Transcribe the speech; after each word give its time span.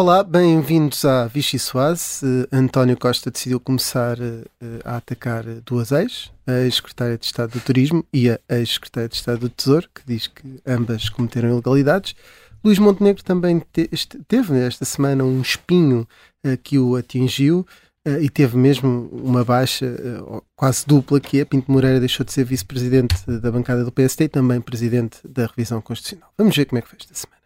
Olá, 0.00 0.22
bem-vindos 0.22 1.04
à 1.04 1.26
Vichy 1.26 1.58
Soase. 1.58 2.24
Uh, 2.24 2.46
António 2.52 2.96
Costa 2.96 3.32
decidiu 3.32 3.58
começar 3.58 4.16
uh, 4.20 4.44
a 4.84 4.98
atacar 4.98 5.42
duas 5.66 5.90
ex, 5.90 6.30
a 6.46 6.52
ex-secretária 6.60 7.18
de 7.18 7.26
Estado 7.26 7.50
do 7.50 7.60
Turismo 7.60 8.06
e 8.12 8.30
a 8.30 8.38
ex-secretária 8.48 9.08
de 9.08 9.16
Estado 9.16 9.40
do 9.40 9.48
Tesouro, 9.48 9.88
que 9.92 10.02
diz 10.06 10.28
que 10.28 10.62
ambas 10.64 11.08
cometeram 11.08 11.48
ilegalidades. 11.50 12.14
Luís 12.62 12.78
Montenegro 12.78 13.24
também 13.24 13.60
te 13.72 13.88
teve 14.28 14.56
esta 14.60 14.84
semana 14.84 15.24
um 15.24 15.40
espinho 15.40 16.06
uh, 16.46 16.56
que 16.62 16.78
o 16.78 16.94
atingiu 16.94 17.66
e 18.22 18.30
teve 18.30 18.56
mesmo 18.56 19.10
uma 19.12 19.44
baixa 19.44 19.86
quase 20.56 20.86
dupla, 20.86 21.20
que 21.20 21.40
é 21.40 21.44
Pinto 21.44 21.70
Moreira 21.70 22.00
deixou 22.00 22.24
de 22.24 22.32
ser 22.32 22.44
vice-presidente 22.44 23.16
da 23.26 23.50
bancada 23.50 23.84
do 23.84 23.92
PST 23.92 24.24
e 24.24 24.28
também 24.28 24.62
presidente 24.62 25.18
da 25.28 25.44
revisão 25.44 25.82
constitucional. 25.82 26.32
Vamos 26.38 26.56
ver 26.56 26.64
como 26.64 26.78
é 26.78 26.82
que 26.82 26.88
foi 26.88 26.98
esta 26.98 27.14
semana. 27.14 27.38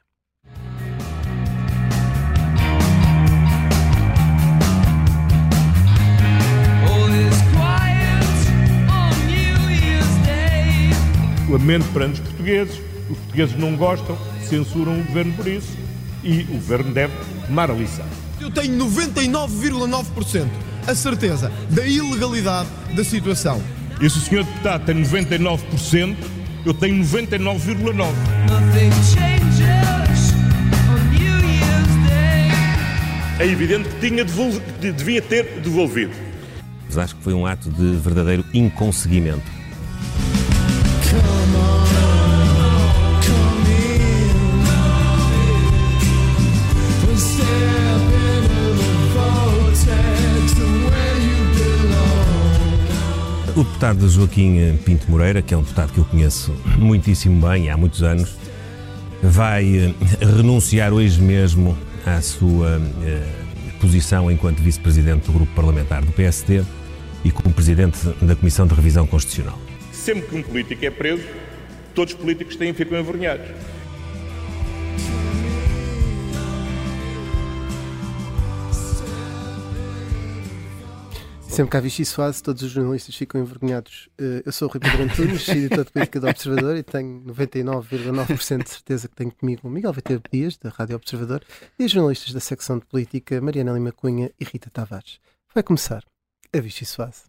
Lamento 11.52 11.84
perante 11.92 12.14
os 12.14 12.20
portugueses, 12.20 12.80
os 13.10 13.18
portugueses 13.18 13.56
não 13.56 13.76
gostam, 13.76 14.16
censuram 14.48 14.98
o 14.98 15.04
governo 15.04 15.32
por 15.34 15.46
isso 15.46 15.68
e 16.24 16.40
o 16.42 16.54
governo 16.54 16.92
deve 16.92 17.12
tomar 17.46 17.70
a 17.70 17.74
lição. 17.74 18.06
Eu 18.40 18.50
tenho 18.50 18.76
99,9% 18.78 20.48
a 20.86 20.94
certeza 20.94 21.52
da 21.70 21.86
ilegalidade 21.86 22.68
da 22.94 23.04
situação. 23.04 23.62
E 24.00 24.08
se 24.08 24.18
o 24.18 24.20
senhor 24.20 24.44
deputado 24.44 24.84
tem 24.86 25.02
99%, 25.02 26.16
eu 26.64 26.74
tenho 26.74 27.04
99,9%. 27.04 28.06
É 33.38 33.46
evidente 33.46 33.88
que 33.88 34.08
tinha 34.08 34.24
devia 34.80 35.20
ter 35.20 35.60
devolvido. 35.60 36.12
Mas 36.86 36.96
acho 36.98 37.16
que 37.16 37.22
foi 37.22 37.34
um 37.34 37.44
ato 37.44 37.70
de 37.70 37.96
verdadeiro 37.96 38.44
inconseguimento. 38.54 39.62
O 53.54 53.62
deputado 53.62 54.08
Joaquim 54.08 54.78
Pinto 54.78 55.10
Moreira, 55.10 55.42
que 55.42 55.52
é 55.52 55.56
um 55.56 55.60
deputado 55.60 55.92
que 55.92 55.98
eu 55.98 56.06
conheço 56.06 56.56
muitíssimo 56.78 57.46
bem 57.46 57.68
há 57.68 57.76
muitos 57.76 58.02
anos, 58.02 58.34
vai 59.22 59.76
eh, 59.76 59.94
renunciar 60.24 60.90
hoje 60.90 61.20
mesmo 61.20 61.76
à 62.06 62.22
sua 62.22 62.80
eh, 63.04 63.22
posição 63.78 64.30
enquanto 64.30 64.58
vice-presidente 64.60 65.26
do 65.26 65.32
grupo 65.32 65.52
parlamentar 65.54 66.02
do 66.02 66.10
PSD 66.12 66.62
e 67.22 67.30
como 67.30 67.52
presidente 67.52 67.98
da 68.22 68.34
Comissão 68.34 68.66
de 68.66 68.74
Revisão 68.74 69.06
Constitucional. 69.06 69.58
Sempre 69.92 70.28
que 70.28 70.36
um 70.36 70.42
político 70.42 70.86
é 70.86 70.90
preso, 70.90 71.24
todos 71.94 72.14
os 72.14 72.18
políticos 72.18 72.56
têm 72.56 72.72
ficam 72.72 72.98
envergonhados. 72.98 73.48
Sempre 81.52 81.70
que 81.70 81.76
há 81.76 81.80
Vichy 81.80 82.06
Soase, 82.06 82.42
todos 82.42 82.62
os 82.62 82.70
jornalistas 82.70 83.14
ficam 83.14 83.38
envergonhados. 83.38 84.08
Eh, 84.18 84.42
eu 84.46 84.50
sou 84.52 84.68
o 84.68 84.70
Rui 84.70 84.80
Pedro 84.80 85.02
Antunes, 85.02 85.46
editor 85.50 85.84
de 85.84 85.92
política 85.92 86.18
do 86.18 86.26
Observador 86.26 86.76
e 86.78 86.82
tenho 86.82 87.22
99,9% 87.26 88.62
de 88.62 88.70
certeza 88.70 89.06
que 89.06 89.14
tenho 89.14 89.30
comigo 89.30 89.68
o 89.68 89.70
Miguel 89.70 89.92
Viteiro 89.92 90.22
Dias, 90.32 90.56
da 90.56 90.70
Rádio 90.70 90.96
Observador, 90.96 91.44
e 91.78 91.84
os 91.84 91.90
jornalistas 91.90 92.32
da 92.32 92.40
secção 92.40 92.78
de 92.78 92.86
política, 92.86 93.38
Mariana 93.42 93.72
Lima 93.72 93.92
Cunha 93.92 94.30
e 94.40 94.44
Rita 94.44 94.70
Tavares. 94.70 95.20
Vai 95.54 95.62
começar 95.62 96.02
a 96.54 96.58
Vichy 96.58 96.86
Soase. 96.86 97.24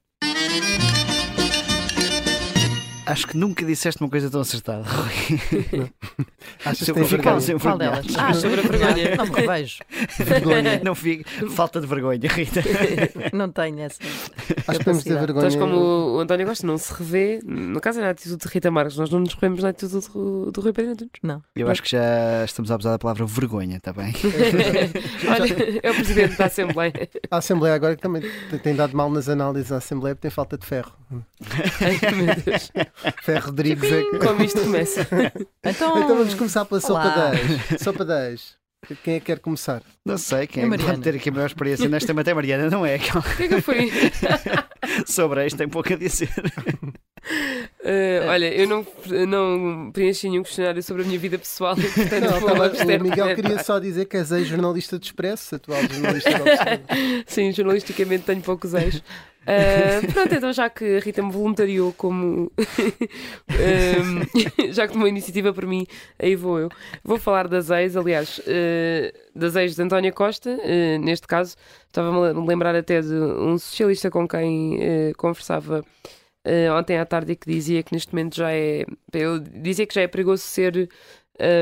Acho 3.05 3.27
que 3.27 3.35
nunca 3.35 3.65
disseste 3.65 4.01
uma 4.01 4.09
coisa 4.09 4.29
tão 4.29 4.39
acertada, 4.39 4.83
Rui. 4.83 5.91
Achas 6.65 6.87
que 6.87 6.93
tem 6.93 7.03
vergonha? 7.03 7.59
Qual 7.59 7.77
delas? 7.77 8.05
Ah, 8.17 8.33
sobre 8.33 8.61
a 8.61 8.63
vergonha. 8.63 9.15
Não 9.17 9.25
me 9.25 9.31
revejo. 9.31 9.79
Vergonha. 10.19 10.81
Não 10.83 10.95
fico. 10.95 11.29
Falta 11.49 11.81
de 11.81 11.87
vergonha, 11.87 12.29
Rita. 12.29 12.61
Não 13.33 13.49
tenho 13.51 13.79
essa. 13.81 13.99
Acho 14.67 14.79
que 14.79 14.85
temos 14.85 15.03
de 15.03 15.09
ter 15.09 15.19
vergonha. 15.19 15.47
Estás 15.47 15.61
como 15.61 16.15
o 16.15 16.19
António 16.19 16.45
Gosta, 16.45 16.65
não 16.65 16.77
se 16.77 16.93
revê. 16.93 17.39
No 17.45 17.81
caso 17.81 17.99
é 17.99 18.03
na 18.03 18.09
atitude 18.11 18.37
de 18.37 18.47
Rita 18.47 18.71
Marques, 18.71 18.97
nós 18.97 19.09
não 19.09 19.19
nos 19.19 19.33
revemos 19.33 19.61
na 19.61 19.69
atitude 19.69 20.07
do, 20.07 20.51
do 20.51 20.61
Rui 20.61 20.71
Pedro 20.71 20.91
Antunes. 20.91 21.11
Não. 21.21 21.43
Eu 21.55 21.69
acho 21.69 21.83
que 21.83 21.91
já 21.91 22.45
estamos 22.45 22.71
a 22.71 22.75
abusar 22.75 22.93
da 22.93 22.99
palavra 22.99 23.25
vergonha, 23.25 23.77
está 23.77 23.91
bem? 23.91 24.13
Olha, 25.29 25.79
é 25.83 25.91
o 25.91 25.95
Presidente 25.95 26.37
da 26.37 26.45
Assembleia. 26.45 26.93
A 27.29 27.37
Assembleia 27.37 27.75
agora 27.75 27.95
que 27.95 28.01
também 28.01 28.21
tem 28.61 28.75
dado 28.75 28.95
mal 28.95 29.09
nas 29.09 29.27
análises 29.27 29.71
à 29.71 29.77
Assembleia 29.77 30.15
porque 30.15 30.27
tem 30.27 30.31
falta 30.31 30.57
de 30.57 30.65
ferro. 30.65 30.93
Ai, 31.81 32.11
meu 32.13 32.35
Deus. 32.35 32.71
Ferro 33.23 33.47
Rodrigues 33.47 33.91
é 33.91 34.01
que... 34.03 34.19
Como 34.19 34.43
isto 34.43 34.61
começa. 34.61 35.07
Então, 35.65 35.97
Então 35.97 36.17
vamos 36.17 36.33
começar 36.33 36.65
pela 36.65 36.79
sopa 36.81 36.93
Olá. 37.01 37.31
10. 37.31 37.81
Sopa 37.81 38.05
10. 38.05 38.55
Quem 39.01 39.15
é 39.15 39.19
que 39.21 39.27
quer 39.27 39.39
começar? 39.39 39.81
Não 40.05 40.17
sei 40.17 40.45
quem 40.45 40.63
É 40.63 40.67
é 40.67 40.69
que 40.77 40.83
pode 40.83 40.99
ter 40.99 41.15
aqui 41.15 41.29
a 41.29 41.31
maior 41.31 41.45
experiência 41.47 41.87
nesta 41.87 42.13
matéria. 42.13 42.35
Mariana 42.35 42.69
não 42.69 42.85
é. 42.85 42.97
O 42.97 42.99
que 43.37 43.43
é 43.43 43.47
que 43.47 43.61
foi? 43.61 43.89
Sobre 45.07 45.45
isto 45.45 45.55
tem 45.57 45.69
pouco 45.69 45.93
a 45.93 45.95
dizer. 45.95 46.29
Uh, 47.81 48.27
olha, 48.27 48.53
eu 48.53 48.67
não, 48.67 48.85
não 49.25 49.91
preenchi 49.93 50.29
nenhum 50.29 50.43
questionário 50.43 50.83
sobre 50.83 51.03
a 51.03 51.05
minha 51.05 51.17
vida 51.17 51.37
pessoal, 51.37 51.73
portanto 51.75 52.21
Não, 52.21 52.39
vou 52.41 52.49
tava- 52.49 52.65
abster 52.65 52.85
o 52.99 53.03
de 53.03 53.09
Miguel 53.09 53.35
queria 53.35 53.63
só 53.63 53.79
dizer 53.79 54.05
que 54.05 54.17
és 54.17 54.29
ex-jornalista 54.31 54.99
do 54.99 55.03
Expresso, 55.03 55.55
atual 55.55 55.81
jornalista 55.87 56.29
Observador. 56.31 56.79
Sim, 57.27 57.51
jornalisticamente 57.53 58.25
tenho 58.25 58.41
poucos 58.41 58.73
ex. 58.73 59.01
Uh, 59.43 60.11
pronto, 60.13 60.33
então 60.33 60.53
já 60.53 60.69
que 60.69 60.97
a 60.97 60.99
Rita 60.99 61.21
me 61.21 61.31
voluntariou 61.31 61.93
como 61.93 62.51
um, 63.49 64.71
já 64.71 64.87
que 64.87 64.93
tomou 64.93 65.07
iniciativa 65.07 65.53
por 65.53 65.65
mim, 65.65 65.85
aí 66.17 66.35
vou 66.35 66.59
eu. 66.59 66.69
Vou 67.03 67.17
falar 67.17 67.47
das 67.47 67.69
ex, 67.69 67.97
aliás, 67.97 68.39
uh, 68.39 69.13
das 69.35 69.55
ex 69.55 69.75
de 69.75 69.81
Antónia 69.81 70.11
Costa, 70.11 70.49
uh, 70.49 70.99
neste 71.03 71.27
caso, 71.27 71.55
estava-me 71.87 72.17
a 72.17 72.45
lembrar 72.45 72.75
até 72.75 73.01
de 73.01 73.13
um 73.13 73.57
socialista 73.57 74.09
com 74.09 74.27
quem 74.27 75.13
conversava 75.17 75.83
ontem 76.77 76.97
à 76.97 77.05
tarde 77.05 77.33
e 77.33 77.35
que 77.35 77.49
dizia 77.49 77.83
que 77.83 77.93
neste 77.93 78.13
momento 78.13 78.35
já 78.35 78.51
é. 78.51 78.85
Eu 79.13 79.39
dizia 79.39 79.85
que 79.85 79.93
já 79.93 80.01
é 80.01 80.07
perigoso 80.07 80.43
ser 80.43 80.89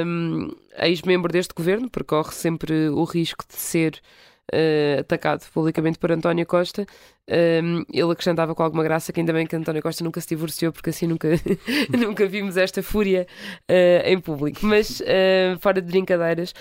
um, 0.05 0.49
ex-membro 0.77 1.31
deste 1.31 1.53
governo, 1.53 1.89
porque 1.89 2.09
corre 2.09 2.33
sempre 2.33 2.89
o 2.89 3.03
risco 3.03 3.45
de 3.47 3.55
ser 3.55 4.01
eh, 4.51 4.97
atacado 4.99 5.45
publicamente 5.53 5.97
por 5.97 6.11
António 6.11 6.45
Costa. 6.45 6.85
Um, 7.29 7.85
ele 7.93 8.11
acrescentava 8.11 8.53
com 8.53 8.61
alguma 8.61 8.83
graça 8.83 9.13
que 9.13 9.19
ainda 9.19 9.31
bem 9.31 9.47
que 9.47 9.55
António 9.55 9.81
Costa 9.81 10.03
nunca 10.03 10.19
se 10.19 10.27
divorciou, 10.27 10.73
porque 10.73 10.89
assim 10.89 11.07
nunca, 11.07 11.29
nunca 11.97 12.25
vimos 12.27 12.57
esta 12.57 12.83
fúria 12.83 13.25
eh, 13.67 14.03
em 14.05 14.19
público. 14.19 14.59
Mas 14.65 15.01
eh, 15.05 15.55
fora 15.61 15.81
de 15.81 15.87
brincadeiras, 15.87 16.53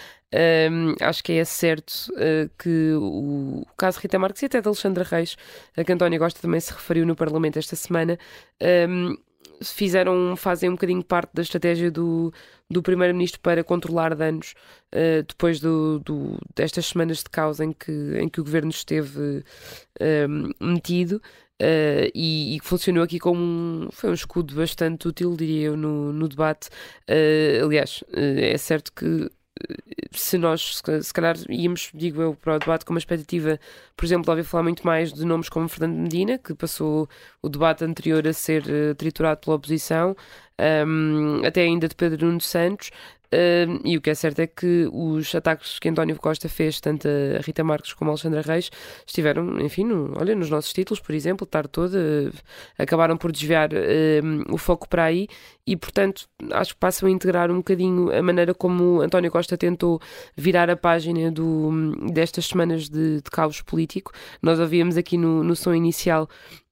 um, 0.70 0.94
acho 1.00 1.24
que 1.24 1.32
é 1.32 1.44
certo 1.44 1.92
eh, 2.16 2.48
que 2.56 2.92
o, 2.92 3.62
o 3.62 3.66
caso 3.76 3.98
Rita 3.98 4.18
Marques 4.18 4.42
e 4.42 4.46
até 4.46 4.60
de 4.60 4.68
Alexandra 4.68 5.02
Reis, 5.02 5.36
a 5.76 5.82
que 5.82 5.92
António 5.92 6.20
Costa 6.20 6.40
também 6.40 6.60
se 6.60 6.72
referiu 6.72 7.04
no 7.04 7.16
Parlamento 7.16 7.58
esta 7.58 7.74
semana, 7.74 8.16
um, 8.88 9.16
fizeram, 9.62 10.34
fazem 10.36 10.68
um 10.70 10.72
bocadinho 10.72 11.02
parte 11.04 11.30
da 11.34 11.42
estratégia 11.42 11.90
do, 11.90 12.32
do 12.68 12.82
Primeiro-Ministro 12.82 13.40
para 13.40 13.62
controlar 13.64 14.14
danos 14.14 14.54
uh, 14.94 15.22
depois 15.26 15.60
do, 15.60 15.98
do- 16.00 16.38
destas 16.54 16.86
semanas 16.86 17.18
de 17.18 17.30
caos 17.30 17.60
em 17.60 17.72
que, 17.72 17.92
em 18.18 18.28
que 18.28 18.40
o 18.40 18.44
Governo 18.44 18.70
esteve 18.70 19.44
um, 20.00 20.72
metido 20.72 21.16
uh, 21.60 22.10
e, 22.14 22.58
que 22.60 22.66
funcionou 22.66 23.02
aqui 23.04 23.18
como 23.18 23.40
um, 23.40 23.88
foi 23.92 24.10
um 24.10 24.14
escudo 24.14 24.54
bastante 24.54 25.08
útil, 25.08 25.36
diria 25.36 25.66
eu, 25.68 25.76
no, 25.76 26.12
no 26.12 26.28
debate. 26.28 26.68
Uh, 27.08 27.64
aliás, 27.66 28.02
uh, 28.08 28.38
é 28.40 28.56
certo 28.58 28.92
que 28.92 29.04
uh, 29.06 29.30
se 30.12 30.38
nós, 30.38 30.76
se 30.76 30.82
ca- 30.82 31.02
se 31.02 31.12
calhar, 31.12 31.36
íamos, 31.48 31.90
digo 31.94 32.20
eu, 32.22 32.34
para 32.34 32.56
o 32.56 32.58
debate 32.58 32.84
com 32.84 32.92
uma 32.92 32.98
expectativa, 32.98 33.58
por 33.96 34.04
exemplo, 34.04 34.30
ouvir 34.30 34.44
falar 34.44 34.62
muito 34.64 34.84
mais 34.86 35.12
de 35.12 35.24
nomes 35.24 35.48
como 35.48 35.68
Fernando 35.68 35.96
Medina, 35.98 36.38
que 36.38 36.54
passou 36.54 37.08
o 37.42 37.48
debate 37.48 37.84
anterior 37.84 38.26
a 38.26 38.32
ser 38.32 38.64
eh, 38.68 38.94
triturado 38.94 39.40
pela 39.40 39.56
oposição, 39.56 40.16
um, 40.86 41.44
até 41.46 41.62
ainda 41.62 41.88
de 41.88 41.94
Pedro 41.94 42.26
Nuno 42.26 42.40
Santos. 42.40 42.90
Um, 43.32 43.80
e 43.88 43.96
o 43.96 44.00
que 44.00 44.10
é 44.10 44.14
certo 44.14 44.40
é 44.40 44.46
que 44.46 44.88
os 44.92 45.32
ataques 45.34 45.78
que 45.78 45.88
António 45.88 46.16
Costa 46.16 46.48
fez, 46.48 46.80
tanto 46.80 47.06
a 47.06 47.40
Rita 47.40 47.62
Marques 47.62 47.92
como 47.92 48.10
a 48.10 48.12
Alexandra 48.12 48.40
Reis, 48.42 48.70
estiveram, 49.06 49.60
enfim, 49.60 49.84
no- 49.84 50.12
olha, 50.18 50.34
nos 50.34 50.50
nossos 50.50 50.72
títulos, 50.72 51.00
por 51.00 51.14
exemplo, 51.14 51.46
tarde 51.46 51.68
toda, 51.70 51.96
eh, 51.98 52.30
acabaram 52.76 53.16
por 53.16 53.30
desviar 53.30 53.70
um, 53.72 54.52
o 54.52 54.58
foco 54.58 54.88
para 54.88 55.04
aí 55.04 55.28
e, 55.66 55.76
portanto, 55.76 56.28
acho 56.52 56.74
que 56.74 56.80
passam 56.80 57.08
a 57.08 57.12
integrar 57.12 57.50
um 57.50 57.58
bocadinho 57.58 58.10
a 58.12 58.20
maneira 58.22 58.52
como 58.52 59.00
António 59.00 59.30
Costa 59.30 59.56
tentou 59.56 60.00
virar 60.36 60.68
a 60.68 60.76
página 60.76 61.30
do, 61.30 61.70
destas 62.12 62.46
semanas 62.46 62.88
de, 62.88 63.16
de 63.22 63.30
caos 63.30 63.62
político. 63.62 64.12
Nós 64.42 64.58
ouvíamos 64.58 64.96
aqui 64.96 65.16
no, 65.16 65.44
no 65.44 65.54
som 65.54 65.72
inicial 65.74 66.28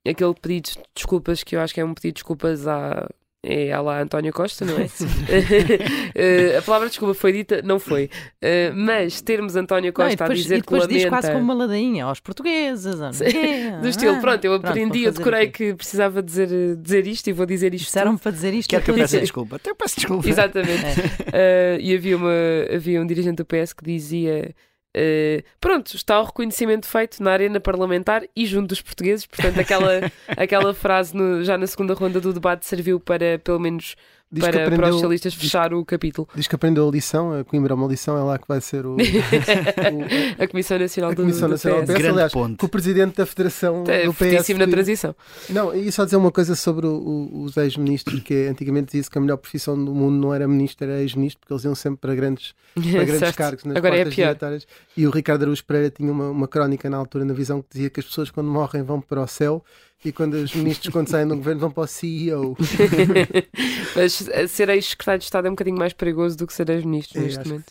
aquele 0.06 0.34
pedido 0.34 0.70
de 0.70 0.78
desculpas 0.94 1.44
que 1.44 1.54
eu 1.54 1.60
acho 1.60 1.74
que 1.74 1.80
é 1.80 1.84
um 1.84 1.92
pedido 1.94 2.14
de 2.14 2.20
desculpas 2.20 2.66
à, 2.66 3.08
é 3.44 3.72
a 3.72 3.80
lá 3.80 4.00
António 4.02 4.32
Costa, 4.32 4.64
não 4.64 4.76
é? 4.78 4.88
Eh, 6.14 6.56
a 6.58 6.62
palavra 6.62 6.88
desculpa 6.88 7.14
foi 7.14 7.32
dita, 7.32 7.62
não 7.62 7.78
foi. 7.78 8.10
Eh, 8.42 8.72
mas 8.74 9.20
termos 9.20 9.54
António 9.54 9.88
Não, 9.88 9.92
Costa 9.92 10.16
depois, 10.16 10.30
a 10.30 10.42
dizer 10.42 10.56
e 10.56 10.60
depois 10.60 10.82
que 10.86 10.88
diz 10.94 11.04
lamenta... 11.04 11.10
quase 11.10 11.32
como 11.32 11.44
uma 11.44 11.54
ladainha 11.54 12.06
aos 12.06 12.18
portugueses. 12.18 12.94
ou 12.94 13.00
não 13.00 13.12
sei 13.12 13.30
quê. 13.32 13.70
Do 13.80 13.88
estilo, 13.88 14.16
Ah, 14.16 14.20
pronto, 14.20 14.44
eu 14.44 14.52
pronto, 14.58 14.66
aprendi, 14.68 15.04
eu 15.04 15.12
decorei 15.12 15.42
aqui. 15.42 15.52
que 15.52 15.74
precisava 15.74 16.20
dizer, 16.20 16.48
dizer 16.76 17.06
isto 17.06 17.28
e 17.28 17.32
vou 17.32 17.46
dizer 17.46 17.72
isto. 17.72 17.84
Disseram-me 17.84 18.18
para 18.18 18.32
dizer 18.32 18.52
isto. 18.54 18.68
Quero 18.70 18.82
que 18.82 18.90
eu 18.90 18.94
peça 18.94 19.20
desculpa. 19.20 19.56
Até 19.56 19.70
eu 19.70 19.76
peço 19.76 19.96
desculpa. 19.96 20.28
Exatamente. 20.28 21.00
Uh, 21.00 21.78
e 21.80 21.94
havia, 21.94 22.16
uma, 22.16 22.32
havia 22.74 23.00
um 23.00 23.06
dirigente 23.06 23.36
do 23.36 23.44
PS 23.44 23.72
que 23.72 23.84
dizia: 23.84 24.52
uh, 24.96 25.42
Pronto, 25.60 25.94
está 25.94 26.20
o 26.20 26.24
reconhecimento 26.24 26.86
feito 26.86 27.22
na 27.22 27.32
arena 27.32 27.60
parlamentar 27.60 28.22
e 28.34 28.46
junto 28.46 28.68
dos 28.68 28.80
portugueses. 28.82 29.26
Portanto, 29.26 29.58
aquela, 29.60 30.00
aquela 30.36 30.74
frase 30.74 31.14
no- 31.16 31.42
já 31.44 31.56
na 31.58 31.66
segunda 31.66 31.94
ronda 31.94 32.20
do 32.20 32.32
debate 32.32 32.66
serviu 32.66 32.98
para, 33.00 33.38
pelo 33.38 33.58
menos, 33.60 33.94
Diz 34.30 34.44
que 34.44 34.50
para, 34.50 34.58
para 34.58 34.74
aprendeu- 34.74 34.88
os 34.90 34.94
socialistas 34.96 35.32
diz- 35.32 35.40
fechar 35.42 35.72
o 35.72 35.82
capítulo. 35.86 36.28
Diz 36.34 36.46
que 36.46 36.54
aprendeu 36.54 36.86
a 36.86 36.90
lição, 36.92 37.32
a 37.40 37.44
Coimbra 37.44 37.72
é 37.72 37.74
uma 37.76 37.86
lição, 37.88 38.16
é 38.18 38.20
lá 38.22 38.38
que 38.38 38.46
vai 38.46 38.60
ser 38.60 38.84
o, 38.84 38.94
o- 39.00 40.42
A 40.42 40.46
Comissão 40.48 40.78
Nacional 40.78 41.10
a 41.10 41.14
do, 41.14 41.22
Comissão 41.22 41.48
do 41.48 41.52
Nacional 41.52 41.80
do 41.80 41.84
PS. 41.86 41.92
PS. 41.92 41.98
Grande 41.98 42.12
Aliás, 42.14 42.32
ponto. 42.32 42.56
que 42.58 42.64
o 42.64 42.68
presidente 42.68 43.16
da 43.16 43.26
Federação 43.26 43.84
É, 43.86 44.04
do 44.04 44.14
PS. 44.14 44.48
na 44.56 44.66
transição. 44.66 45.14
Não, 45.48 45.74
e 45.74 45.90
só 45.90 46.04
dizer 46.04 46.16
uma 46.16 46.30
coisa 46.30 46.54
sobre 46.54 46.86
o- 46.86 46.90
o- 47.32 47.42
os 47.44 47.56
ex-ministros, 47.56 48.20
que 48.20 48.34
é, 48.34 48.48
antigamente 48.48 48.86
dizia-se 48.86 49.10
que 49.10 49.18
a 49.18 49.20
melhor 49.20 49.36
profissão 49.38 49.82
do 49.82 49.94
mundo 49.94 50.16
não 50.20 50.34
era 50.34 50.46
ministro, 50.46 50.86
era 50.90 51.00
ex-ministro, 51.00 51.40
porque 51.40 51.52
eles 51.52 51.64
iam 51.64 51.74
sempre 51.74 52.00
para 52.00 52.14
grandes, 52.14 52.54
para 52.74 53.04
grandes 53.04 53.30
cargos 53.36 53.64
nas 53.64 53.76
Agora 53.76 53.96
é 53.96 54.04
portas 54.04 54.14
pior. 54.14 54.58
E 54.96 55.06
o 55.06 55.10
Ricardo 55.10 55.42
Araújo 55.42 55.64
Pereira 55.64 55.90
tinha 55.90 56.10
uma, 56.12 56.30
uma 56.30 56.48
crónica 56.48 56.88
na 56.90 56.96
altura 56.96 57.24
na 57.24 57.32
visão 57.34 57.62
que 57.62 57.68
dizia 57.72 57.90
que 57.90 58.00
as 58.00 58.06
pessoas 58.06 58.30
quando 58.30 58.50
morrem 58.50 58.82
vão 58.82 59.00
para 59.00 59.22
o 59.22 59.26
céu 59.26 59.64
e 60.04 60.12
quando 60.12 60.34
os 60.34 60.54
ministros 60.54 60.92
quando 60.92 61.08
saem 61.08 61.26
do 61.26 61.36
governo 61.36 61.60
vão 61.60 61.70
para 61.70 61.82
o 61.84 61.86
CEO. 61.86 62.56
Mas 63.96 64.20
uh, 64.20 64.48
ser 64.48 64.68
ex-secretário 64.68 65.18
de 65.18 65.24
Estado 65.24 65.46
é 65.46 65.50
um 65.50 65.54
bocadinho 65.54 65.78
mais 65.78 65.92
perigoso 65.92 66.36
do 66.36 66.46
que 66.46 66.52
ser 66.52 66.68
ex-ministro 66.70 67.18
É, 67.18 67.22
neste 67.24 67.46
momento. 67.48 67.70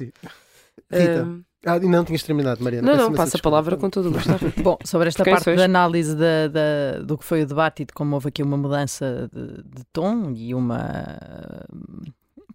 Rita, 0.91 1.23
Um, 1.25 1.43
ah, 1.65 1.79
não 1.79 2.05
tinhas 2.05 2.23
terminado, 2.23 2.63
Mariana. 2.63 2.95
não, 2.95 3.09
não, 3.09 3.13
passa 3.13 3.37
a 3.37 3.41
palavra 3.41 3.75
com 3.75 3.89
todo 3.89 4.07
o 4.09 4.11
gosto. 4.11 4.29
Bom, 4.61 4.77
sobre 4.85 5.07
esta 5.09 5.23
Quem 5.23 5.33
parte 5.33 5.43
sois? 5.45 5.57
da 5.57 5.65
análise 5.65 6.15
da, 6.15 6.47
da- 6.47 6.99
do 7.03 7.17
que 7.17 7.25
foi 7.25 7.41
o 7.43 7.45
debate 7.47 7.81
e 7.81 7.85
de 7.85 7.93
como 7.93 8.13
houve 8.15 8.29
aqui 8.29 8.41
uma 8.43 8.55
mudança 8.55 9.29
de, 9.33 9.63
de 9.63 9.83
tom 9.91 10.31
e 10.35 10.53
uma, 10.53 11.19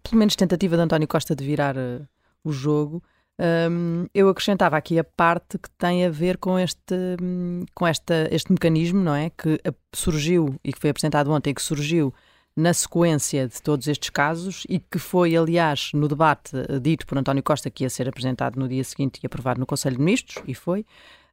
pelo 0.01 0.17
menos, 0.17 0.35
tentativa 0.35 0.75
de 0.77 0.81
António 0.81 1.07
Costa 1.07 1.35
de 1.35 1.43
virar 1.43 1.75
eh, 1.77 2.01
o 2.43 2.51
jogo, 2.51 3.03
hum, 3.39 4.05
eu 4.13 4.29
acrescentava 4.29 4.77
aqui 4.77 4.99
a 4.99 5.03
parte 5.03 5.57
que 5.57 5.69
tem 5.71 6.05
a 6.05 6.09
ver 6.09 6.37
com 6.37 6.57
este, 6.57 6.95
hum, 7.21 7.65
com 7.73 7.87
esta, 7.87 8.27
este 8.31 8.51
mecanismo, 8.51 8.99
não 9.01 9.15
é? 9.15 9.29
Que 9.29 9.59
surgiu 9.93 10.59
e 10.63 10.71
que 10.71 10.79
foi 10.79 10.89
apresentado 10.89 11.31
ontem, 11.31 11.53
que 11.53 11.61
surgiu 11.61 12.13
na 12.55 12.73
sequência 12.73 13.47
de 13.47 13.61
todos 13.61 13.87
estes 13.87 14.09
casos 14.09 14.63
e 14.69 14.79
que 14.79 14.99
foi, 14.99 15.35
aliás, 15.35 15.91
no 15.93 16.07
debate 16.07 16.55
eh, 16.55 16.79
dito 16.79 17.05
por 17.07 17.17
António 17.17 17.41
Costa 17.41 17.69
que 17.69 17.83
ia 17.83 17.89
ser 17.89 18.07
apresentado 18.07 18.59
no 18.59 18.67
dia 18.67 18.83
seguinte 18.83 19.19
e 19.23 19.25
aprovado 19.25 19.59
no 19.59 19.65
Conselho 19.65 19.97
de 19.97 20.03
Ministros, 20.03 20.43
e 20.47 20.53
foi. 20.53 20.85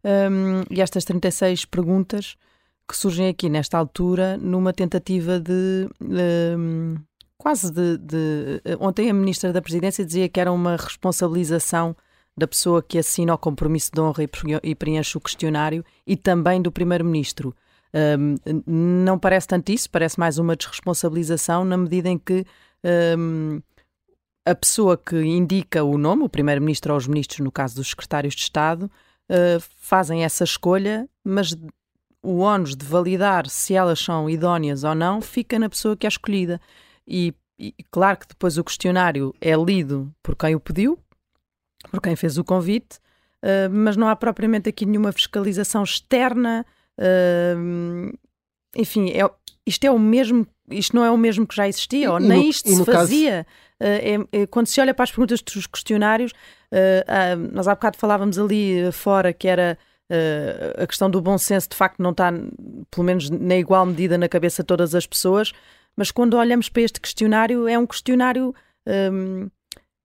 Um, 0.03 0.63
e 0.71 0.81
estas 0.81 1.05
36 1.05 1.67
perguntas 1.67 2.37
que 2.89 2.97
surgem 2.97 3.29
aqui 3.29 3.51
nesta 3.51 3.77
altura 3.77 4.39
numa 4.39 4.73
tentativa 4.73 5.39
de 5.39 5.89
um, 6.01 6.97
quase 7.41 7.73
de, 7.73 7.97
de- 7.97 8.61
ontem 8.79 9.09
a 9.09 9.15
ministra 9.15 9.51
da 9.51 9.63
Presidência 9.63 10.05
dizia 10.05 10.29
que 10.29 10.39
era 10.39 10.53
uma 10.53 10.77
responsabilização 10.77 11.97
da 12.37 12.47
pessoa 12.47 12.83
que 12.83 12.99
assina 12.99 13.33
o 13.33 13.39
compromisso 13.39 13.91
de 13.93 14.01
honra 14.01 14.25
e 14.25 14.29
e 14.63 14.75
preenche 14.75 15.17
o 15.17 15.21
questionário 15.21 15.83
e 16.07 16.17
também 16.17 16.61
do 16.61 16.71
primeiro-ministro. 16.71 17.57
Um, 17.95 18.37
não 19.03 19.19
parece 19.19 19.49
tanto 19.49 19.73
isso, 19.73 19.91
parece 19.91 20.21
mais 20.21 20.37
uma 20.39 20.55
desresponsabilização 20.55 21.65
na 21.65 21.79
medida 21.79 22.11
em 22.11 22.19
que 22.19 22.45
um, 23.19 23.61
a 24.45 24.55
pessoa 24.55 24.99
que 24.99 25.17
indica 25.17 25.83
o 25.83 25.97
nome, 25.97 26.25
o 26.25 26.29
primeiro-ministro 26.29 26.93
ou 26.93 26.99
os 26.99 27.09
ministros, 27.09 27.41
no 27.41 27.51
caso 27.51 27.77
dos 27.77 27.89
secretários 27.89 28.35
de 28.35 28.43
Estado, 28.43 28.85
uh, 28.85 29.63
fazem 29.79 30.25
essa 30.25 30.45
escolha, 30.45 31.09
mas 31.25 31.57
o 32.23 32.41
ónus 32.41 32.77
de 32.77 32.85
validar 32.85 33.49
se 33.49 33.75
elas 33.75 33.99
são 33.99 34.29
idóneas 34.29 34.85
ou 34.85 34.95
não 34.95 35.23
fica 35.23 35.59
na 35.59 35.71
pessoa 35.71 35.97
que 35.97 36.07
é 36.07 36.09
escolhida. 36.09 36.61
E, 37.07 37.35
e 37.59 37.75
claro 37.91 38.19
que 38.19 38.29
depois 38.29 38.57
o 38.59 38.65
questionário 38.65 39.35
é 39.41 39.55
lido 39.55 40.13
por 40.23 40.35
quem 40.37 40.55
o 40.55 40.61
pediu, 40.61 40.99
por 41.91 42.01
quem 42.01 42.15
fez 42.17 42.39
o 42.39 42.45
convite, 42.45 42.99
uh, 43.45 43.71
mas 43.71 43.97
não 43.97 44.09
há 44.09 44.17
propriamente 44.17 44.69
aqui 44.69 44.87
nenhuma 44.87 45.13
fiscalização 45.13 45.83
externa. 45.83 46.65
uh, 46.99 48.19
enfim, 48.77 49.11
é, 49.11 49.29
isto 49.67 49.85
é 49.85 49.91
o 49.91 49.99
mesmo, 49.99 50.47
isto 50.71 50.95
não 50.95 51.05
é 51.05 51.11
o 51.11 51.17
mesmo 51.19 51.47
que 51.47 51.57
já 51.57 51.67
existia, 51.69 52.05
E- 52.07 52.09
ou 52.09 52.21
nem 52.21 52.43
no- 52.45 52.49
isto 52.49 52.69
se 52.69 52.77
no 52.77 52.85
caso- 52.87 52.99
fazia. 52.99 53.47
Uh, 53.81 54.29
é- 54.33 54.43
é- 54.43 54.47
quando 54.47 54.67
se 54.67 54.81
olha 54.81 54.95
para 54.95 55.05
as 55.05 55.11
perguntas 55.11 55.41
dos 55.43 55.67
questionários, 55.67 56.33
ah, 57.09 57.35
nós 57.53 57.67
há 57.67 57.75
bocado 57.75 57.97
falávamos 57.99 58.39
ali 58.39 58.93
fora 58.93 59.33
que 59.33 59.49
era 59.49 59.77
a 60.79 60.87
questão 60.87 61.09
do 61.11 61.21
bom 61.21 61.37
senso 61.39 61.69
de 61.71 61.77
facto 61.77 62.01
não 62.01 62.11
está, 62.11 62.31
pelo 62.91 63.05
menos 63.05 63.29
na 63.31 63.57
igual 63.57 63.85
medida, 63.87 64.17
na 64.19 64.29
cabeça 64.29 64.63
de 64.63 64.67
todas 64.67 64.95
as 64.95 65.07
pessoas, 65.07 65.53
mas 65.97 66.11
quando 66.11 66.35
olhamos 66.35 66.69
para 66.69 66.83
este 66.83 67.01
questionário, 67.01 67.67
é 67.69 67.79
um 67.79 67.87
questionário 67.87 68.55
um, 69.13 69.49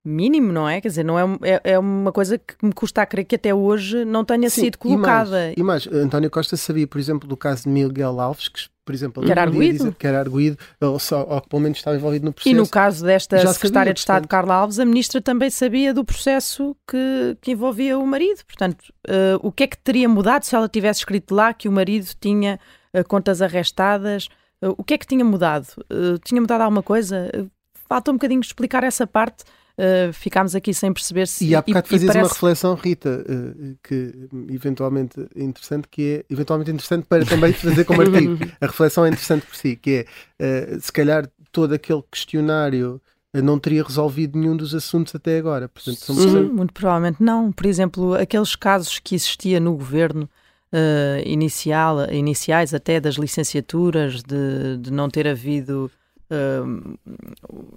mínimo, 0.04 0.52
não 0.52 0.68
é? 0.70 0.80
Quer 0.82 0.90
dizer, 0.90 1.04
não 1.04 1.18
é, 1.18 1.24
é, 1.44 1.62
é 1.74 1.80
uma 1.80 2.12
coisa 2.12 2.38
que 2.38 2.54
me 2.62 2.72
custa 2.74 3.02
a 3.02 3.06
crer 3.06 3.26
que 3.26 3.36
até 3.36 3.54
hoje 3.54 4.06
não 4.06 4.24
tenha 4.24 4.50
Sim, 4.50 4.62
sido 4.66 4.78
e 4.86 4.88
mais- 4.90 4.94
colocada. 4.96 5.54
E 5.58 5.64
mais, 5.64 5.88
António 5.88 6.30
Costa 6.30 6.56
sabia, 6.56 6.86
por 6.86 7.00
exemplo, 7.00 7.28
do 7.28 7.36
caso 7.36 7.64
de 7.64 7.70
Miguel 7.70 8.20
Alves, 8.20 8.48
que, 8.48 8.62
por 8.86 8.94
exemplo, 8.94 9.24
Que 9.24 9.32
era 9.32 9.42
arguido. 9.42 9.78
dizer 9.80 9.96
que 9.96 10.06
era 10.06 10.20
arguído, 10.20 10.58
ou, 10.80 11.00
só, 11.00 11.24
ou 11.28 11.42
que 11.42 11.50
pelo 11.50 11.62
menos 11.64 11.80
estava 11.80 11.98
envolvido 11.98 12.26
no 12.26 12.30
E 12.32 12.34
processo. 12.36 12.56
no 12.56 12.68
caso 12.70 13.04
desta 13.04 13.38
Já 13.40 13.52
secretária 13.54 13.86
sabia, 13.90 13.94
de 13.96 14.00
Estado, 14.00 14.16
portanto. 14.28 14.30
Carla 14.30 14.54
Alves, 14.56 14.80
a 14.80 14.86
ministra 14.86 15.20
também 15.22 15.50
sabia 15.50 15.92
do 15.92 16.06
processo 16.06 16.78
que, 16.88 17.36
que 17.42 17.52
envolvia 17.54 17.98
o 17.98 18.06
marido. 18.06 18.44
Portanto, 18.46 18.94
eh, 19.08 19.40
o 19.42 19.52
que 19.52 19.64
é 19.64 19.68
que 19.68 19.78
teria 19.80 20.08
mudado 20.08 20.44
se 20.44 20.56
ela 20.56 20.70
tivesse 20.70 21.00
escrito 21.00 21.34
lá 21.34 21.52
que 21.52 21.68
o 21.68 21.72
marido 21.72 22.08
tinha 22.22 22.60
eh, 22.94 23.04
contas 23.04 23.42
arrestadas? 23.42 24.30
Eh, 24.62 24.70
o 24.78 24.84
que 24.84 24.94
é 24.94 24.98
que 24.98 25.08
tinha 25.08 25.24
mudado? 25.26 25.68
Eh, 25.90 26.18
tinha 26.24 26.40
mudado 26.42 26.62
alguma 26.62 26.84
coisa? 26.84 27.30
Eh, 27.34 27.46
falta 27.88 28.12
um 28.12 28.16
bocadinho 28.16 28.42
explicar 28.42 28.84
essa 28.84 29.06
parte. 29.08 29.44
Eh, 29.78 30.10
ficámos 30.14 30.56
aqui 30.56 30.74
sem 30.74 30.94
perceber 30.94 31.28
se. 31.28 31.46
E 31.48 31.54
há 31.56 31.62
bocado 31.62 31.88
fazias 31.90 32.04
uma 32.10 32.14
parece- 32.14 32.34
reflexão, 32.34 32.76
Rita, 32.76 33.26
eh, 33.28 33.74
que 33.84 34.30
eventualmente 34.50 35.20
é 35.36 35.44
interessante, 35.44 35.88
que 35.90 36.24
é 36.30 36.34
eventualmente 36.34 36.72
interessante 36.72 37.06
para 37.06 37.26
também 37.26 37.52
fazer 37.52 37.84
como 37.84 38.02
artigo. 38.02 38.38
A 38.62 38.68
reflexão 38.68 39.06
é 39.06 39.10
interessante 39.10 39.46
por 39.46 39.56
si, 39.56 39.76
que 39.76 40.06
é 40.40 40.74
eh, 40.74 40.78
se 40.80 40.92
calhar 40.92 41.30
todo 41.52 41.74
aquele 41.74 42.02
questionário 42.10 43.02
não 43.34 43.60
teria 43.60 43.84
resolvido 43.84 44.40
nenhum 44.40 44.56
dos 44.56 44.74
assuntos 44.74 45.14
até 45.14 45.38
agora. 45.38 45.68
Portanto, 45.68 45.98
Sim, 45.98 46.16
pessoas- 46.16 46.50
muito 46.54 46.72
provavelmente 46.74 47.22
não. 47.22 47.52
Por 47.52 47.66
exemplo, 47.66 48.14
aqueles 48.14 48.56
casos 48.56 48.98
que 49.00 49.14
existia 49.14 49.60
no 49.60 49.76
governo 49.76 50.30
eh, 50.78 51.24
inicial, 51.26 52.12
iniciais 52.12 52.74
até 52.74 53.00
das 53.00 53.16
licenciaturas, 53.16 54.22
de, 54.22 54.78
de 54.80 54.92
não 54.92 55.08
ter 55.10 55.26
havido. 55.28 55.90
eh, 56.30 56.62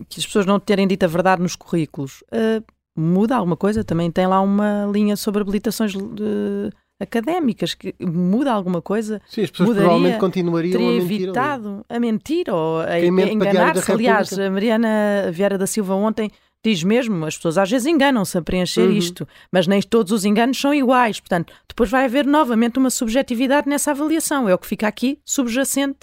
que 0.09 0.19
as 0.21 0.27
pessoas 0.27 0.47
não 0.47 0.59
terem 0.59 0.87
dito 0.89 1.05
a 1.05 1.07
verdade 1.09 1.41
nos 1.43 1.55
currículos. 1.57 2.25
eh, 2.33 2.61
muda 2.97 3.37
alguma 3.37 3.57
coisa? 3.57 3.85
Também 3.85 4.11
tem 4.11 4.27
lá 4.27 4.41
uma 4.41 4.91
linha 4.93 5.17
sobre 5.17 5.43
habilitações 5.43 5.93
de- 5.93 6.71
académicas. 7.01 7.75
Que 7.75 7.95
muda 8.01 8.51
alguma 8.53 8.83
coisa? 8.83 9.21
Sim, 9.29 9.43
as 9.43 9.51
pessoas 9.51 9.69
mudaria, 9.69 9.89
provavelmente 9.89 10.19
continuariam 10.19 10.81
a 10.81 10.83
mentir. 10.83 11.01
ali. 11.05 11.15
evitado 11.25 11.85
a 11.89 12.01
mentir 12.01 12.45
ou 12.51 12.81
a, 12.81 12.85
a 12.95 13.01
enganar-se. 13.07 13.93
Aliás, 13.93 14.37
a 14.37 14.51
Mariana 14.51 15.31
Vieira 15.31 15.57
da 15.57 15.67
Silva 15.67 15.95
ontem 15.95 16.29
diz 16.65 16.83
mesmo, 16.83 17.25
as 17.25 17.37
pessoas 17.37 17.59
às 17.59 17.71
vezes 17.71 17.87
enganam-se 17.87 18.37
a 18.37 18.43
preencher 18.43 18.89
Uhum. 18.89 18.97
isto, 18.97 19.29
mas 19.53 19.67
nem 19.67 19.81
todos 19.81 20.13
os 20.13 20.25
enganos 20.25 20.61
são 20.61 20.75
iguais. 20.75 21.21
Portanto, 21.21 21.53
depois 21.69 21.91
vai 21.91 22.05
haver 22.05 22.27
novamente 22.27 22.79
uma 22.79 22.91
subjetividade 22.91 23.69
nessa 23.69 23.91
avaliação. 23.93 24.49
É 24.49 24.55
o 24.55 24.59
que 24.59 24.67
fica 24.67 24.87
aqui 24.89 25.19
subjacente 25.25 26.01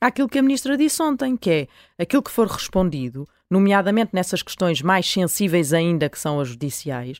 àquilo 0.00 0.28
que 0.28 0.38
a 0.38 0.42
ministra 0.42 0.76
disse 0.76 1.02
ontem, 1.02 1.36
que 1.36 1.50
é 1.50 1.68
aquilo 2.02 2.22
que 2.22 2.30
for 2.30 2.46
respondido, 2.46 3.26
nomeadamente 3.50 4.10
nessas 4.12 4.42
questões 4.42 4.80
mais 4.82 5.10
sensíveis 5.10 5.72
ainda, 5.72 6.08
que 6.08 6.18
são 6.18 6.40
as 6.40 6.48
judiciais, 6.48 7.18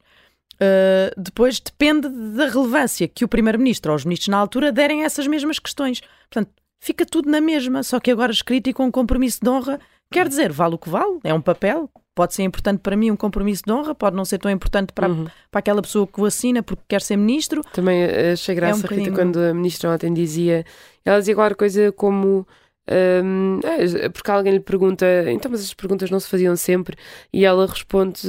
Uh, 0.57 1.13
depois 1.21 1.61
depende 1.61 2.09
da 2.09 2.47
relevância 2.47 3.07
que 3.07 3.27
o 3.27 3.29
Primeiro-Ministro 3.29 3.93
ou 3.93 3.97
os 3.97 4.07
ministros 4.07 4.29
na 4.29 4.39
altura 4.39 4.73
derem 4.73 5.03
a 5.03 5.05
essas 5.05 5.27
mesmas 5.27 5.59
questões. 5.59 6.01
Portanto, 6.31 6.51
fica 6.81 7.05
tudo 7.05 7.31
na 7.31 7.43
mesma, 7.43 7.83
só 7.83 8.01
que 8.01 8.11
agora 8.11 8.33
escrito 8.33 8.71
e 8.71 8.73
com 8.73 8.87
um 8.87 8.91
compromisso 8.91 9.39
de 9.43 9.51
honra. 9.51 9.79
Quer 10.11 10.27
dizer, 10.27 10.51
vale 10.51 10.77
o 10.77 10.79
que 10.79 10.89
vale, 10.89 11.19
é 11.25 11.35
um 11.35 11.43
papel. 11.43 11.91
Pode 12.17 12.35
ser 12.35 12.43
importante 12.45 12.81
para 12.81 12.97
mim 12.97 13.11
um 13.11 13.17
compromisso 13.17 13.63
de 13.65 13.71
honra, 13.71 13.95
pode 13.95 14.17
não 14.17 14.25
ser 14.25 14.39
tão 14.39 14.51
importante 14.51 14.93
para, 14.93 15.09
Uhum. 15.09 15.27
para 15.51 15.59
aquela 15.61 15.83
pessoa 15.83 16.07
que 16.07 16.19
o 16.21 16.25
assina 16.25 16.63
porque 16.63 16.83
quer 16.89 17.03
ser 17.03 17.17
ministro. 17.17 17.63
Também 17.73 18.03
eh, 18.03 18.33
achei 18.33 18.55
graça, 18.55 18.79
um 18.79 18.81
Rita, 18.83 18.89
bocadinho- 18.95 19.15
quando 19.15 19.37
a 19.39 19.53
ministra 19.55 19.91
ontem 19.91 20.13
dizia. 20.15 20.65
Ela 21.05 21.19
dizia 21.21 21.35
qualquer 21.35 21.55
coisa 21.55 21.93
como. 21.93 22.47
hum, 22.89 23.59
é, 23.65 24.09
porque 24.09 24.31
alguém 24.31 24.53
lhe 24.53 24.61
pergunta, 24.61 25.05
então, 25.29 25.51
mas 25.51 25.61
as 25.61 25.75
perguntas 25.75 26.09
não 26.09 26.21
se 26.21 26.29
faziam 26.29 26.55
sempre, 26.55 26.97
e 27.33 27.45
ela 27.45 27.67
responde 27.67 28.21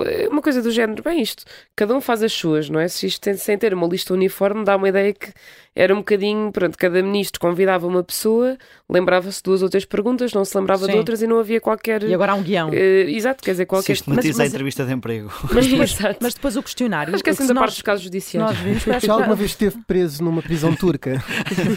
eh, 0.00 0.28
uma 0.28 0.42
coisa 0.42 0.60
do 0.60 0.70
género: 0.70 1.00
bem, 1.02 1.22
isto, 1.22 1.44
cada 1.76 1.94
um 1.94 2.00
faz 2.00 2.20
as 2.22 2.32
suas, 2.32 2.68
não 2.68 2.80
é? 2.80 2.88
Se 2.88 3.06
isto 3.06 3.20
tem, 3.22 3.34
sem 3.36 3.56
ter 3.56 3.72
uma 3.72 3.86
lista 3.86 4.12
uniforme, 4.12 4.64
dá 4.64 4.76
uma 4.76 4.88
ideia 4.88 5.12
que 5.14 5.32
era 5.76 5.94
um 5.94 5.98
bocadinho, 5.98 6.50
pronto, 6.52 6.76
cada 6.76 7.00
ministro 7.02 7.40
convidava 7.40 7.86
uma 7.86 8.02
pessoa, 8.02 8.58
lembrava-se 8.90 9.38
de 9.38 9.42
duas 9.44 9.62
ou 9.62 9.68
três 9.68 9.84
perguntas, 9.84 10.32
não 10.32 10.44
se 10.44 10.56
lembrava 10.58 10.86
de 10.86 10.92
Sim. 10.92 10.98
outras 10.98 11.22
e 11.22 11.26
não 11.26 11.38
havia 11.38 11.60
qualquer. 11.60 12.02
E 12.02 12.12
agora 12.12 12.32
há 12.32 12.34
um 12.34 12.42
guião. 12.42 12.70
eh, 12.72 13.10
exato, 13.10 13.42
quer 13.42 13.52
dizer, 13.52 13.66
qualquer. 13.66 13.94
Sistematiza 13.96 14.38
mas- 14.38 14.46
a 14.46 14.48
entrevista 14.48 14.84
de 14.84 14.92
emprego. 14.92 15.30
Mas 15.52 15.66
depois, 15.66 15.92
Exato. 15.92 16.18
mas 16.20 16.34
depois 16.34 16.56
o 16.56 16.62
questionário. 16.62 17.14
Esquecem 17.14 17.46
se 17.46 17.48
da 17.48 17.54
nós- 17.54 17.62
parte 17.62 17.74
dos 17.74 17.82
casos 17.82 18.04
judiciais. 18.04 18.48
nós 18.50 18.58
vimos, 18.58 19.02
Já 19.02 19.12
alguma 19.12 19.34
vez 19.34 19.50
esteve 19.50 19.78
preso 19.86 20.22
numa 20.24 20.42
prisão 20.42 20.74
turca? 20.74 21.22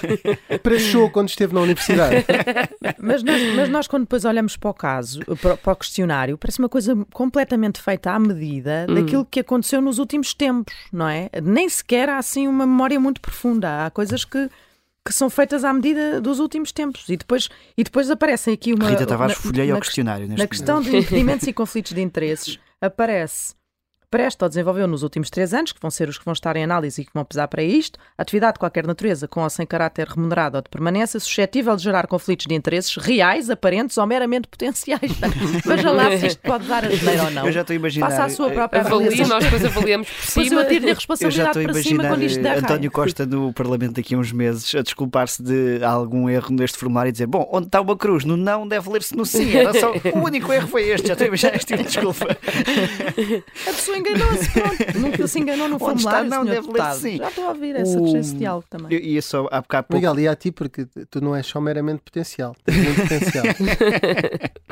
Prachou 0.62 1.10
quando 1.10 1.30
esteve 1.30 1.54
na 1.54 1.62
universidade. 1.62 2.26
Mas 3.00 3.24
nós, 3.24 3.42
mas 3.56 3.70
nós, 3.70 3.88
quando 3.88 4.04
depois 4.04 4.24
olhamos 4.26 4.56
para 4.58 4.70
o 4.70 4.74
caso, 4.74 5.20
para, 5.42 5.58
para 5.58 5.74
o 5.74 5.76
questionário, 5.76 6.38
parece 6.38 6.60
uma 6.60 6.70
coisa 6.70 6.96
completamente 7.14 7.82
feita 7.82 8.12
à 8.12 8.20
medida 8.20 8.86
Hum. 8.90 8.96
daquilo 8.96 9.26
que 9.30 9.40
aconteceu 9.40 9.82
nos 9.82 10.00
últimos 10.00 10.34
tempos, 10.34 10.74
não 10.92 11.08
é? 11.08 11.30
Nem 11.44 11.68
sequer 11.70 12.10
há 12.10 12.18
assim 12.18 12.48
uma 12.48 12.66
memória 12.66 13.00
muito 13.00 13.20
profunda. 13.22 13.86
Há 13.86 13.90
coisas 13.92 14.24
que, 14.26 14.50
que 15.06 15.14
são 15.14 15.30
feitas 15.30 15.64
à 15.64 15.74
medida 15.74 16.22
dos 16.22 16.40
últimos 16.40 16.72
tempos. 16.72 17.08
E 17.10 17.18
depois, 17.18 17.50
e 17.78 17.84
depois 17.84 18.10
aparecem 18.10 18.54
aqui 18.54 18.74
uma. 18.74 18.90
Rita 18.90 19.06
Tavares 19.06 19.38
folheia 19.38 19.74
na 19.74 19.80
o 19.80 19.82
questionário 19.82 20.28
neste 20.28 20.42
Na 20.42 20.48
questão 20.48 20.82
de 20.82 20.96
impedimentos 20.96 21.48
e 21.48 21.54
conflitos 21.54 21.94
de 21.94 22.02
interesses, 22.02 22.60
aparece 22.82 23.54
presta 24.14 24.46
ou 24.46 24.50
desenvolveu 24.50 24.86
nos 24.86 25.02
últimos 25.02 25.32
três 25.32 25.56
anos, 25.56 25.72
que 25.72 25.82
vão 25.82 25.90
ser 25.90 26.08
os 26.08 26.20
que 26.20 26.24
vão 26.24 26.34
estar 26.34 26.56
em 26.56 26.64
análise 26.64 27.02
e 27.02 27.04
que 27.04 27.10
vão 27.12 27.26
pesar 27.26 27.48
para 27.48 27.64
isto, 27.64 27.98
atividade 28.16 28.54
de 28.54 28.60
qualquer 28.60 28.86
natureza, 28.86 29.28
com 29.28 29.42
ou 29.42 29.50
sem 29.50 29.66
caráter 29.66 30.08
remunerado 30.08 30.56
ou 30.56 30.62
de 30.62 30.70
permanência, 30.70 31.20
suscetível 31.20 31.76
de 31.76 31.82
gerar 31.82 32.06
conflitos 32.06 32.46
de 32.46 32.54
interesses 32.54 32.96
reais, 32.96 33.50
aparentes 33.50 33.98
ou 33.98 34.06
meramente 34.06 34.48
potenciais. 34.48 35.02
Veja 35.66 35.90
lá 35.90 36.16
se 36.16 36.28
isto 36.28 36.42
pode 36.44 36.68
dar 36.68 36.86
a 36.86 36.90
geneira 36.92 37.24
ou 37.24 37.32
não. 37.32 37.48
Eu 37.48 37.52
já 37.52 37.62
estou 37.62 37.74
a 37.74 37.76
imaginar. 37.76 38.12
Faça 38.12 38.26
a 38.26 38.30
sua 38.30 38.52
eh, 38.52 38.54
própria 38.54 38.82
Avalie, 38.82 39.08
avaliação. 39.08 39.36
nós 39.36 39.44
depois 39.46 39.66
avaliamos 39.66 40.08
por 40.08 40.28
Depois 40.28 40.38
eu 40.38 40.44
cima. 40.44 40.62
atiro-lhe 40.62 40.86
a 40.86 40.90
Eu 40.90 40.94
já 40.94 41.00
responsabilidade 41.00 41.64
para 41.64 41.74
cima 41.74 42.08
quando 42.08 42.24
isto 42.24 42.44
der 42.44 42.54
eh, 42.54 42.60
António 42.60 42.78
raio. 42.78 42.92
Costa 42.92 43.26
no 43.26 43.52
Parlamento 43.52 43.94
daqui 43.94 44.14
a 44.14 44.18
uns 44.20 44.32
meses 44.32 44.76
a 44.76 44.84
desculpar-se 44.84 45.42
de 45.42 45.84
algum 45.84 46.30
erro 46.30 46.54
neste 46.54 46.78
formulário 46.78 47.10
e 47.10 47.12
dizer: 47.12 47.26
Bom, 47.26 47.50
onde 47.52 47.66
está 47.66 47.82
uma 47.82 47.98
cruz? 47.98 48.26
No 48.26 48.38
não 48.38 48.68
deve 48.68 48.92
ler-se 48.92 49.18
no 49.18 49.26
sim. 49.26 49.58
Era 49.58 49.74
só... 49.74 49.92
O 50.14 50.20
único 50.20 50.54
erro 50.54 50.68
foi 50.68 50.90
este. 50.90 51.08
Já 51.08 51.14
estou 51.14 51.26
a 51.26 51.28
imaginar 51.30 51.56
este 51.56 51.66
tipo 51.66 51.82
de 51.82 51.90
desculpa. 51.90 52.38
A 53.68 53.72
pessoa 53.74 53.98
enganou-se, 54.10 54.50
pronto. 54.52 55.00
Nunca 55.00 55.28
se 55.28 55.40
enganou 55.40 55.68
no 55.70 55.76
Onde 55.76 55.84
está, 55.86 56.12
formulário, 56.12 56.30
não, 56.30 56.44
senhor 56.44 56.62
deve 56.62 56.72
ler 56.82 56.94
sim. 56.96 57.18
Já 57.18 57.30
estou 57.30 57.46
a 57.46 57.50
ouvir 57.50 57.76
essa, 57.76 58.00
O- 58.00 58.18
esse 58.18 58.36
diálogo 58.36 58.66
também. 58.70 58.98
Ia 59.06 59.22
só 59.22 59.48
há 59.52 59.62
bocado 59.62 59.88
pouco. 59.88 60.06
Miguel, 60.06 60.20
e 60.24 60.28
a 60.28 60.36
ti, 60.36 60.52
porque 60.52 60.86
tu 61.10 61.22
não 61.22 61.36
és 61.36 61.46
só 61.46 61.60
meramente 61.62 62.02
potencial. 62.04 62.56
Tens 62.64 62.78
muito 62.78 63.02
potencial. 63.02 63.46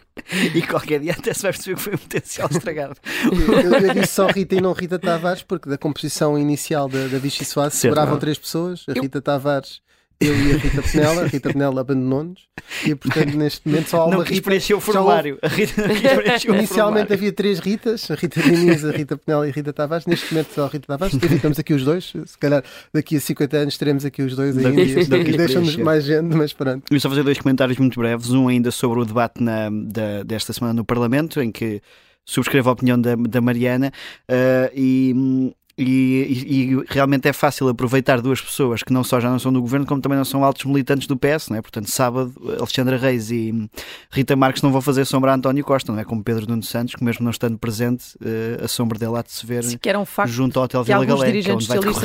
E 0.56 0.62
qualquer 0.62 1.00
dia 1.00 1.12
até 1.14 1.34
se 1.34 1.42
vai 1.42 1.52
perceber 1.52 1.76
que 1.76 1.82
foi 1.82 1.94
um 1.96 1.98
potencial 1.98 2.48
estragado. 2.50 2.96
Eu, 3.26 3.88
eu 3.88 3.94
disse 3.94 4.14
só 4.14 4.28
Rita 4.28 4.56
e 4.56 4.62
não 4.62 4.72
Rita 4.72 4.98
Tavares, 5.00 5.42
porque 5.44 5.70
da 5.70 5.78
composição 5.78 6.38
inicial 6.38 6.88
da, 6.88 7.08
da 7.08 7.18
Vichy 7.18 7.44
Soares 7.44 7.74
sobravam 7.74 8.18
três 8.18 8.38
pessoas: 8.38 8.86
a 8.88 8.94
Rita 8.94 9.22
Tavares, 9.22 9.82
eu 10.22 10.36
e 10.36 10.54
a 10.54 10.58
Rita 10.58 10.82
Penela. 10.92 11.22
A 11.24 11.28
Rita 11.28 11.51
Penela 11.54 11.82
abandonou-nos 11.82 12.42
e, 12.86 12.96
portanto, 12.96 13.36
neste 13.38 13.68
momento 13.68 13.90
só 13.90 14.01
há 14.01 14.06
uma 14.06 14.18
não 14.18 14.24
quis 14.24 14.36
Rita. 14.38 14.46
preencher 14.50 14.74
o 14.74 14.78
houve- 14.78 14.86
formulário. 14.86 15.40
A 15.42 15.48
Rita 15.48 15.88
não 15.88 15.96
quis 15.96 16.13
preencher 16.13 16.51
o 16.51 16.56
Inicialmente 16.56 16.68
formulário. 16.68 17.13
havia 17.13 17.32
três 17.34 17.60
Ritas, 17.60 18.10
a 18.12 18.16
Rita 18.16 18.42
Diniz, 18.42 18.86
a 18.86 18.92
Rita 18.92 19.18
Penela 19.18 19.48
e 19.48 19.50
a 19.50 19.54
Rita 19.54 19.74
Tavares. 19.74 20.06
Neste 20.06 20.34
momento 20.34 20.54
só 20.54 20.66
a 20.66 20.68
Rita 20.68 20.88
Tavares. 20.88 21.13
E 21.13 21.36
estamos 21.36 21.60
aqui 21.60 21.74
os 21.74 21.84
dois. 21.84 22.13
Se 22.25 22.38
calhar 22.38 22.63
daqui 22.94 23.18
a 23.18 23.20
50 23.20 23.58
anos 23.58 23.78
teremos 23.78 24.06
aqui 24.06 24.22
os 24.22 24.36
dois 24.36 24.58
ainda. 24.58 24.82
E 24.82 25.38
deixam-nos 25.38 25.75
mais 25.78 26.04
gente, 26.06 26.36
mas 26.36 26.54
pronto. 26.54 26.84
Eu 26.94 27.00
só 27.00 27.10
fazer 27.10 27.24
dois 27.24 27.38
comentários 27.40 27.78
muito 27.78 28.00
breves. 28.00 28.30
Um 28.32 28.48
ainda 28.48 28.72
sobre 28.72 29.00
o 29.00 29.06
debate 29.06 29.42
na- 29.44 29.70
da- 29.70 30.24
desta 30.24 30.54
semana 30.54 30.74
no 30.74 30.86
Parlamento, 30.86 31.42
em 31.42 31.51
que 31.51 31.82
subscrevo 32.24 32.70
a 32.70 32.74
opinião 32.74 33.01
da, 33.01 33.16
da 33.16 33.42
Mariana 33.42 33.92
eh, 34.28 34.72
e, 34.75 35.51
e- 35.84 36.72
e 36.74 36.84
realmente 36.88 37.28
é 37.28 37.34
fácil 37.34 37.68
aproveitar 37.68 38.22
duas 38.22 38.40
pessoas 38.42 38.84
que 38.84 38.92
não 38.94 39.04
só 39.04 39.20
já 39.20 39.30
não 39.30 39.40
são 39.40 39.52
do 39.52 39.62
governo, 39.62 39.86
como 39.86 40.02
também 40.02 40.18
não 40.18 40.26
são 40.26 40.44
altos 40.44 40.66
militantes 40.66 41.08
do 41.08 41.18
PS, 41.18 41.50
não 41.50 41.58
é? 41.58 41.62
Portanto, 41.62 41.90
sábado, 41.90 42.34
Alexandra 42.58 42.98
Reis 42.98 43.32
e 43.32 43.70
Rita 44.12 44.36
Marques 44.36 44.62
não 44.62 44.72
vão 44.72 44.82
fazer 44.82 45.06
sombra 45.06 45.32
a 45.32 45.36
António 45.36 45.64
Costa, 45.64 45.92
não 45.92 46.00
é? 46.00 46.04
Como 46.04 46.24
Pedro 46.24 46.46
Nuno 46.48 46.64
Santos, 46.64 46.96
que 46.96 47.04
mesmo 47.04 47.24
não 47.24 47.32
estando 47.32 47.58
presente, 47.58 48.18
eh, 48.24 48.62
a 48.64 48.68
sombra 48.68 48.98
dele 49.00 49.16
há 49.18 49.22
de 49.22 49.32
se 49.32 49.46
ver 49.46 49.64
era 49.90 50.00
um 50.00 50.06
junto 50.32 50.58
ao 50.60 50.66
Hotel 50.66 50.84
Vila 50.84 51.00
Galé, 51.18 51.32
que 51.32 51.38
é 51.50 51.54
onde 51.56 51.68
vai 51.68 51.78
com- 51.94 52.00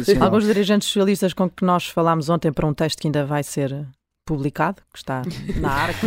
Nacional. 0.00 0.24
Alguns 0.24 0.44
dirigentes 0.46 0.88
socialistas 0.88 1.32
com 1.34 1.48
que 1.48 1.64
nós 1.64 1.86
falámos 1.86 2.28
ontem 2.28 2.52
para 2.52 2.66
um 2.66 2.74
texto 2.74 3.00
que 3.00 3.08
ainda 3.08 3.24
vai 3.24 3.42
ser 3.42 3.86
publicado, 4.28 4.82
que 4.92 4.98
está 4.98 5.22
na 5.58 5.70
arca. 5.70 6.06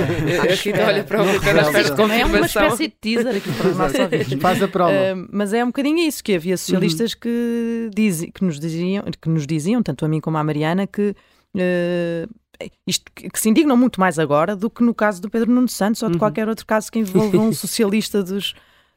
Rita 0.63 0.85
olha 0.85 1.03
para 1.03 1.23
o 1.23 1.25
Ricardo. 1.25 1.95
Como 1.95 2.13
é 2.13 2.23
uma 2.23 2.39
espécie 2.41 2.87
de 2.87 2.93
teaser 3.01 3.35
aqui 3.37 3.51
para 3.51 3.69
os 3.69 3.77
nossos 3.77 3.99
ouvintes. 3.99 4.39
Faz 4.39 4.61
a 4.61 4.67
prova. 4.67 4.91
Uh, 4.91 5.27
mas 5.31 5.51
é 5.53 5.63
um 5.63 5.67
bocadinho 5.67 5.97
isso, 5.97 6.23
que 6.23 6.35
havia 6.35 6.55
socialistas 6.55 7.15
que, 7.15 7.89
dizi- 7.93 8.31
que, 8.31 8.43
nos 8.43 8.59
diziam, 8.59 9.03
que 9.19 9.27
nos 9.29 9.47
diziam, 9.47 9.81
tanto 9.81 10.05
a 10.05 10.07
mim 10.07 10.19
como 10.19 10.37
à 10.37 10.43
Mariana, 10.43 10.85
que 10.85 11.15
uh, 11.55 12.69
isto 12.85 13.11
que 13.15 13.27
que 13.27 13.39
se 13.39 13.49
indignam 13.49 13.75
muito 13.75 13.99
mais 13.99 14.19
agora 14.19 14.55
do 14.55 14.69
que 14.69 14.83
no 14.83 14.93
caso 14.93 15.19
do 15.19 15.29
Pedro 15.31 15.51
Nuno 15.51 15.67
Santos 15.67 16.03
ou 16.03 16.11
de 16.11 16.19
qualquer 16.19 16.47
outro 16.47 16.63
caso 16.63 16.91
que 16.91 16.99
envolva 16.99 17.37
um 17.37 17.51
socialista 17.51 18.21
dos, 18.21 18.53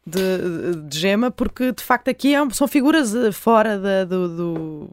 de, 0.07 0.83
de 0.89 0.99
Gema, 0.99 1.31
porque 1.31 1.73
de 1.73 1.83
facto 1.83 2.09
aqui 2.09 2.35
é 2.35 2.43
um- 2.43 2.51
são 2.51 2.69
figuras 2.69 3.15
uh, 3.15 3.33
fora 3.33 3.79
da, 3.79 4.05
do, 4.05 4.29
do 4.37 4.91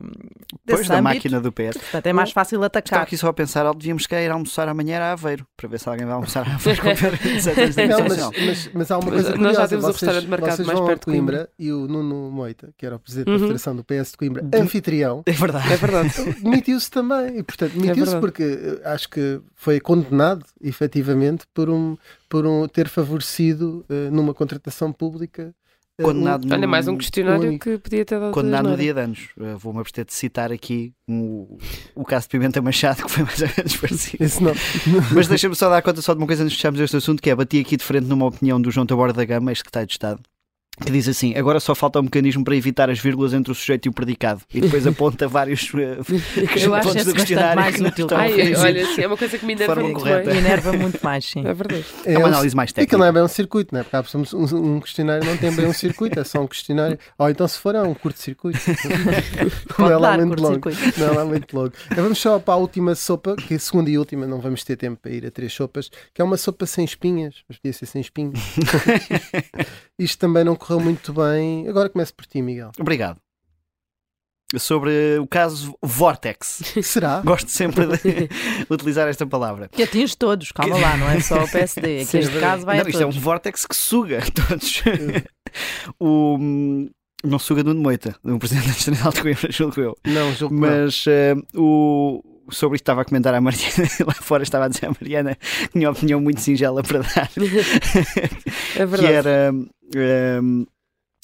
Depois 0.65 0.87
da 0.87 0.95
âmbito. 0.95 1.03
máquina 1.15 1.41
do 1.41 1.51
PS. 1.51 1.77
Portanto, 1.77 2.05
é 2.07 2.13
mais 2.13 2.31
fácil 2.31 2.55
Estava 2.55 2.65
atacar. 2.67 3.01
aqui 3.03 3.17
só 3.17 3.27
a 3.27 3.33
pensar, 3.33 3.71
devíamos 3.73 4.07
cá 4.07 4.21
ir 4.21 4.31
almoçar 4.31 4.67
amanhã 4.69 4.99
a 5.01 5.11
Aveiro, 5.11 5.45
para 5.57 5.67
ver 5.67 5.79
se 5.79 5.89
alguém 5.89 6.05
vai 6.05 6.15
almoçar 6.15 6.47
a 6.47 6.53
Aveiro 6.55 6.81
o 6.81 6.85
da 6.85 7.87
Não, 7.87 8.01
mas, 8.03 8.45
mas, 8.45 8.69
mas 8.73 8.91
há 8.91 8.97
uma 8.99 9.11
Mas 9.11 9.13
coisa 9.13 9.29
nós 9.29 9.37
curiosa. 9.37 9.61
já 9.61 9.67
temos 9.67 9.83
o 9.83 9.87
vocês, 9.87 10.01
restaurante 10.01 10.27
marcado 10.29 10.65
mais 10.65 10.79
perto 10.79 11.05
de 11.05 11.11
a 11.11 11.13
Coimbra 11.19 11.49
e 11.59 11.71
o 11.71 11.87
Nuno 11.87 12.31
Moita, 12.31 12.69
que 12.77 12.85
era 12.85 12.95
o 12.95 12.99
presidente 12.99 13.25
da 13.25 13.31
Uhum. 13.33 13.39
Federação 13.39 13.75
do 13.75 13.83
PS 13.83 14.11
de 14.11 14.17
Coimbra, 14.17 14.45
anfitrião, 14.55 15.23
É 15.25 15.31
verdade. 15.31 15.71
É 15.73 15.77
verdade. 15.77 16.11
demitiu-se 16.41 16.89
também. 16.89 17.37
E, 17.39 17.43
portanto, 17.43 17.71
demitiu-se 17.73 18.11
verdade. 18.11 18.19
porque 18.21 18.43
eh, 18.43 18.81
acho 18.89 19.09
que 19.09 19.39
foi 19.55 19.79
condenado, 19.79 20.45
efetivamente, 20.61 21.45
por, 21.53 21.69
um, 21.69 21.97
por 22.31 22.45
um, 22.47 22.65
ter 22.65 22.87
favorecido 22.87 23.85
eh, 23.89 24.09
numa 24.09 24.33
contratação 24.33 24.93
pública. 24.93 25.53
eh, 25.99 26.03
Condenado 26.03 26.47
no, 26.47 26.53
Olha, 26.55 26.65
mais 26.65 26.87
um 26.87 26.97
questionário 26.97 27.49
único. 27.49 27.65
que 27.65 27.77
podia 27.77 28.05
ter 28.05 28.17
dado. 28.21 28.31
condenado 28.31 28.69
no 28.69 28.77
dia 28.77 28.93
de 28.93 28.99
anos. 29.01 29.29
Uh, 29.37 29.57
Vou-me 29.57 29.79
abster 29.81 30.05
de 30.05 30.13
citar 30.13 30.49
aqui 30.49 30.93
um- 31.09 31.57
o 31.93 32.05
caso 32.05 32.27
de 32.27 32.29
Pimenta 32.29 32.61
Machado, 32.61 33.03
que 33.03 33.11
foi 33.11 33.23
mais 33.25 33.41
ou 33.41 33.49
menos 33.57 33.75
parecido. 33.75 34.23
Esse 34.23 34.41
não. 34.41 34.53
Mas 35.13 35.27
deixa-me 35.27 35.55
só 35.55 35.69
dar 35.69 35.81
conta 35.81 36.01
só 36.01 36.13
de 36.13 36.19
uma 36.19 36.25
coisa 36.27 36.41
antes 36.43 36.53
de 36.53 36.57
fecharmos 36.57 36.79
este 36.79 36.95
assunto, 36.95 37.21
que 37.21 37.29
é 37.29 37.35
bati 37.35 37.59
aqui 37.59 37.75
de 37.75 37.83
frente 37.83 38.07
numa 38.07 38.25
opinião 38.27 38.61
do 38.61 38.71
João 38.71 38.85
Taborda 38.85 39.13
da 39.13 39.25
Gama, 39.25 39.51
ex-secretário 39.51 39.87
de 39.87 39.93
Estado, 39.93 40.21
que 40.79 40.91
diz 40.91 41.07
assim: 41.07 41.35
agora 41.35 41.59
só 41.59 41.75
falta 41.75 41.99
um 41.99 42.03
mecanismo 42.03 42.43
para 42.43 42.55
evitar 42.55 42.89
as 42.89 42.99
vírgulas 42.99 43.33
entre 43.33 43.51
o 43.51 43.55
sujeito 43.55 43.85
e 43.87 43.89
o 43.89 43.91
predicado. 43.91 44.41
E 44.53 44.61
depois 44.61 44.87
aponta 44.87 45.27
vários 45.27 45.69
uh, 45.73 45.77
Eu 46.59 46.73
acho 46.73 46.87
pontos 46.87 47.05
do 47.05 47.13
questionário 47.13 47.61
mais 47.61 47.79
útil. 47.79 48.07
Ai, 48.11 48.55
olha, 48.55 48.85
sim, 48.87 49.01
é 49.01 49.07
uma 49.07 49.17
coisa 49.17 49.37
que 49.37 49.45
me 49.45 49.53
enerva 49.53 49.75
muito 49.75 49.99
correta. 49.99 50.29
mais. 50.29 50.37
Enerva 50.37 50.73
muito 50.73 50.99
mais, 51.03 51.25
sim. 51.25 51.41
É 51.51 51.53
verdade. 51.53 51.85
É 52.05 52.17
uma 52.17 52.27
análise 52.27 52.55
mais 52.55 52.71
técnica. 52.71 52.95
Aquilo 52.95 52.99
não 53.01 53.07
é 53.07 53.11
bem 53.11 53.23
um 53.23 53.27
circuito, 53.27 53.73
não 53.73 53.81
é? 53.81 53.83
Porque 53.83 53.95
há 53.95 54.17
um, 54.17 54.75
um 54.75 54.79
questionário 54.79 55.25
não 55.25 55.35
tem 55.35 55.51
bem 55.53 55.67
um 55.67 55.73
circuito, 55.73 56.19
é 56.19 56.23
só 56.23 56.41
um 56.41 56.47
questionário. 56.47 56.97
Ou 57.17 57.29
então, 57.29 57.47
se 57.47 57.59
for, 57.59 57.75
é 57.75 57.81
um 57.81 57.93
curto-circuito. 57.93 58.59
não 59.77 59.91
é 59.91 59.97
lá 59.97 60.15
dar 60.15 60.25
muito 60.25 60.41
longo. 60.41 60.69
Não 60.97 61.07
é 61.07 61.11
lá 61.11 61.25
muito 61.25 61.55
longo. 61.55 61.73
Então, 61.91 62.03
vamos 62.03 62.19
só 62.19 62.39
para 62.39 62.53
a 62.53 62.57
última 62.57 62.95
sopa, 62.95 63.35
que 63.35 63.55
é 63.55 63.57
a 63.57 63.59
segunda 63.59 63.89
e 63.89 63.97
última, 63.97 64.25
não 64.25 64.39
vamos 64.39 64.63
ter 64.63 64.77
tempo 64.77 64.99
para 65.01 65.11
ir 65.11 65.25
a 65.25 65.31
três 65.31 65.51
sopas, 65.51 65.89
que 66.13 66.21
é 66.21 66.23
uma 66.23 66.37
sopa 66.37 66.65
sem 66.65 66.85
espinhas, 66.85 67.35
mas 67.49 67.57
podia 67.57 67.73
ser 67.73 67.85
sem 67.85 68.01
espinhos. 68.01 68.39
Isto 69.99 70.19
também 70.19 70.43
não 70.43 70.55
correu 70.61 70.79
muito 70.79 71.11
bem. 71.11 71.67
Agora 71.67 71.89
começo 71.89 72.13
por 72.13 72.25
ti, 72.25 72.41
Miguel. 72.41 72.71
Obrigado. 72.79 73.19
Sobre 74.57 75.17
o 75.17 75.25
caso 75.25 75.73
Vortex. 75.81 76.61
Será? 76.83 77.21
Gosto 77.21 77.49
sempre 77.49 77.87
de 77.87 78.29
utilizar 78.69 79.07
esta 79.07 79.25
palavra. 79.25 79.69
Que 79.69 79.83
atinge 79.83 80.15
todos, 80.15 80.51
calma 80.51 80.77
lá, 80.77 80.97
não 80.97 81.09
é 81.09 81.19
só 81.21 81.43
o 81.43 81.49
PSD. 81.49 82.01
Aqui 82.01 82.05
Sim, 82.05 82.19
este 82.19 82.39
caso 82.39 82.65
vai 82.65 82.77
não, 82.77 82.85
a 82.85 82.89
isto 82.89 83.01
é 83.01 83.05
um 83.05 83.09
todos. 83.09 83.23
vórtex 83.23 83.65
que 83.65 83.75
suga 83.75 84.19
todos. 84.47 84.83
o, 85.99 86.37
não 87.23 87.39
suga 87.39 87.63
Nuno 87.63 87.81
Moita, 87.81 88.15
o 88.23 88.37
presidente 88.37 88.65
da 88.67 88.73
Nacional 88.73 89.13
de 89.13 89.21
Coimbra, 89.21 89.51
julgo 89.51 89.79
eu. 89.79 89.97
Não, 90.05 90.33
julgo 90.33 90.53
que 90.53 90.61
não. 90.61 90.69
Mas 90.69 91.05
eh, 91.07 91.33
o, 91.55 92.21
sobre 92.51 92.75
isto 92.75 92.83
estava 92.83 93.01
a 93.01 93.05
comentar 93.05 93.33
a 93.33 93.41
Mariana, 93.41 93.89
lá 94.05 94.13
fora 94.13 94.43
estava 94.43 94.65
a 94.65 94.67
dizer 94.67 94.87
a 94.87 94.89
Mariana 94.89 95.35
que 95.35 95.69
tinha 95.69 95.87
uma 95.87 95.97
opinião 95.97 96.21
muito 96.21 96.41
singela 96.41 96.83
para 96.83 96.99
dar. 96.99 97.29
É 98.75 98.79
que 98.79 98.85
verdade. 98.85 99.13
era. 99.13 99.53
ehm, 99.95 100.65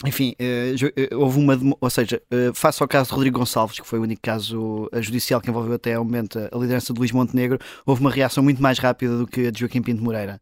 enfim, 0.05 0.35
eh, 0.37 0.75
eh, 0.95 1.15
houve 1.15 1.39
uma. 1.39 1.57
Ou 1.81 1.89
seja, 1.89 2.21
eh, 2.29 2.51
face 2.53 2.83
ao 2.83 2.87
caso 2.87 3.09
de 3.09 3.15
Rodrigo 3.15 3.39
Gonçalves, 3.39 3.79
que 3.79 3.87
foi 3.87 3.97
o 3.97 4.03
único 4.03 4.21
caso 4.21 4.87
judicial 4.99 5.41
que 5.41 5.49
envolveu 5.49 5.73
até 5.73 5.95
ao 5.95 6.05
momento 6.05 6.37
a 6.37 6.55
liderança 6.55 6.93
de 6.93 6.99
Luís 6.99 7.11
Montenegro, 7.11 7.57
houve 7.83 8.01
uma 8.01 8.11
reação 8.11 8.43
muito 8.43 8.61
mais 8.61 8.77
rápida 8.77 9.17
do 9.17 9.25
que 9.25 9.47
a 9.47 9.51
de 9.51 9.59
Joaquim 9.59 9.81
Pinto 9.81 10.03
Moreira. 10.03 10.39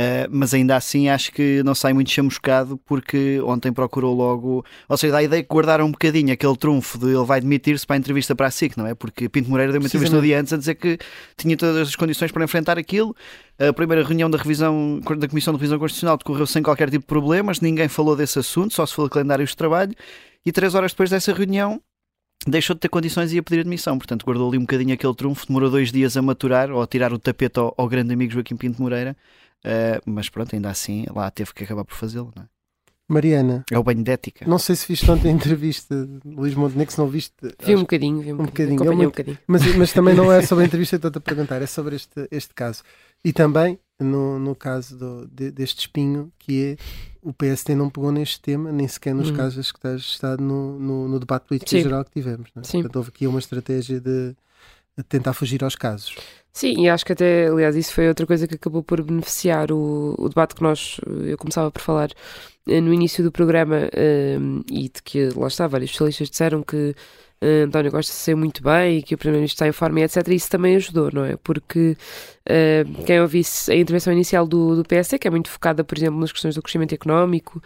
Eh, 0.00 0.28
mas 0.30 0.54
ainda 0.54 0.76
assim 0.76 1.08
acho 1.08 1.32
que 1.32 1.60
não 1.64 1.74
sai 1.74 1.92
muito 1.92 2.08
chamuscado 2.12 2.78
porque 2.86 3.40
ontem 3.40 3.72
procurou 3.72 4.14
logo. 4.14 4.64
Ou 4.88 4.96
seja, 4.96 5.14
dá 5.14 5.18
a 5.18 5.22
ideia 5.24 5.42
que 5.42 5.48
guardaram 5.52 5.86
um 5.86 5.90
bocadinho 5.90 6.32
aquele 6.32 6.56
trunfo 6.56 6.96
de 6.98 7.06
ele 7.06 7.24
vai 7.24 7.40
demitir-se 7.40 7.84
para 7.84 7.96
a 7.96 7.98
entrevista 7.98 8.32
para 8.32 8.46
a 8.46 8.50
SIC, 8.52 8.76
não 8.76 8.86
é? 8.86 8.94
Porque 8.94 9.28
Pinto 9.28 9.50
Moreira 9.50 9.72
deu 9.72 9.80
uma 9.80 9.88
entrevista 9.88 10.14
no 10.14 10.22
dia 10.22 10.38
antes 10.38 10.52
a 10.52 10.56
dizer 10.56 10.76
que 10.76 10.98
tinha 11.36 11.56
todas 11.56 11.88
as 11.88 11.96
condições 11.96 12.30
para 12.30 12.44
enfrentar 12.44 12.78
aquilo. 12.78 13.12
A 13.58 13.72
primeira 13.72 14.04
reunião 14.04 14.30
da 14.30 14.38
revisão 14.38 15.00
da 15.18 15.26
Comissão 15.26 15.52
de 15.52 15.58
Revisão 15.58 15.80
Constitucional 15.80 16.16
decorreu 16.16 16.46
sem 16.46 16.62
qualquer 16.62 16.90
tipo 16.90 17.02
de 17.02 17.08
problemas, 17.08 17.60
ninguém 17.60 17.88
falou 17.88 18.14
desse 18.14 18.38
assunto, 18.38 18.74
só 18.74 18.86
se 18.86 18.94
falou 18.94 19.08
de 19.08 19.14
calendários 19.14 19.50
de 19.50 19.56
trabalho. 19.56 19.92
E 20.46 20.52
três 20.52 20.76
horas 20.76 20.92
depois 20.92 21.10
dessa 21.10 21.32
reunião 21.32 21.82
deixou 22.46 22.74
de 22.74 22.80
ter 22.80 22.88
condições 22.88 23.32
e 23.32 23.34
ia 23.34 23.42
pedir 23.42 23.62
admissão. 23.62 23.98
Portanto, 23.98 24.24
guardou 24.24 24.48
ali 24.48 24.58
um 24.58 24.60
bocadinho 24.60 24.94
aquele 24.94 25.14
trunfo, 25.16 25.44
demorou 25.48 25.68
dois 25.68 25.90
dias 25.90 26.16
a 26.16 26.22
maturar 26.22 26.70
ou 26.70 26.80
a 26.80 26.86
tirar 26.86 27.12
o 27.12 27.18
tapete 27.18 27.58
ao, 27.58 27.74
ao 27.76 27.88
grande 27.88 28.14
amigo 28.14 28.32
Joaquim 28.32 28.56
Pinto 28.56 28.80
Moreira. 28.80 29.16
Uh, 29.64 30.00
mas 30.06 30.28
pronto, 30.28 30.54
ainda 30.54 30.70
assim, 30.70 31.06
lá 31.14 31.30
teve 31.30 31.52
que 31.52 31.64
acabar 31.64 31.84
por 31.84 31.94
fazê-lo. 31.94 32.32
É? 32.38 32.42
Mariana, 33.08 33.64
é 33.70 33.78
o 33.78 33.82
banho 33.82 34.04
de 34.04 34.10
ética. 34.10 34.46
Não 34.46 34.58
sei 34.58 34.76
se 34.76 34.86
viste 34.86 35.10
ontem 35.10 35.30
a 35.30 35.32
entrevista 35.32 36.06
de 36.06 36.28
Luís 36.28 36.54
Montenegro, 36.54 36.92
se 36.92 36.98
não 36.98 37.08
viste. 37.08 37.34
Vi 37.64 37.74
um 37.74 37.80
bocadinho, 37.80 38.20
vi 38.20 38.32
um, 38.32 38.42
um 38.42 38.44
bocadinho. 38.44 38.76
bocadinho. 38.76 39.02
É 39.02 39.06
um 39.06 39.10
bocadinho. 39.10 39.38
Mas, 39.46 39.76
mas 39.76 39.92
também 39.92 40.14
não 40.14 40.30
é 40.30 40.42
sobre 40.46 40.64
a 40.64 40.66
entrevista 40.66 40.96
que 40.96 41.06
estou-te 41.06 41.18
a 41.18 41.20
perguntar, 41.20 41.62
é 41.62 41.66
sobre 41.66 41.96
este, 41.96 42.28
este 42.30 42.54
caso. 42.54 42.82
E 43.24 43.32
também 43.32 43.78
no, 44.00 44.38
no 44.38 44.54
caso 44.54 44.96
do, 44.96 45.26
de, 45.26 45.50
deste 45.50 45.80
espinho, 45.80 46.32
que 46.38 46.62
é 46.62 46.76
o 47.22 47.32
PSD 47.32 47.74
não 47.74 47.90
pegou 47.90 48.12
neste 48.12 48.40
tema, 48.40 48.70
nem 48.70 48.86
sequer 48.86 49.14
nos 49.14 49.30
uhum. 49.30 49.36
casos 49.36 49.66
secretários 49.66 50.02
de 50.02 50.10
Estado 50.10 50.42
no, 50.42 50.78
no, 50.78 51.08
no 51.08 51.18
debate 51.18 51.46
político 51.46 51.70
Sim. 51.70 51.82
geral 51.82 52.04
que 52.04 52.12
tivemos. 52.12 52.50
Não 52.54 52.62
é? 52.62 52.64
Sim. 52.64 52.78
Portanto, 52.78 52.96
houve 52.96 53.08
aqui 53.08 53.26
uma 53.26 53.38
estratégia 53.38 54.00
de 54.00 54.36
tentar 55.02 55.32
fugir 55.32 55.62
aos 55.62 55.76
casos. 55.76 56.14
Sim, 56.52 56.80
e 56.80 56.88
acho 56.88 57.04
que 57.04 57.12
até, 57.12 57.46
aliás, 57.46 57.76
isso 57.76 57.92
foi 57.92 58.08
outra 58.08 58.26
coisa 58.26 58.48
que 58.48 58.56
acabou 58.56 58.82
por 58.82 59.00
beneficiar 59.02 59.70
o, 59.70 60.14
o 60.18 60.28
debate 60.28 60.54
que 60.54 60.62
nós, 60.62 61.00
eu 61.06 61.38
começava 61.38 61.70
por 61.70 61.80
falar 61.80 62.10
eh, 62.66 62.80
no 62.80 62.92
início 62.92 63.22
do 63.22 63.30
programa 63.30 63.88
um, 64.40 64.62
e 64.70 64.88
de 64.88 65.02
que 65.02 65.28
lá 65.36 65.46
está, 65.46 65.66
vários 65.66 65.90
especialistas 65.90 66.28
disseram 66.30 66.62
que 66.62 66.94
uh, 67.42 67.64
António 67.66 67.90
Costa 67.90 68.12
saiu 68.12 68.36
muito 68.36 68.62
bem 68.62 68.98
e 68.98 69.02
que 69.02 69.14
o 69.14 69.18
Primeiro-Ministro 69.18 69.54
está 69.54 69.68
em 69.68 69.72
forma 69.72 70.00
e 70.00 70.02
etc. 70.02 70.26
E 70.28 70.34
isso 70.34 70.50
também 70.50 70.76
ajudou, 70.76 71.10
não 71.12 71.24
é? 71.24 71.36
Porque 71.36 71.96
uh, 72.48 73.04
quem 73.04 73.20
ouvisse 73.20 73.72
a 73.72 73.76
intervenção 73.76 74.12
inicial 74.12 74.46
do, 74.46 74.76
do 74.76 74.84
PSD, 74.84 75.18
que 75.18 75.28
é 75.28 75.30
muito 75.30 75.48
focada, 75.48 75.82
por 75.84 75.96
exemplo, 75.96 76.20
nas 76.20 76.32
questões 76.32 76.54
do 76.54 76.62
crescimento 76.62 76.94
económico, 76.94 77.62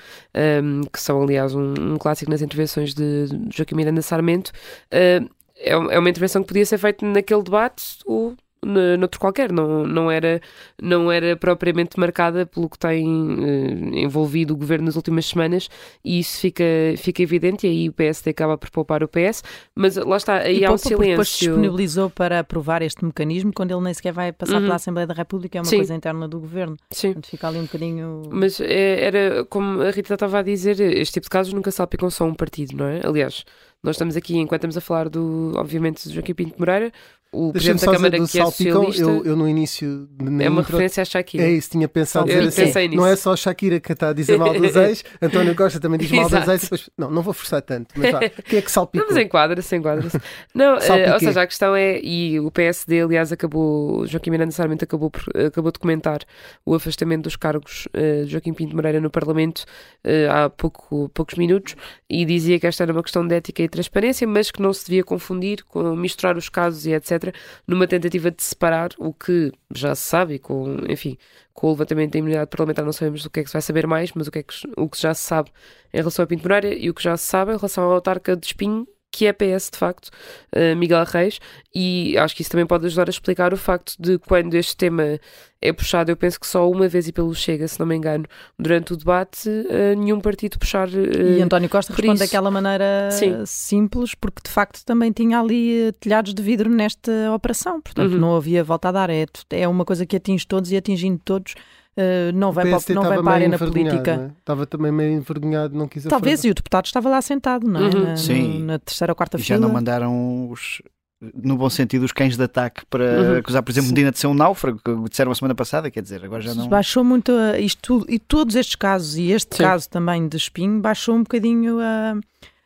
um, 0.62 0.82
que 0.82 1.00
são, 1.00 1.22
aliás, 1.22 1.54
um, 1.54 1.74
um, 1.94 1.98
clássico 1.98 2.30
nas 2.30 2.42
intervenções 2.42 2.94
de, 2.94 3.26
de 3.26 3.56
Joaquim 3.56 3.74
Miranda 3.74 4.02
Sarmento, 4.02 4.52
uh, 4.92 5.28
é, 5.62 5.72
é 5.72 5.98
uma 5.98 6.10
intervenção 6.10 6.42
que 6.42 6.48
podia 6.48 6.66
ser 6.66 6.78
feita 6.78 7.04
naquele 7.06 7.42
debate 7.42 7.98
ou 8.04 8.36
noutro 8.64 9.18
qualquer, 9.18 9.50
não, 9.50 9.84
não, 9.84 10.10
era, 10.10 10.40
não 10.80 11.10
era 11.10 11.36
propriamente 11.36 11.98
marcada 11.98 12.46
pelo 12.46 12.68
que 12.68 12.78
tem 12.78 13.04
uh, 13.04 13.96
envolvido 13.96 14.54
o 14.54 14.56
governo 14.56 14.86
nas 14.86 14.94
últimas 14.94 15.26
semanas 15.26 15.68
e 16.04 16.20
isso 16.20 16.38
fica, 16.38 16.64
fica 16.96 17.22
evidente 17.22 17.66
e 17.66 17.70
aí 17.70 17.88
o 17.88 17.92
PSD 17.92 18.30
acaba 18.30 18.56
por 18.56 18.70
poupar 18.70 19.02
o 19.02 19.08
PS, 19.08 19.42
mas 19.74 19.96
lá 19.96 20.16
está, 20.16 20.38
aí 20.38 20.60
e 20.60 20.64
há 20.64 20.72
um 20.72 20.78
silêncio. 20.78 21.10
depois 21.10 21.28
disponibilizou 21.28 22.08
para 22.08 22.38
aprovar 22.38 22.82
este 22.82 23.04
mecanismo 23.04 23.52
quando 23.52 23.72
ele 23.72 23.80
nem 23.80 23.94
sequer 23.94 24.12
vai 24.12 24.32
passar 24.32 24.56
uhum. 24.56 24.62
pela 24.62 24.76
Assembleia 24.76 25.06
da 25.08 25.14
República, 25.14 25.58
é 25.58 25.60
uma 25.60 25.64
Sim. 25.64 25.76
coisa 25.78 25.94
interna 25.94 26.28
do 26.28 26.38
governo. 26.38 26.76
Sim. 26.90 27.08
Portanto, 27.08 27.30
fica 27.30 27.48
ali 27.48 27.58
um 27.58 27.62
bocadinho. 27.62 28.22
Mas 28.30 28.60
é, 28.60 29.04
era, 29.04 29.44
como 29.46 29.82
a 29.82 29.90
Rita 29.90 30.14
estava 30.14 30.38
a 30.38 30.42
dizer, 30.42 30.78
este 30.80 31.14
tipo 31.14 31.24
de 31.24 31.30
casos 31.30 31.52
nunca 31.52 31.70
salpicam 31.72 32.08
só 32.10 32.24
um 32.24 32.34
partido, 32.34 32.76
não 32.76 32.86
é? 32.86 33.00
Aliás, 33.04 33.44
nós 33.82 33.96
estamos 33.96 34.16
aqui, 34.16 34.36
enquanto 34.36 34.60
estamos 34.60 34.76
a 34.76 34.80
falar 34.80 35.08
do, 35.08 35.52
obviamente, 35.56 36.08
de 36.08 36.14
Joaquim 36.14 36.34
Pinto 36.34 36.58
Moreira, 36.58 36.92
o 37.32 37.50
Presidente 37.50 37.86
da 37.86 37.92
Câmara 37.92 38.16
que 38.18 38.38
é 38.38 38.44
socialista... 38.44 39.02
Eu, 39.02 39.24
eu 39.24 39.34
no 39.34 39.48
início... 39.48 40.08
É 40.20 40.48
uma 40.48 40.60
intro, 40.60 40.72
referência 40.72 41.00
à 41.00 41.04
Shakira. 41.04 41.44
É 41.44 41.50
isso, 41.50 41.70
tinha 41.70 41.88
pensado 41.88 42.26
dizer 42.26 42.64
assim, 42.64 42.88
nisso. 42.88 42.96
não 42.96 43.06
é 43.06 43.16
só 43.16 43.32
a 43.32 43.36
Shakira 43.36 43.80
que 43.80 43.92
está 43.92 44.10
a 44.10 44.12
dizer 44.12 44.38
mal 44.38 44.52
dos 44.52 44.76
ex, 44.76 45.02
António 45.20 45.54
Costa 45.56 45.80
também 45.80 45.98
diz 45.98 46.10
mal 46.10 46.28
dos 46.28 46.46
ex, 46.46 46.62
depois, 46.62 46.90
não, 46.96 47.10
não 47.10 47.22
vou 47.22 47.32
forçar 47.32 47.62
tanto, 47.62 47.94
mas 47.96 48.12
vá, 48.12 48.18
o 48.38 48.42
que 48.42 48.56
é 48.56 48.62
que 48.62 48.70
salpicou? 48.70 49.08
Não, 49.08 49.14
mas 49.14 49.24
enquadra-se, 49.24 49.74
enquadra-se. 49.74 50.20
Não, 50.54 50.74
ou 50.74 50.80
seja, 51.18 51.42
a 51.42 51.46
questão 51.46 51.74
é, 51.74 51.98
e 52.02 52.38
o 52.38 52.50
PSD, 52.50 53.00
aliás, 53.00 53.32
acabou, 53.32 54.06
Joaquim 54.06 54.30
Miranda 54.30 54.46
necessariamente 54.46 54.84
acabou, 54.84 55.10
acabou 55.46 55.72
de 55.72 55.78
comentar 55.78 56.20
o 56.66 56.74
afastamento 56.74 57.24
dos 57.24 57.36
cargos 57.36 57.88
uh, 57.96 58.26
de 58.26 58.30
Joaquim 58.30 58.52
Pinto 58.52 58.76
Moreira 58.76 59.00
no 59.00 59.10
Parlamento 59.10 59.60
uh, 60.04 60.30
há 60.30 60.50
pouco, 60.50 61.08
poucos 61.14 61.36
minutos, 61.36 61.76
e 62.10 62.26
dizia 62.26 62.60
que 62.60 62.66
esta 62.66 62.82
era 62.82 62.92
uma 62.92 63.02
questão 63.02 63.26
de 63.26 63.34
ética 63.34 63.62
e 63.62 63.68
transparência, 63.68 64.26
mas 64.26 64.50
que 64.50 64.60
não 64.60 64.72
se 64.72 64.86
devia 64.86 65.02
confundir 65.02 65.64
com 65.64 65.96
misturar 65.96 66.36
os 66.36 66.48
casos 66.48 66.84
e 66.84 66.92
etc., 66.92 67.21
numa 67.66 67.86
tentativa 67.86 68.30
de 68.30 68.42
separar 68.42 68.90
o 68.98 69.12
que 69.12 69.52
já 69.74 69.94
se 69.94 70.02
sabe, 70.02 70.38
com, 70.38 70.76
enfim, 70.88 71.16
com 71.52 71.68
o 71.68 71.70
levantamento 71.70 72.12
da 72.12 72.18
imunidade 72.18 72.50
parlamentar 72.50 72.84
não 72.84 72.92
sabemos 72.92 73.24
o 73.24 73.30
que 73.30 73.40
é 73.40 73.42
que 73.42 73.48
se 73.48 73.54
vai 73.54 73.62
saber 73.62 73.86
mais, 73.86 74.12
mas 74.12 74.26
o 74.26 74.30
que, 74.30 74.38
é 74.38 74.42
que, 74.42 74.54
o 74.76 74.88
que 74.88 75.00
já 75.00 75.14
se 75.14 75.22
sabe 75.22 75.50
em 75.92 75.98
relação 75.98 76.22
a 76.22 76.26
Pinto 76.26 76.42
Moreira 76.42 76.74
e 76.74 76.88
o 76.90 76.94
que 76.94 77.02
já 77.02 77.16
se 77.16 77.24
sabe 77.24 77.52
em 77.52 77.56
relação 77.56 77.84
ao 77.84 77.92
autarca 77.92 78.36
de 78.36 78.46
Espinho, 78.46 78.86
que 79.12 79.26
é 79.26 79.32
PS 79.32 79.70
de 79.70 79.78
facto, 79.78 80.08
uh, 80.56 80.74
Miguel 80.74 81.04
Reis, 81.04 81.38
e 81.74 82.16
acho 82.18 82.34
que 82.34 82.40
isso 82.40 82.50
também 82.50 82.66
pode 82.66 82.86
ajudar 82.86 83.08
a 83.08 83.10
explicar 83.10 83.52
o 83.52 83.56
facto 83.56 83.94
de 84.00 84.18
quando 84.18 84.54
este 84.54 84.74
tema 84.74 85.20
é 85.60 85.72
puxado, 85.72 86.10
eu 86.10 86.16
penso 86.16 86.40
que 86.40 86.46
só 86.46 86.68
uma 86.68 86.88
vez 86.88 87.06
e 87.06 87.12
pelo 87.12 87.32
Chega, 87.34 87.68
se 87.68 87.78
não 87.78 87.86
me 87.86 87.94
engano, 87.94 88.24
durante 88.58 88.94
o 88.94 88.96
debate, 88.96 89.48
uh, 89.48 89.96
nenhum 89.96 90.20
partido 90.20 90.58
puxar. 90.58 90.88
Uh, 90.88 91.38
e 91.38 91.42
António 91.42 91.68
Costa 91.68 91.92
responde 91.92 92.14
isso. 92.14 92.24
daquela 92.24 92.50
maneira 92.50 93.10
Sim. 93.12 93.44
simples, 93.46 94.14
porque 94.14 94.40
de 94.44 94.50
facto 94.50 94.84
também 94.84 95.12
tinha 95.12 95.38
ali 95.38 95.92
telhados 96.00 96.34
de 96.34 96.42
vidro 96.42 96.68
nesta 96.68 97.12
operação, 97.32 97.80
portanto 97.80 98.12
uhum. 98.12 98.18
não 98.18 98.34
havia 98.34 98.64
volta 98.64 98.88
a 98.88 98.92
dar. 98.92 99.10
É, 99.10 99.26
é 99.50 99.68
uma 99.68 99.84
coisa 99.84 100.06
que 100.06 100.16
atinge 100.16 100.46
todos 100.46 100.72
e 100.72 100.76
atingindo 100.76 101.20
todos 101.22 101.54
Uh, 101.94 102.32
não 102.34 102.52
vai, 102.52 102.64
para, 102.64 102.94
não 102.94 103.02
vai 103.02 103.22
para 103.22 103.30
a 103.30 103.34
arena 103.34 103.58
política. 103.58 104.10
É? 104.12 104.38
Estava 104.38 104.66
também 104.66 104.90
meio 104.90 105.12
envergonhado, 105.12 105.76
não 105.76 105.86
quis 105.86 106.04
Talvez, 106.04 106.42
e 106.42 106.50
o 106.50 106.54
deputado 106.54 106.86
estava 106.86 107.10
lá 107.10 107.20
sentado, 107.20 107.68
não 107.68 107.80
é? 107.80 107.84
Uhum. 107.84 108.04
Na, 108.04 108.16
Sim. 108.16 108.62
Na 108.64 108.78
terceira 108.78 109.12
ou 109.12 109.16
quarta 109.16 109.36
fila. 109.36 109.46
Já 109.46 109.58
não 109.58 109.70
mandaram 109.70 110.48
os, 110.48 110.80
no 111.20 111.56
bom 111.56 111.68
sentido, 111.68 112.04
os 112.04 112.12
cães 112.12 112.34
de 112.34 112.42
ataque 112.42 112.84
para 112.86 113.04
uhum. 113.04 113.36
acusar, 113.36 113.62
por 113.62 113.70
exemplo, 113.70 113.90
Medina 113.90 114.10
de 114.10 114.18
ser 114.18 114.26
um 114.26 114.32
náufrago, 114.32 114.80
que 114.82 115.10
disseram 115.10 115.30
a 115.30 115.34
semana 115.34 115.54
passada, 115.54 115.90
quer 115.90 116.02
dizer, 116.02 116.24
agora 116.24 116.40
já 116.40 116.54
não. 116.54 116.66
Baixou 116.66 117.04
muito 117.04 117.30
a, 117.30 117.58
isto 117.58 117.80
tudo, 117.82 118.06
e 118.08 118.18
todos 118.18 118.56
estes 118.56 118.74
casos, 118.74 119.16
e 119.16 119.30
este 119.30 119.56
Sim. 119.56 119.62
caso 119.62 119.88
também 119.90 120.26
de 120.26 120.36
espinho, 120.38 120.80
baixou 120.80 121.14
um 121.14 121.22
bocadinho 121.22 121.78
a, 121.78 122.14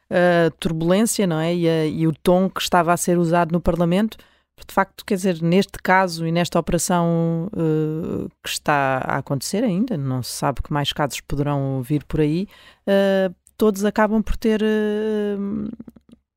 a 0.09 0.51
turbulência, 0.61 1.27
não 1.27 1.41
é? 1.41 1.53
E, 1.53 1.69
a, 1.69 1.87
e 1.87 2.07
o 2.07 2.13
tom 2.13 2.49
que 2.49 2.63
estava 2.63 2.93
a 2.93 2.97
ser 2.97 3.19
usado 3.19 3.51
no 3.51 3.61
Parlamento 3.61 4.17
de 4.65 4.73
facto, 4.73 5.05
quer 5.05 5.17
dizer, 5.17 5.43
neste 5.43 5.79
caso 5.83 6.27
e 6.27 6.33
nesta 6.33 6.59
operação 6.59 7.51
uh, 7.53 8.29
que 8.43 8.49
está 8.49 9.03
a 9.05 9.19
acontecer 9.19 9.63
ainda, 9.63 9.97
não 9.97 10.23
se 10.23 10.33
sabe 10.33 10.63
que 10.63 10.73
mais 10.73 10.93
casos 10.93 11.21
poderão 11.21 11.83
vir 11.83 12.05
por 12.05 12.21
aí, 12.21 12.49
uh, 12.89 13.35
todos 13.59 13.85
acabam 13.85 14.23
por 14.23 14.35
ter, 14.37 14.63
uh, 14.63 15.69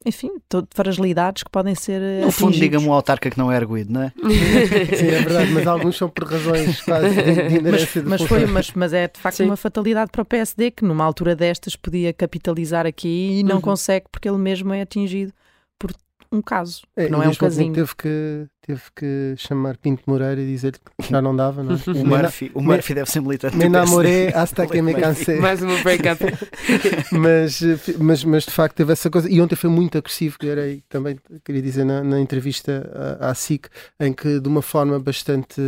enfim, 0.05 0.31
fragilidades 0.73 1.43
que 1.43 1.49
podem 1.49 1.73
ser. 1.75 2.01
No 2.25 2.31
fundo, 2.31 2.57
diga-me 2.57 2.87
um 2.87 2.93
autarca 2.93 3.29
que 3.29 3.37
não 3.37 3.49
é 3.49 3.55
arguído, 3.55 3.93
não 3.93 4.03
é? 4.03 4.11
Sim, 4.97 5.07
é 5.07 5.21
verdade, 5.21 5.51
mas 5.51 5.65
alguns 5.65 5.97
são 5.97 6.09
por 6.09 6.25
razões 6.25 6.81
quase 6.81 7.15
de, 7.15 7.59
de 7.59 7.71
mas, 7.71 7.95
mas, 7.95 8.21
foi, 8.23 8.45
mas, 8.45 8.73
mas 8.73 8.91
é 8.91 9.07
de 9.07 9.19
facto 9.19 9.37
Sim. 9.37 9.45
uma 9.45 9.57
fatalidade 9.57 10.11
para 10.11 10.21
o 10.21 10.25
PSD 10.25 10.71
que 10.71 10.83
numa 10.83 11.05
altura 11.05 11.37
destas 11.37 11.77
podia 11.77 12.11
capitalizar 12.11 12.85
aqui 12.85 13.39
e 13.39 13.43
não 13.43 13.55
uhum. 13.55 13.61
consegue 13.61 14.07
porque 14.11 14.27
ele 14.27 14.37
mesmo 14.37 14.73
é 14.73 14.81
atingido 14.81 15.31
por 15.77 15.93
um 16.31 16.41
caso, 16.43 16.83
é, 16.95 17.09
não 17.09 17.23
é 17.23 17.27
um 17.27 17.33
casinho. 17.33 17.73
Teve 17.73 17.95
que, 17.95 18.47
teve 18.61 18.81
que 18.95 19.33
chamar 19.35 19.77
Pinto 19.77 20.03
Moreira 20.05 20.39
e 20.39 20.45
dizer 20.45 20.73
que 20.73 21.09
já 21.09 21.19
não 21.19 21.35
dava, 21.35 21.63
não 21.63 21.75
é? 21.75 21.79
O 21.89 22.05
Murphy, 22.05 22.51
o 22.53 22.61
Murphy 22.61 22.93
deve 22.93 23.09
ser 23.09 23.19
militante. 23.19 23.57
Me 23.57 23.67
namorei 23.67 24.27
hasta 24.27 24.67
que 24.67 24.79
me 24.79 24.93
cansei. 24.93 25.39
Mais 25.39 25.63
uma 25.63 25.81
break-up. 25.81 26.23
mas, 27.11 27.61
mas, 27.97 28.23
mas 28.23 28.43
de 28.43 28.51
facto 28.51 28.75
teve 28.75 28.93
essa 28.93 29.09
coisa. 29.09 29.27
E 29.27 29.41
ontem 29.41 29.55
foi 29.55 29.71
muito 29.71 29.97
agressivo, 29.97 30.37
que 30.37 30.47
era 30.47 30.61
aí 30.61 30.83
também, 30.87 31.17
queria 31.43 31.63
dizer, 31.63 31.83
na, 31.83 32.03
na 32.03 32.19
entrevista 32.19 33.17
à, 33.19 33.31
à 33.31 33.33
SIC, 33.33 33.67
em 33.99 34.13
que 34.13 34.39
de 34.39 34.47
uma 34.47 34.61
forma 34.61 34.99
bastante, 34.99 35.59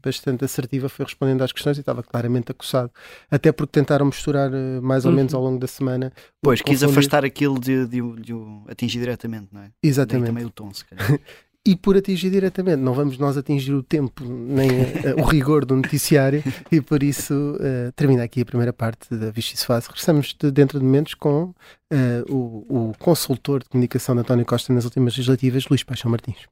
bastante 0.00 0.44
assertiva 0.44 0.88
foi 0.88 1.06
respondendo 1.06 1.42
às 1.42 1.50
questões 1.50 1.76
e 1.76 1.80
estava 1.80 2.04
claramente 2.04 2.52
acusado. 2.52 2.90
Até 3.28 3.50
porque 3.50 3.72
tentaram 3.72 4.06
misturar 4.06 4.52
eh, 4.54 4.80
mais 4.80 5.04
ou 5.04 5.10
menos 5.10 5.32
uhum. 5.32 5.40
ao 5.40 5.44
longo 5.46 5.58
da 5.58 5.66
semana. 5.66 6.12
Pois, 6.40 6.62
quis 6.62 6.84
afastar 6.84 7.24
aquilo 7.24 7.58
de, 7.58 7.84
de, 7.86 8.00
de, 8.00 8.22
de 8.22 8.34
o 8.34 8.62
atingir 8.68 9.00
diretamente, 9.00 9.48
não 9.50 9.62
é? 9.62 9.70
Exatamente. 9.82 10.03
Daí 10.06 10.22
também 10.22 10.44
o 10.44 10.50
calhar. 10.50 11.20
e 11.66 11.74
por 11.74 11.96
atingir 11.96 12.30
diretamente. 12.30 12.76
Não 12.76 12.92
vamos 12.92 13.16
nós 13.16 13.36
atingir 13.36 13.72
o 13.72 13.82
tempo 13.82 14.22
nem 14.24 14.70
uh, 14.70 15.20
o 15.20 15.24
rigor 15.24 15.64
do 15.64 15.74
noticiário 15.74 16.42
e 16.70 16.80
por 16.80 17.02
isso 17.02 17.34
uh, 17.34 17.90
termina 17.96 18.22
aqui 18.22 18.42
a 18.42 18.44
primeira 18.44 18.72
parte 18.72 19.14
da 19.14 19.30
Vichy 19.30 19.56
Fase. 19.56 19.86
Regressamos 19.86 20.36
de, 20.38 20.50
dentro 20.50 20.78
de 20.78 20.84
momentos 20.84 21.14
com 21.14 21.44
uh, 21.44 21.54
o, 22.28 22.90
o, 22.90 22.94
consultor 22.98 23.62
de 23.62 23.68
comunicação 23.68 24.14
de 24.14 24.20
António 24.20 24.44
Costa 24.44 24.72
nas 24.72 24.84
últimas 24.84 25.14
legislativas, 25.14 25.66
Luís 25.68 25.82
Paixão 25.82 26.10
Martins. 26.10 26.46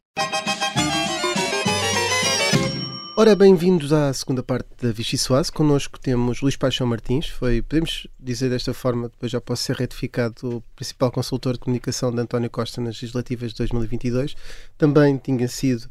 Ora, 3.15 3.37
bem-vindos 3.37 3.93
à 3.93 4.11
segunda 4.15 4.43
parte 4.43 4.71
da 4.81 4.91
Vichy 4.91 5.19
Soase. 5.19 5.53
Connosco 5.53 6.01
temos 6.01 6.41
Luís 6.41 6.57
Paixão 6.57 6.87
Martins, 6.87 7.29
foi, 7.29 7.61
podemos 7.61 8.07
dizer 8.19 8.49
desta 8.49 8.73
forma, 8.73 9.11
depois 9.11 9.31
já 9.31 9.39
posso 9.39 9.65
ser 9.65 9.77
retificado, 9.77 10.35
o 10.43 10.61
principal 10.75 11.13
consultor 11.13 11.53
de 11.53 11.59
comunicação 11.59 12.11
de 12.11 12.19
António 12.19 12.49
Costa 12.49 12.81
nas 12.81 12.95
legislativas 13.03 13.51
de 13.51 13.59
2022. 13.59 14.35
Também 14.79 15.19
tinha 15.19 15.47
sido 15.47 15.87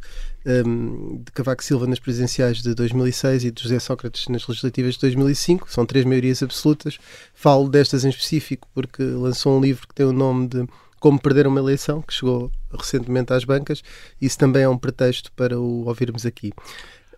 um, 0.66 1.22
de 1.24 1.32
Cavaco 1.32 1.64
Silva 1.64 1.86
nas 1.86 2.00
presidenciais 2.00 2.64
de 2.64 2.74
2006 2.74 3.46
e 3.46 3.52
de 3.52 3.62
José 3.62 3.78
Sócrates 3.78 4.28
nas 4.28 4.48
legislativas 4.48 4.96
de 4.96 5.02
2005. 5.02 5.72
São 5.72 5.86
três 5.86 6.06
maiorias 6.06 6.42
absolutas. 6.42 6.98
Falo 7.36 7.70
destas 7.70 8.04
em 8.04 8.10
específico 8.10 8.68
porque 8.74 9.04
lançou 9.04 9.56
um 9.56 9.62
livro 9.62 9.88
que 9.88 9.94
tem 9.94 10.08
o 10.08 10.12
nome 10.12 10.48
de 10.48 10.68
como 11.00 11.20
perder 11.20 11.48
uma 11.48 11.60
eleição, 11.60 12.02
que 12.02 12.14
chegou 12.14 12.52
recentemente 12.72 13.32
às 13.32 13.44
bancas. 13.44 13.84
Isso 14.20 14.38
também 14.38 14.64
é 14.64 14.70
um 14.70 14.78
pretexto 14.78 15.32
para 15.34 15.60
o 15.60 15.86
ouvirmos 15.88 16.26
aqui. 16.26 16.52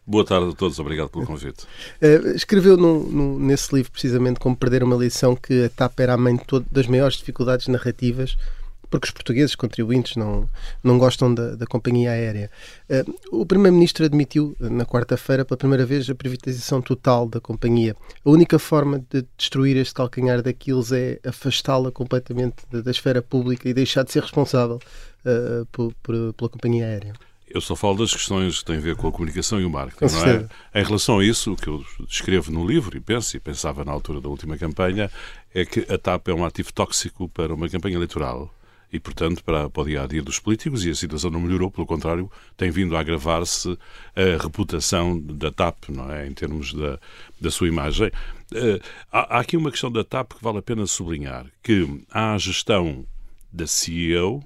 Boa 0.06 0.26
tarde 0.26 0.50
a 0.50 0.54
todos, 0.54 0.80
obrigado 0.80 1.10
pelo 1.10 1.26
convite. 1.26 1.64
Uh, 2.02 2.36
escreveu 2.36 2.76
no, 2.76 3.04
no, 3.04 3.40
nesse 3.40 3.74
livro 3.74 3.92
precisamente 3.92 4.40
como 4.40 4.56
perder 4.56 4.84
uma 4.84 4.98
lição 4.98 5.36
que 5.36 5.66
a 5.66 5.70
TAP 5.70 6.00
era 6.02 6.14
a 6.14 6.18
mãe 6.18 6.36
todo, 6.38 6.66
das 6.70 6.88
maiores 6.88 7.18
dificuldades 7.18 7.68
narrativas 7.68 8.36
porque 8.94 9.08
os 9.08 9.12
portugueses 9.12 9.56
contribuintes 9.56 10.16
não, 10.16 10.48
não 10.84 11.00
gostam 11.00 11.34
da, 11.34 11.56
da 11.56 11.66
companhia 11.66 12.12
aérea. 12.12 12.52
Uh, 12.88 13.40
o 13.42 13.44
Primeiro-Ministro 13.44 14.06
admitiu 14.06 14.56
na 14.60 14.86
quarta-feira, 14.86 15.44
pela 15.44 15.58
primeira 15.58 15.84
vez, 15.84 16.08
a 16.08 16.14
privatização 16.14 16.80
total 16.80 17.28
da 17.28 17.42
companhia. 17.42 17.96
A 18.24 18.30
única 18.30 18.60
forma 18.60 19.04
de 19.10 19.26
destruir 19.36 19.78
este 19.78 19.96
calcanhar 19.96 20.44
daqueles 20.44 20.92
é 20.92 21.20
afastá-la 21.26 21.92
completamente 21.92 22.58
da, 22.72 22.82
da, 22.82 22.92
esfera 22.92 23.20
pública 23.20 23.68
e 23.68 23.74
deixar 23.74 24.04
de 24.04 24.12
ser 24.12 24.22
responsável 24.22 24.80
uh, 25.26 25.66
por, 25.72 25.92
por, 26.04 26.34
pela 26.34 26.50
companhia 26.52 26.86
aérea. 26.86 27.14
Eu 27.54 27.62
só 27.62 27.76
falo 27.76 28.00
das 28.00 28.12
questões 28.12 28.60
que 28.60 28.66
têm 28.66 28.78
a 28.78 28.82
ver 28.82 28.96
com 28.96 29.08
a 29.08 29.12
comunicação 29.12 29.62
e 29.62 29.66
o 29.66 29.70
marketing. 29.70 30.12
Não 30.16 30.26
é? 30.26 30.82
Em 30.82 30.84
relação 30.84 31.20
a 31.20 31.24
isso, 31.24 31.54
o 31.54 31.56
que 31.56 31.68
eu 31.68 31.86
escrevo 32.10 32.52
no 32.52 32.66
livro 32.66 32.98
e 32.98 33.00
penso, 33.00 33.38
e 33.38 33.40
pensava 33.40 33.86
na 33.86 33.92
altura 33.92 34.20
da 34.20 34.28
última 34.28 34.58
campanha, 34.58 35.12
é 35.54 35.64
que 35.64 35.82
a 35.88 35.98
TAP 36.00 36.30
é 36.30 36.34
um 36.34 36.44
ativo 36.44 36.74
tóxico 36.74 37.30
para 37.30 37.54
uma 37.54 37.70
campanha 37.70 37.96
eleitoral 37.96 38.52
e, 38.92 39.00
portanto, 39.00 39.44
para, 39.44 39.70
para 39.70 39.82
o 39.82 39.86
dia 39.86 40.04
a 40.04 40.08
dia 40.08 40.22
dos 40.22 40.40
políticos, 40.40 40.86
e 40.86 40.92
a 40.92 40.96
situação 40.96 41.32
não 41.32 41.40
melhorou, 41.40 41.72
pelo 41.72 41.86
contrário, 41.86 42.32
tem 42.56 42.70
vindo 42.70 42.96
a 42.96 43.00
agravar-se 43.00 43.78
a 44.16 44.42
reputação 44.42 45.20
da 45.20 45.52
TAP, 45.52 45.90
não 45.90 46.12
é? 46.12 46.28
Em 46.28 46.34
termos 46.34 46.74
da, 46.74 47.00
da 47.42 47.50
sua 47.52 47.68
imagem. 47.68 48.08
Uh, 48.52 48.80
há, 49.12 49.38
há 49.38 49.40
aqui 49.40 49.58
uma 49.58 49.72
questão 49.72 49.92
da 49.92 50.04
TAP 50.04 50.34
que 50.34 50.44
vale 50.44 50.60
a 50.60 50.62
pena 50.62 50.86
sublinhar: 50.86 51.48
que 51.64 52.04
há 52.12 52.34
a 52.34 52.38
gestão 52.38 53.04
da 53.52 53.66
CEO 53.66 54.44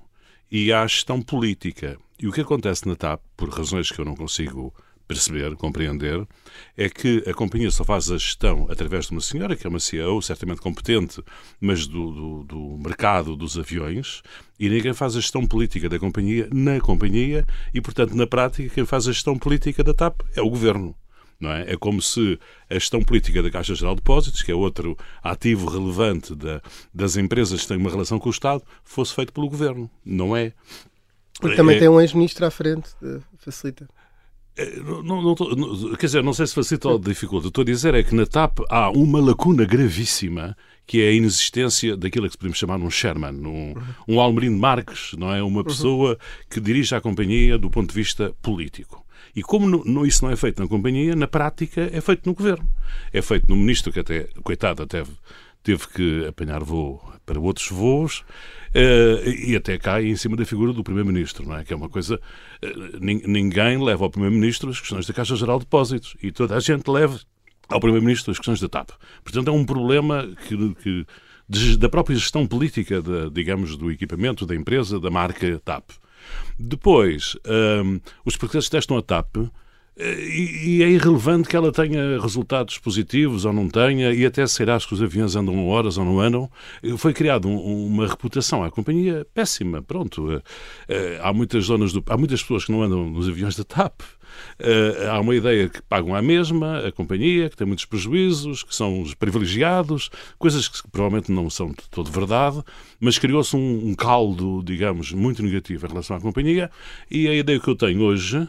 e 0.50 0.72
há 0.72 0.82
a 0.84 0.88
gestão 0.88 1.22
política. 1.22 1.98
E 2.20 2.28
o 2.28 2.32
que 2.32 2.42
acontece 2.42 2.88
na 2.88 2.96
TAP, 2.96 3.22
por 3.36 3.50
razões 3.50 3.92
que 3.92 4.00
eu 4.00 4.06
não 4.06 4.16
consigo 4.16 4.74
perceber, 5.08 5.56
compreender, 5.56 6.28
é 6.76 6.90
que 6.90 7.24
a 7.28 7.34
companhia 7.34 7.72
só 7.72 7.84
faz 7.84 8.12
a 8.12 8.18
gestão 8.18 8.68
através 8.70 9.06
de 9.06 9.14
uma 9.14 9.22
senhora, 9.22 9.56
que 9.56 9.66
é 9.66 9.70
uma 9.70 9.80
CEO 9.80 10.22
certamente 10.22 10.60
competente, 10.60 11.24
mas 11.62 11.88
do, 11.88 12.12
do, 12.12 12.44
do, 12.44 12.78
mercado 12.84 13.36
dos 13.36 13.58
aviões, 13.58 14.22
e 14.60 14.68
ninguém 14.68 14.94
faz 14.94 15.16
a 15.16 15.22
gestão 15.22 15.46
política 15.46 15.88
da 15.88 15.98
companhia 15.98 16.50
na 16.52 16.80
companhia, 16.82 17.46
e, 17.74 17.80
portanto, 17.80 18.16
na 18.16 18.28
prática, 18.28 18.74
quem 18.74 18.86
faz 18.86 19.08
a 19.08 19.12
gestão 19.14 19.38
política 19.38 19.84
da 19.84 19.94
TAP 19.94 20.22
é 20.36 20.42
o 20.42 20.50
governo. 20.50 20.96
Não 21.40 21.52
é? 21.52 21.74
é 21.74 21.78
como 21.78 22.02
se 22.02 22.40
a 22.68 22.74
gestão 22.74 23.02
política 23.04 23.44
da 23.44 23.52
Caixa 23.52 23.76
Geral 23.76 23.94
de 23.94 24.02
Depósitos, 24.02 24.42
que 24.42 24.52
é 24.52 24.56
outro 24.56 24.98
ativo 25.22 25.70
relevante 25.70 26.34
da, 26.34 26.62
das 26.92 27.16
empresas 27.16 27.62
que 27.62 27.68
têm 27.68 27.78
uma 27.78 27.92
relação 27.92 28.18
com 28.18 28.28
o 28.28 28.32
Estado, 28.32 28.64
fosse 28.84 29.14
feito 29.14 29.32
pelo 29.32 29.48
governo. 29.48 29.90
Não 30.04 30.36
é. 30.36 30.54
Porque 31.40 31.56
também 31.56 31.76
é, 31.78 31.80
tem 31.80 31.90
um 31.90 32.02
ex-ministro 32.02 32.46
à 32.46 32.52
frente, 32.52 32.90
eh, 33.04 33.20
facilita. 33.38 33.88
É, 34.58 34.78
não, 34.78 35.04
não, 35.04 35.22
não, 35.22 35.96
quer 35.96 36.08
dizer, 36.08 36.24
não 36.24 36.34
sei 36.34 36.48
se 36.48 36.56
facilita 36.56 36.90
ou 36.90 36.98
dificulta. 36.98 37.48
Estou 37.48 37.62
a 37.62 37.66
dizer 37.66 37.94
é 37.94 38.02
que 38.02 38.16
na 38.16 38.26
TAP 38.26 38.60
há 38.70 38.90
uma 38.90 39.22
lacuna 39.22 39.66
gravíssima 39.66 40.58
que 40.88 41.02
é 41.02 41.10
a 41.10 41.12
inexistência 41.12 41.98
daquilo 41.98 42.30
que 42.30 42.38
podemos 42.38 42.58
chamar 42.58 42.80
um 42.80 42.90
Sherman, 42.90 43.46
um, 43.46 43.74
um 44.08 44.22
Almerino 44.22 44.58
Marques, 44.58 45.12
não 45.18 45.34
é? 45.34 45.44
Uma 45.44 45.62
pessoa 45.62 46.18
que 46.50 46.62
dirige 46.62 46.96
a 46.96 47.02
companhia 47.02 47.58
do 47.58 47.70
ponto 47.70 47.90
de 47.90 47.96
vista 47.96 48.34
político. 48.42 49.06
E 49.36 49.44
como 49.44 49.68
não, 49.68 50.06
isso 50.06 50.24
não 50.24 50.32
é 50.32 50.36
feito 50.38 50.62
na 50.62 50.68
companhia, 50.68 51.14
na 51.16 51.28
prática 51.28 51.90
é 51.92 52.00
feito 52.00 52.26
no 52.26 52.34
governo. 52.34 52.68
É 53.12 53.22
feito 53.22 53.48
no 53.50 53.56
ministro, 53.58 53.92
que 53.92 54.00
até, 54.00 54.30
coitado, 54.42 54.82
até 54.82 55.04
teve 55.68 55.86
que 55.90 56.26
apanhar 56.26 56.64
voo 56.64 57.04
para 57.26 57.38
outros 57.38 57.68
voos 57.68 58.20
uh, 58.20 59.30
e 59.30 59.54
até 59.54 59.78
cai 59.78 60.06
em 60.06 60.16
cima 60.16 60.38
da 60.38 60.46
figura 60.46 60.72
do 60.72 60.82
Primeiro-Ministro, 60.82 61.46
não 61.46 61.58
é? 61.58 61.66
Que 61.66 61.74
é 61.74 61.76
uma 61.76 61.90
coisa. 61.90 62.22
Uh, 62.64 62.98
ninguém 63.02 63.84
leva 63.84 64.06
ao 64.06 64.10
Primeiro-Ministro 64.10 64.70
as 64.70 64.80
questões 64.80 65.06
da 65.06 65.14
Caixa 65.14 65.36
Geral 65.36 65.60
de 65.60 65.66
Depósitos 65.66 66.16
e 66.24 66.32
toda 66.32 66.56
a 66.56 66.62
gente 66.62 66.90
leva 66.90 67.20
ao 67.68 67.82
Primeiro-Ministro 67.82 68.32
as 68.32 68.38
questões 68.38 68.62
da 68.62 68.70
TAP. 68.70 68.92
Portanto, 69.22 69.50
é 69.50 69.52
um 69.52 69.66
problema 69.66 70.26
que, 70.48 70.76
que 70.76 71.06
da 71.78 71.90
própria 71.90 72.16
gestão 72.16 72.48
política, 72.48 73.02
de, 73.02 73.30
digamos, 73.30 73.76
do 73.76 73.92
equipamento 73.92 74.46
da 74.46 74.56
empresa, 74.56 75.02
da 75.02 75.10
marca 75.10 75.62
TAP. 75.66 75.92
Depois, 76.58 77.36
um, 77.46 77.52
ehm, 77.52 78.00
os 78.24 78.38
portugueses 78.38 78.70
testam 78.70 78.98
a 78.98 79.02
TAP 79.02 79.36
e, 80.00 80.84
é 80.84 80.90
irrelevante 80.90 81.50
que 81.50 81.56
ela 81.56 81.72
tenha 81.72 82.20
resultados 82.22 82.78
positivos 82.78 83.46
ou 83.46 83.54
não 83.54 83.68
tenha, 83.68 84.14
e 84.14 84.26
até 84.26 84.46
será 84.46 84.80
que 84.80 84.94
os 84.94 85.02
aviões 85.02 85.36
andam 85.36 85.68
horas 85.68 85.98
ou 85.98 86.06
não 86.06 86.20
andam. 86.20 86.50
Foi 86.98 87.14
criada 87.14 87.48
um, 87.48 87.88
uma 87.88 88.08
reputação 88.08 88.64
à 88.64 88.70
companhia 88.70 89.26
péssima. 89.34 89.82
Pronto. 89.82 90.32
Eh, 90.32 90.42
eh, 90.90 91.20
há 91.22 91.34
muitas 91.34 91.66
zonas 91.66 91.92
do, 91.92 92.04
há 92.08 92.18
muitas 92.18 92.42
pessoas 92.42 92.66
que 92.66 92.72
não 92.72 92.84
andam 92.84 93.10
nos 93.10 93.28
aviões 93.28 93.56
da 93.56 93.64
TAP. 93.64 94.02
Uh, 94.60 95.10
há 95.10 95.20
uma 95.20 95.36
ideia 95.36 95.70
que 95.70 95.82
pagam 95.82 96.14
à 96.14 96.22
mesma 96.22 96.86
a 96.86 96.92
companhia, 96.92 97.50
que 97.50 97.56
tem 97.56 97.66
muitos 97.66 97.86
prejuízos, 97.86 98.62
que 98.62 98.76
são 98.76 99.02
os 99.02 99.14
privilegiados, 99.14 100.10
coisas 100.38 100.68
que 100.68 100.88
provavelmente 100.90 101.32
não 101.32 101.50
são 101.50 101.70
de 101.70 101.90
todo 101.90 102.12
verdade, 102.12 102.62
mas 103.00 103.18
criou-se 103.18 103.56
um, 103.56 103.90
um 103.90 103.96
caldo, 103.96 104.62
digamos, 104.64 105.12
muito 105.12 105.42
negativo 105.42 105.86
em 105.86 105.90
relação 105.90 106.16
à 106.16 106.22
companhia. 106.22 106.70
E 107.10 107.28
a 107.28 107.34
ideia 107.34 107.60
que 107.60 107.68
eu 107.68 107.76
tenho 107.76 108.02
hoje 108.02 108.48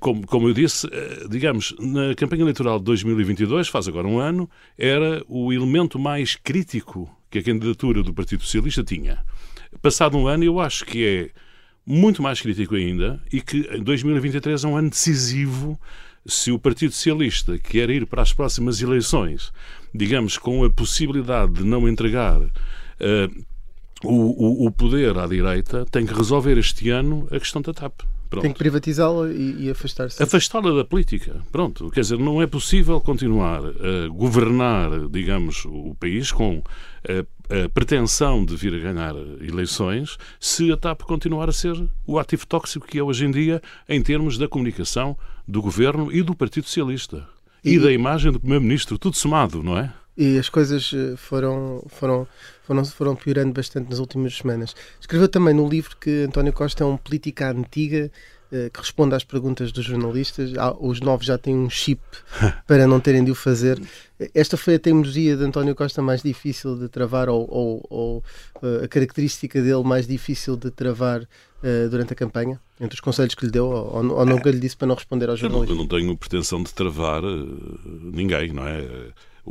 como, 0.00 0.26
como 0.26 0.48
eu 0.48 0.54
disse, 0.54 0.86
eh, 0.92 1.26
digamos, 1.28 1.74
na 1.78 2.14
campanha 2.14 2.42
eleitoral 2.42 2.78
de 2.78 2.84
2022, 2.84 3.68
faz 3.68 3.88
agora 3.88 4.06
um 4.06 4.18
ano, 4.18 4.48
era 4.76 5.24
o 5.28 5.52
elemento 5.52 5.98
mais 5.98 6.36
crítico 6.36 7.10
que 7.30 7.38
a 7.38 7.42
candidatura 7.42 8.02
do 8.02 8.12
Partido 8.12 8.42
Socialista 8.42 8.84
tinha. 8.84 9.24
Passado 9.80 10.18
um 10.18 10.26
ano, 10.26 10.44
eu 10.44 10.60
acho 10.60 10.84
que 10.84 11.04
é 11.04 11.30
muito 11.86 12.22
mais 12.22 12.40
crítico 12.40 12.74
ainda 12.74 13.20
e 13.32 13.40
que 13.40 13.62
2023 13.78 14.64
é 14.64 14.68
um 14.68 14.76
ano 14.76 14.90
decisivo 14.90 15.78
se 16.26 16.50
o 16.50 16.58
Partido 16.58 16.92
Socialista 16.92 17.58
quer 17.58 17.90
ir 17.90 18.06
para 18.06 18.22
as 18.22 18.32
próximas 18.32 18.80
eleições, 18.80 19.52
digamos, 19.94 20.38
com 20.38 20.64
a 20.64 20.70
possibilidade 20.70 21.54
de 21.54 21.64
não 21.64 21.88
entregar 21.88 22.40
uh, 22.40 23.44
o, 24.02 24.64
o, 24.64 24.66
o 24.66 24.70
poder 24.70 25.18
à 25.18 25.26
direita, 25.26 25.84
tem 25.90 26.06
que 26.06 26.14
resolver 26.14 26.56
este 26.56 26.90
ano 26.90 27.26
a 27.30 27.38
questão 27.38 27.60
da 27.60 27.72
TAP. 27.74 28.02
Pronto. 28.34 28.42
Tem 28.42 28.52
que 28.52 28.58
privatizá-la 28.58 29.30
e, 29.30 29.64
e 29.64 29.70
afastar-se. 29.70 30.22
Afastá-la 30.22 30.74
da 30.74 30.84
política. 30.84 31.36
Pronto. 31.50 31.90
Quer 31.90 32.00
dizer, 32.00 32.18
não 32.18 32.42
é 32.42 32.46
possível 32.46 33.00
continuar 33.00 33.62
a 33.64 34.08
governar, 34.08 35.08
digamos, 35.08 35.64
o 35.64 35.94
país 35.98 36.30
com 36.30 36.62
a, 37.08 37.64
a 37.64 37.68
pretensão 37.68 38.44
de 38.44 38.56
vir 38.56 38.74
a 38.74 38.78
ganhar 38.78 39.14
eleições 39.40 40.16
se 40.40 40.72
a 40.72 40.76
TAP 40.76 41.02
continuar 41.02 41.48
a 41.48 41.52
ser 41.52 41.74
o 42.06 42.18
ativo 42.18 42.46
tóxico 42.46 42.86
que 42.86 42.98
é 42.98 43.02
hoje 43.02 43.26
em 43.26 43.30
dia 43.30 43.62
em 43.88 44.02
termos 44.02 44.38
da 44.38 44.48
comunicação 44.48 45.16
do 45.46 45.60
governo 45.60 46.10
e 46.12 46.22
do 46.22 46.34
Partido 46.34 46.66
Socialista. 46.66 47.26
E, 47.64 47.74
e 47.74 47.78
da 47.78 47.92
imagem 47.92 48.30
do 48.30 48.38
Primeiro-Ministro, 48.38 48.98
tudo 48.98 49.16
somado, 49.16 49.62
não 49.62 49.78
é? 49.78 49.92
E 50.16 50.38
as 50.38 50.48
coisas 50.48 50.92
eh, 50.94 51.16
foram, 51.16 51.82
foram, 51.88 52.26
foram, 52.62 52.84
foram 52.84 53.16
piorando 53.16 53.52
bastante 53.52 53.90
nas 53.90 53.98
últimas 53.98 54.36
semanas. 54.36 54.74
Escreveu 55.00 55.28
também 55.28 55.54
no 55.54 55.68
livro 55.68 55.96
que 55.96 56.24
António 56.24 56.52
Costa 56.52 56.84
é 56.84 56.86
um 56.86 56.96
político 56.96 57.42
antiga 57.42 58.10
eh, 58.52 58.70
que 58.72 58.78
responde 58.78 59.16
às 59.16 59.24
perguntas 59.24 59.72
dos 59.72 59.84
jornalistas. 59.84 60.52
Os 60.78 61.00
novos 61.00 61.26
já 61.26 61.36
têm 61.36 61.56
um 61.56 61.68
chip 61.68 62.00
para 62.68 62.86
não 62.86 63.00
terem 63.00 63.24
de 63.24 63.32
o 63.32 63.34
fazer. 63.34 63.82
Esta 64.32 64.56
foi 64.56 64.76
a 64.76 64.78
teimosia 64.78 65.36
de 65.36 65.42
António 65.42 65.74
Costa 65.74 66.00
mais 66.00 66.22
difícil 66.22 66.76
de 66.78 66.88
travar, 66.88 67.28
ou, 67.28 67.48
ou, 67.50 67.84
ou 67.90 68.24
eh, 68.62 68.84
a 68.84 68.88
característica 68.88 69.60
dele 69.60 69.82
mais 69.82 70.06
difícil 70.06 70.56
de 70.56 70.70
travar 70.70 71.22
uh, 71.22 71.88
durante 71.90 72.12
a 72.12 72.16
campanha? 72.16 72.60
Entre 72.80 72.94
os 72.94 73.00
conselhos 73.00 73.34
que 73.34 73.44
lhe 73.44 73.50
deu, 73.50 73.66
ou, 73.66 74.12
ou 74.12 74.24
nunca 74.24 74.48
lhe 74.48 74.60
disse 74.60 74.76
para 74.76 74.86
não 74.86 74.94
responder 74.94 75.28
aos 75.28 75.40
jornalistas? 75.40 75.70
Eu 75.70 75.74
não, 75.74 75.82
eu 75.82 75.88
não 75.88 75.98
tenho 75.98 76.16
pretensão 76.16 76.62
de 76.62 76.72
travar 76.72 77.24
uh, 77.24 77.78
ninguém, 78.12 78.52
não 78.52 78.68
é? 78.68 78.86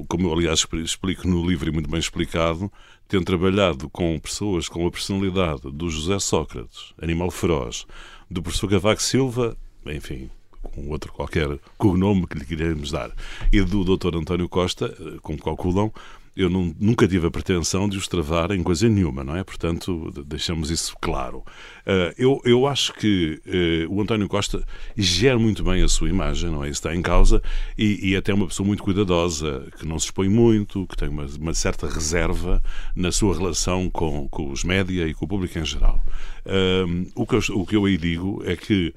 Como 0.07 0.27
eu 0.27 0.33
aliás 0.33 0.65
explico 0.83 1.27
no 1.27 1.47
livro 1.47 1.69
e 1.69 1.71
muito 1.71 1.89
bem 1.89 1.99
explicado, 1.99 2.71
tendo 3.07 3.25
trabalhado 3.25 3.89
com 3.89 4.19
pessoas 4.19 4.67
com 4.67 4.87
a 4.87 4.91
personalidade 4.91 5.61
do 5.71 5.89
José 5.89 6.17
Sócrates, 6.19 6.93
animal 7.01 7.29
feroz, 7.29 7.85
do 8.29 8.41
professor 8.41 8.69
Cavaco 8.69 9.01
Silva, 9.01 9.55
enfim, 9.85 10.29
com 10.61 10.89
outro 10.89 11.11
qualquer 11.11 11.59
cognome 11.77 12.25
que 12.25 12.37
lhe 12.37 12.45
queremos 12.45 12.91
dar, 12.91 13.11
e 13.51 13.61
do 13.61 13.83
Dr. 13.83 14.15
António 14.15 14.49
Costa, 14.49 14.85
eh, 14.99 15.17
como 15.21 15.37
calculam, 15.37 15.91
eu 16.35 16.49
não, 16.49 16.73
nunca 16.79 17.07
tive 17.07 17.27
a 17.27 17.31
pretensão 17.31 17.87
de 17.87 17.97
os 17.97 18.07
travar 18.07 18.51
em 18.51 18.63
coisa 18.63 18.89
nenhuma, 18.89 19.23
não 19.23 19.35
é? 19.35 19.43
Portanto, 19.43 20.11
deixamos 20.25 20.71
isso 20.71 20.95
claro. 20.99 21.43
Uh, 21.85 22.13
eu, 22.17 22.41
eu 22.45 22.65
acho 22.65 22.93
que 22.93 23.41
uh, 23.45 23.93
o 23.93 24.01
António 24.01 24.27
Costa 24.29 24.63
gera 24.95 25.37
muito 25.37 25.63
bem 25.63 25.83
a 25.83 25.87
sua 25.87 26.09
imagem, 26.09 26.49
não 26.49 26.63
é? 26.63 26.69
Isso 26.69 26.79
está 26.79 26.95
em 26.95 27.01
causa, 27.01 27.41
e, 27.77 28.11
e 28.11 28.15
até 28.15 28.31
é 28.31 28.35
uma 28.35 28.47
pessoa 28.47 28.65
muito 28.65 28.81
cuidadosa, 28.81 29.67
que 29.77 29.85
não 29.85 29.99
se 29.99 30.05
expõe 30.05 30.29
muito, 30.29 30.87
que 30.87 30.95
tem 30.95 31.09
uma, 31.09 31.25
uma 31.39 31.53
certa 31.53 31.87
reserva 31.87 32.63
na 32.95 33.11
sua 33.11 33.35
relação 33.37 33.89
com, 33.89 34.29
com 34.29 34.49
os 34.49 34.63
média 34.63 35.05
e 35.05 35.13
com 35.13 35.25
o 35.25 35.27
público 35.27 35.59
em 35.59 35.65
geral. 35.65 36.01
Uh, 36.45 37.11
o, 37.15 37.27
que 37.27 37.35
eu, 37.35 37.41
o 37.57 37.65
que 37.65 37.75
eu 37.75 37.85
aí 37.85 37.97
digo 37.97 38.41
é 38.45 38.55
que 38.55 38.93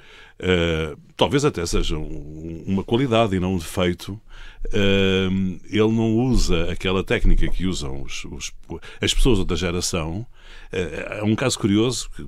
talvez 1.16 1.46
até 1.46 1.64
seja 1.64 1.96
um, 1.96 2.62
uma 2.66 2.84
qualidade 2.84 3.34
e 3.34 3.40
não 3.40 3.54
um 3.54 3.58
defeito 3.58 4.20
Uh, 4.66 5.60
ele 5.70 5.92
não 5.92 6.16
usa 6.16 6.70
aquela 6.72 7.04
técnica 7.04 7.48
que 7.48 7.66
usam 7.66 8.02
os, 8.02 8.24
os, 8.24 8.52
as 9.00 9.14
pessoas 9.14 9.44
da 9.44 9.54
geração. 9.54 10.26
Uh, 10.72 11.20
é 11.20 11.22
um 11.22 11.36
caso 11.36 11.58
curioso 11.58 12.10
que 12.10 12.26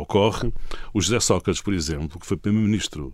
ocorre. 0.00 0.52
O 0.92 1.00
José 1.00 1.20
Sócrates, 1.20 1.62
por 1.62 1.74
exemplo, 1.74 2.18
que 2.18 2.26
foi 2.26 2.36
primeiro-ministro 2.36 3.12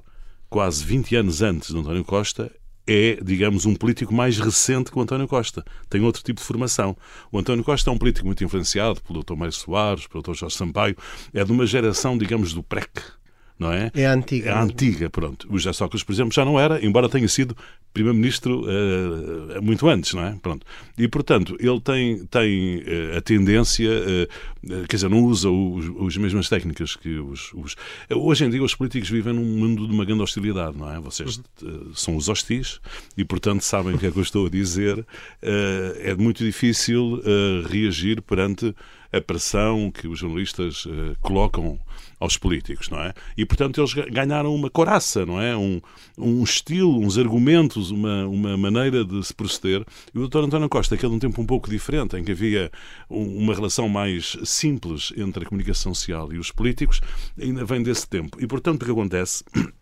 quase 0.49 0.85
20 0.85 1.17
anos 1.17 1.43
antes 1.43 1.73
de 1.73 1.79
António 1.79 2.05
Costa, 2.05 2.51
é, 2.87 3.19
digamos, 3.23 3.65
um 3.65 3.75
político 3.75 4.13
mais 4.13 4.39
recente 4.39 4.91
que 4.91 4.99
o 4.99 5.01
António 5.01 5.29
Costa. 5.29 5.65
Tem 5.89 6.03
outro 6.03 6.23
tipo 6.23 6.41
de 6.41 6.47
formação. 6.47 6.97
O 7.31 7.39
António 7.39 7.65
Costa 7.65 7.91
é 7.91 7.93
um 7.93 7.99
político 7.99 8.27
muito 8.27 8.43
influenciado 8.43 9.01
pelo 9.03 9.23
Dr. 9.23 9.35
Mário 9.35 9.53
Soares, 9.53 10.07
pelo 10.07 10.23
Dr. 10.23 10.35
Jorge 10.35 10.57
Sampaio. 10.57 10.97
É 11.33 11.45
de 11.45 11.53
uma 11.53 11.65
geração, 11.65 12.19
digamos, 12.19 12.53
do 12.53 12.63
PREC, 12.63 12.91
não 13.59 13.73
é? 13.73 13.91
É 13.95 14.07
a 14.07 14.13
antiga. 14.13 14.51
É 14.51 14.53
a 14.53 14.63
antiga, 14.63 15.11
pronto. 15.11 15.47
O 15.51 15.59
José 15.59 15.73
Sócrates, 15.73 16.05
por 16.05 16.13
exemplo, 16.13 16.33
já 16.33 16.45
não 16.45 16.59
era, 16.59 16.85
embora 16.85 17.09
tenha 17.09 17.29
sido 17.29 17.57
primeiro-ministro 17.93 18.63
uh, 18.63 19.63
muito 19.63 19.87
antes, 19.89 20.15
não 20.15 20.25
é? 20.25 20.37
Pronto. 20.43 20.67
E, 20.97 21.07
portanto, 21.07 21.57
ele 21.61 21.81
tem, 21.81 22.25
tem 22.27 22.79
uh, 22.79 23.19
a 23.19 23.21
tendência, 23.21 23.91
uh, 23.91 24.87
quer 24.89 24.97
dizer, 24.97 25.11
não 25.11 25.23
usa 25.25 25.49
as 26.07 26.17
mesmas 26.17 26.49
técnicas 26.49 26.97
que 26.97 27.19
os, 27.19 27.53
os, 27.53 27.77
Hoje 28.11 28.45
em 28.45 28.51
dia 28.51 28.63
os 28.63 28.75
políticos 28.75 29.11
vivem 29.11 29.35
num 29.35 29.45
mundo 29.45 29.87
de 29.87 29.93
uma 29.93 30.05
grande 30.05 30.23
hostilidade, 30.23 30.77
não 30.77 30.91
é? 30.91 30.99
Vocês 31.01 31.41
são 31.95 32.17
os 32.17 32.29
hostis 32.29 32.81
e, 33.17 33.25
portanto, 33.25 33.63
sabem 33.63 33.95
o 33.95 33.99
que 33.99 34.07
é 34.07 34.11
que 34.11 34.19
eu 34.19 34.23
estou 34.23 34.47
a 34.47 34.51
dizer. 34.51 35.05
é 35.43 36.15
muito 36.15 36.45
difícil 36.45 37.21
reagir 37.69 38.23
perante 38.23 38.75
a 39.13 39.21
pressão 39.21 39.91
que 39.91 40.09
os 40.09 40.19
jornalistas 40.19 40.87
colocam 41.21 41.79
aos 42.23 42.37
políticos, 42.37 42.89
não 42.89 43.01
é? 43.01 43.13
E, 43.37 43.45
portanto, 43.45 43.81
eles 43.81 43.93
ganharam 44.13 44.55
uma 44.55 44.71
coraça, 44.71 45.27
não 45.27 45.41
é? 45.41 45.57
Um, 45.57 45.81
um 46.17 46.45
estilo, 46.45 47.01
uns 47.01 47.19
argumentos, 47.19 47.91
uma, 47.91 48.27
uma 48.29 48.57
maneira 48.57 49.05
de 49.05 49.21
se 49.27 49.35
proceder. 49.35 49.85
E 50.15 50.19
o 50.19 50.29
Dr. 50.29 50.45
António 50.45 50.69
Costa, 50.69 50.97
que 50.97 51.05
é 51.05 51.09
um 51.09 51.19
tempo 51.19 51.43
um 51.43 51.47
pouco 51.47 51.69
diferente, 51.69 52.17
em 52.17 52.23
que 52.23 52.31
havia 52.31 52.71
um, 53.11 53.39
uma 53.39 53.53
relação 53.53 53.89
mais 53.89 54.37
simples 54.45 55.13
entre 55.17 55.45
a 55.45 55.49
comunicação 55.49 55.93
social 55.93 56.33
e 56.33 56.39
os 56.39 56.53
políticos, 56.53 57.01
ainda 57.41 57.65
vem 57.65 57.83
desse 57.83 58.09
tempo. 58.09 58.39
E, 58.41 58.47
portanto, 58.47 58.83
o 58.83 58.85
que 58.85 58.93
acontece... 58.93 59.45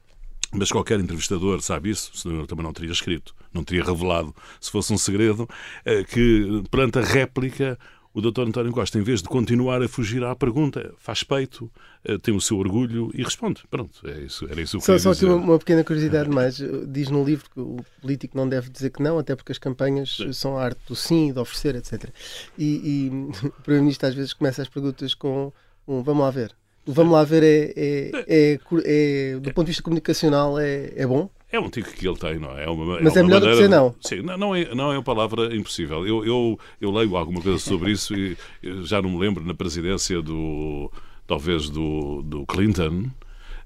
Mas 0.53 0.72
qualquer 0.72 0.98
entrevistador 0.98 1.61
sabe 1.61 1.90
isso, 1.90 2.11
senão 2.12 2.40
eu 2.40 2.46
também 2.46 2.64
não 2.64 2.72
teria 2.72 2.90
escrito, 2.90 3.33
não 3.55 3.62
teria 3.62 3.85
revelado, 3.85 4.35
se 4.61 4.68
fosse 4.68 4.92
um 4.92 4.98
segredo, 4.98 5.48
eh, 5.85 6.03
que 6.03 6.64
perante 6.72 6.98
a 6.98 7.03
réplica 7.03 7.79
o 8.12 8.20
Dr. 8.20 8.42
António 8.42 8.73
Costa, 8.73 8.99
em 8.99 9.03
vez 9.03 9.23
de 9.23 9.29
continuar 9.29 9.83
a 9.83 9.88
fugir 9.88 10.23
à 10.25 10.35
pergunta, 10.35 10.92
faz 10.99 11.23
peito, 11.23 11.70
eh, 12.05 12.18
tem 12.18 12.35
o 12.35 12.40
seu 12.40 12.59
orgulho 12.59 13.11
e 13.14 13.23
responde. 13.23 13.62
Pronto, 13.70 14.07
é 14.09 14.20
isso, 14.23 14.46
era 14.51 14.61
isso 14.61 14.79
que 14.79 14.85
só, 14.85 14.94
eu 14.94 14.99
Só 14.99 15.12
aqui 15.12 15.25
uma, 15.25 15.37
uma, 15.37 15.59
pequena 15.59 15.85
curiosidade 15.85 16.29
mais. 16.29 16.61
Diz 16.88 17.09
no 17.09 17.23
livro 17.23 17.49
que 17.49 17.61
o 17.61 17.77
político 18.01 18.37
não 18.37 18.49
deve 18.49 18.68
dizer 18.68 18.90
que 18.90 19.03
não, 19.03 19.18
até 19.18 19.37
porque 19.37 19.53
as 19.53 19.59
campanhas 19.59 20.16
sim. 20.16 20.33
são 20.33 20.59
a 20.59 20.64
arte 20.64 20.81
do 20.88 20.96
sim, 20.96 21.33
de 21.33 21.38
oferecer, 21.38 21.77
etc. 21.77 22.11
E, 22.59 22.64
e 22.64 23.09
o 23.46 23.62
Primeiro-Ministro 23.62 24.09
às 24.09 24.14
vezes 24.14 24.33
começa 24.33 24.61
as 24.61 24.68
perguntas 24.68 25.14
com 25.14 25.53
um 25.87 26.03
vamos 26.03 26.25
lá 26.25 26.31
ver. 26.31 26.53
O 26.87 26.92
vamos 26.92 27.12
lá 27.12 27.23
ver 27.23 27.42
é, 27.44 27.73
é, 27.77 28.11
é, 28.27 28.59
é 28.85 29.38
do 29.38 29.53
ponto 29.53 29.66
de 29.66 29.70
vista 29.70 29.83
comunicacional 29.83 30.59
é, 30.59 30.92
é 30.96 31.07
bom? 31.07 31.31
É 31.53 31.59
um 31.59 31.69
tique 31.69 31.93
que 31.93 32.07
ele 32.07 32.17
tem, 32.17 32.39
não 32.39 32.57
é? 32.57 32.65
é 32.65 32.71
uma, 32.71 33.01
Mas 33.01 33.17
é, 33.17 33.21
é 33.21 33.23
melhor 33.23 33.41
do 33.41 33.47
que 33.47 33.53
dizer 33.53 33.69
não. 33.69 33.95
Sim, 34.01 34.23
não, 34.23 34.39
não, 34.39 34.55
é, 34.55 34.73
não 34.75 34.93
é 34.93 34.97
uma 34.97 35.03
palavra 35.03 35.55
impossível. 35.55 36.07
Eu, 36.07 36.25
eu, 36.25 36.59
eu 36.81 36.91
leio 36.93 37.17
alguma 37.17 37.43
coisa 37.43 37.59
sobre 37.59 37.91
isso 37.91 38.15
e 38.15 38.37
já 38.83 39.03
não 39.03 39.11
me 39.11 39.19
lembro 39.19 39.45
na 39.45 39.55
presidência 39.55 40.23
do. 40.23 40.91
talvez 41.27 41.69
do, 41.69 42.23
do 42.23 42.47
Clinton. 42.47 43.11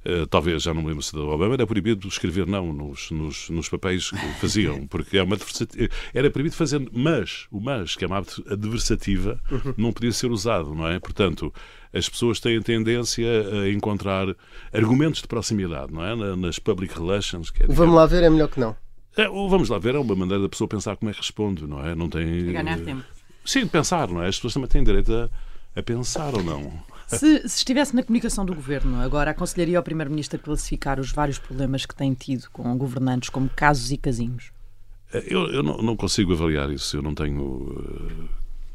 Uh, 0.06 0.26
talvez 0.26 0.62
já 0.62 0.74
não 0.74 0.82
me 0.82 0.88
lembro 0.88 1.02
se 1.02 1.14
do 1.14 1.26
Obama, 1.30 1.54
era 1.54 1.66
proibido 1.66 2.06
escrever 2.06 2.46
não 2.46 2.74
nos, 2.74 3.10
nos, 3.10 3.48
nos 3.48 3.70
papéis 3.70 4.10
que 4.10 4.34
faziam, 4.38 4.86
porque 4.86 5.16
é 5.16 5.22
uma 5.22 5.34
era 6.12 6.30
proibido 6.30 6.54
fazer 6.54 6.86
mas, 6.92 7.46
o 7.50 7.58
mas, 7.58 7.96
que 7.96 8.04
é 8.04 8.06
uma 8.06 8.18
adversativa, 8.18 9.40
uhum. 9.50 9.72
não 9.78 9.92
podia 9.94 10.12
ser 10.12 10.30
usado, 10.30 10.74
não 10.74 10.86
é? 10.86 11.00
Portanto, 11.00 11.50
as 11.94 12.08
pessoas 12.08 12.40
têm 12.40 12.60
tendência 12.60 13.26
a 13.62 13.70
encontrar 13.70 14.26
argumentos 14.72 15.22
de 15.22 15.28
proximidade, 15.28 15.92
não 15.92 16.04
é? 16.04 16.36
Nas 16.36 16.58
public 16.58 16.98
relations. 16.98 17.50
Que 17.50 17.62
é, 17.62 17.66
vamos 17.66 17.94
lá 17.94 18.04
ver 18.06 18.22
é 18.22 18.30
melhor 18.30 18.48
que 18.48 18.58
não. 18.58 18.76
É, 19.16 19.28
vamos 19.28 19.68
lá 19.68 19.78
ver 19.78 19.94
é 19.94 19.98
uma 19.98 20.16
maneira 20.16 20.42
da 20.42 20.48
pessoa 20.48 20.66
pensar 20.66 20.96
como 20.96 21.10
é 21.10 21.14
que 21.14 21.20
responde, 21.20 21.66
não 21.66 21.84
é? 21.84 21.94
Não 21.94 22.08
tem. 22.08 22.52
Ganhar 22.52 22.78
tempo. 22.80 23.04
Sim, 23.44 23.66
pensar, 23.66 24.08
não 24.08 24.22
é? 24.22 24.28
As 24.28 24.36
pessoas 24.36 24.54
também 24.54 24.68
têm 24.68 24.82
direito 24.82 25.12
a, 25.12 25.28
a 25.76 25.82
pensar 25.82 26.34
ou 26.34 26.42
não. 26.42 26.72
Se, 27.06 27.48
se, 27.48 27.58
estivesse 27.58 27.94
na 27.94 28.02
comunicação 28.02 28.44
do 28.44 28.54
governo, 28.54 29.00
agora 29.00 29.30
aconselharia 29.30 29.76
ao 29.76 29.84
Primeiro-Ministro 29.84 30.40
a 30.40 30.42
classificar 30.42 30.98
os 30.98 31.12
vários 31.12 31.38
problemas 31.38 31.84
que 31.84 31.94
tem 31.94 32.12
tido 32.14 32.48
com 32.50 32.76
governantes 32.76 33.28
como 33.28 33.48
casos 33.48 33.92
e 33.92 33.98
casinhos? 33.98 34.50
Eu, 35.12 35.46
eu 35.48 35.62
não, 35.62 35.78
não, 35.78 35.96
consigo 35.96 36.32
avaliar 36.32 36.70
isso. 36.70 36.96
Eu 36.96 37.02
não 37.02 37.14
tenho 37.14 37.42
uh, 37.42 38.28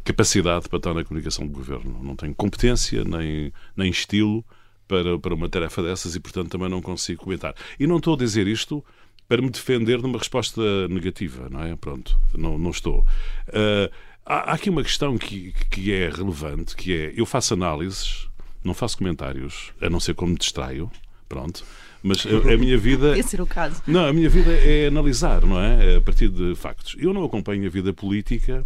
capacidade 0.03 0.67
para 0.67 0.77
estar 0.77 0.93
na 0.93 1.03
comunicação 1.03 1.45
do 1.45 1.53
governo. 1.53 1.99
Não 2.01 2.15
tenho 2.15 2.33
competência 2.33 3.03
nem, 3.03 3.51
nem 3.75 3.89
estilo 3.89 4.43
para, 4.87 5.19
para 5.19 5.33
uma 5.33 5.47
tarefa 5.47 5.83
dessas 5.83 6.15
e, 6.15 6.19
portanto, 6.19 6.49
também 6.49 6.69
não 6.69 6.81
consigo 6.81 7.23
comentar. 7.23 7.53
E 7.79 7.85
não 7.85 7.97
estou 7.97 8.15
a 8.15 8.17
dizer 8.17 8.47
isto 8.47 8.83
para 9.27 9.41
me 9.41 9.49
defender 9.49 9.99
de 9.99 10.05
uma 10.05 10.17
resposta 10.17 10.87
negativa, 10.87 11.47
não 11.49 11.61
é? 11.61 11.75
Pronto, 11.75 12.17
não, 12.35 12.57
não 12.57 12.71
estou. 12.71 13.05
Uh, 13.47 13.93
há, 14.25 14.51
há 14.51 14.53
aqui 14.53 14.71
uma 14.71 14.81
questão 14.81 15.17
que, 15.19 15.53
que 15.69 15.93
é 15.93 16.09
relevante, 16.09 16.75
que 16.75 16.91
é, 16.91 17.13
eu 17.15 17.27
faço 17.27 17.53
análises, 17.53 18.27
não 18.63 18.73
faço 18.73 18.97
comentários, 18.97 19.71
a 19.79 19.87
não 19.87 19.99
ser 19.99 20.15
como 20.15 20.31
me 20.31 20.37
distraio, 20.37 20.89
pronto, 21.29 21.63
mas 22.01 22.25
a, 22.25 22.53
a, 22.53 22.57
minha 22.57 22.75
vida. 22.75 23.09
Podia 23.13 23.23
ser 23.23 23.41
o 23.41 23.45
caso. 23.45 23.83
Não, 23.85 24.07
a 24.07 24.13
minha 24.13 24.29
vida 24.29 24.51
é 24.51 24.87
analisar, 24.87 25.45
não 25.45 25.61
é? 25.61 25.97
A 25.97 26.01
partir 26.01 26.29
de 26.29 26.55
factos. 26.55 26.95
Eu 26.97 27.13
não 27.13 27.23
acompanho 27.23 27.67
a 27.67 27.69
vida 27.69 27.93
política 27.93 28.65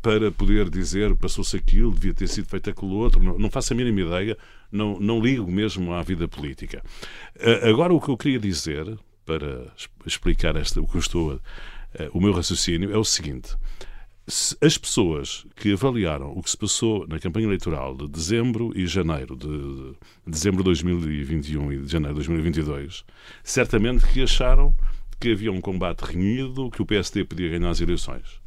para 0.00 0.30
poder 0.32 0.68
dizer 0.68 1.14
passou-se 1.16 1.56
aquilo, 1.56 1.92
devia 1.92 2.14
ter 2.14 2.28
sido 2.28 2.46
feito 2.46 2.70
aquilo 2.70 2.92
outro. 2.94 3.22
Não, 3.22 3.38
não 3.38 3.50
faço 3.50 3.72
a 3.72 3.76
mínima 3.76 4.00
ideia, 4.00 4.36
não, 4.70 4.98
não 4.98 5.20
ligo 5.20 5.50
mesmo 5.50 5.92
à 5.92 6.02
vida 6.02 6.26
política. 6.26 6.82
Uh, 7.36 7.68
agora, 7.68 7.92
o 7.92 8.00
que 8.00 8.08
eu 8.08 8.16
queria 8.16 8.38
dizer, 8.38 8.98
para 9.24 9.72
explicar 10.06 10.56
esta, 10.56 10.80
o 10.80 10.86
que 10.86 10.96
eu 10.96 11.00
estou. 11.00 11.34
Uh, 11.34 11.40
o 12.12 12.20
meu 12.20 12.32
raciocínio 12.32 12.92
é 12.92 12.96
o 12.96 13.04
seguinte 13.04 13.56
as 14.60 14.78
pessoas 14.78 15.44
que 15.56 15.72
avaliaram 15.72 16.32
o 16.32 16.42
que 16.42 16.50
se 16.50 16.56
passou 16.56 17.06
na 17.08 17.18
campanha 17.18 17.46
eleitoral 17.46 17.96
de 17.96 18.06
dezembro 18.08 18.72
e 18.74 18.86
janeiro 18.86 19.36
de, 19.36 19.96
dezembro 20.24 20.58
de 20.58 20.64
2021 20.64 21.72
e 21.72 21.78
de 21.78 21.90
janeiro 21.90 22.14
de 22.14 22.26
2022, 22.26 23.04
certamente 23.42 24.06
que 24.06 24.22
acharam 24.22 24.74
que 25.18 25.32
havia 25.32 25.52
um 25.52 25.60
combate 25.60 26.02
renhido, 26.02 26.70
que 26.70 26.80
o 26.80 26.86
PSD 26.86 27.24
podia 27.24 27.48
ganhar 27.48 27.70
as 27.70 27.80
eleições. 27.80 28.41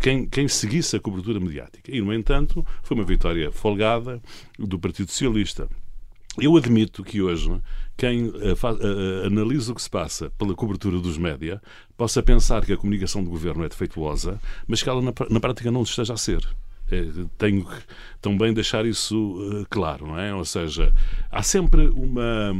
Quem, 0.00 0.26
quem 0.26 0.46
seguisse 0.48 0.96
a 0.96 1.00
cobertura 1.00 1.40
mediática. 1.40 1.94
E, 1.94 2.00
no 2.00 2.12
entanto, 2.12 2.64
foi 2.82 2.96
uma 2.96 3.04
vitória 3.04 3.50
folgada 3.50 4.20
do 4.58 4.78
Partido 4.78 5.10
Socialista. 5.10 5.68
Eu 6.40 6.56
admito 6.56 7.02
que 7.02 7.20
hoje 7.20 7.50
quem 7.96 8.28
uh, 8.28 8.32
uh, 8.32 9.26
analisa 9.26 9.72
o 9.72 9.74
que 9.74 9.82
se 9.82 9.90
passa 9.90 10.30
pela 10.38 10.54
cobertura 10.54 11.00
dos 11.00 11.18
média 11.18 11.60
possa 11.96 12.22
pensar 12.22 12.64
que 12.64 12.72
a 12.72 12.76
comunicação 12.76 13.24
do 13.24 13.30
governo 13.30 13.64
é 13.64 13.68
defeituosa, 13.68 14.40
mas 14.66 14.82
que 14.82 14.88
ela 14.88 15.02
na, 15.02 15.40
prática 15.40 15.70
não 15.70 15.82
esteja 15.82 16.12
a 16.12 16.16
ser. 16.16 16.46
Tenho 17.36 17.66
que 17.66 17.82
também 18.20 18.54
deixar 18.54 18.86
isso 18.86 19.66
claro, 19.68 20.06
não 20.06 20.18
é? 20.18 20.32
Ou 20.34 20.44
seja, 20.44 20.94
há 21.30 21.42
sempre 21.42 21.88
uma 21.88 22.54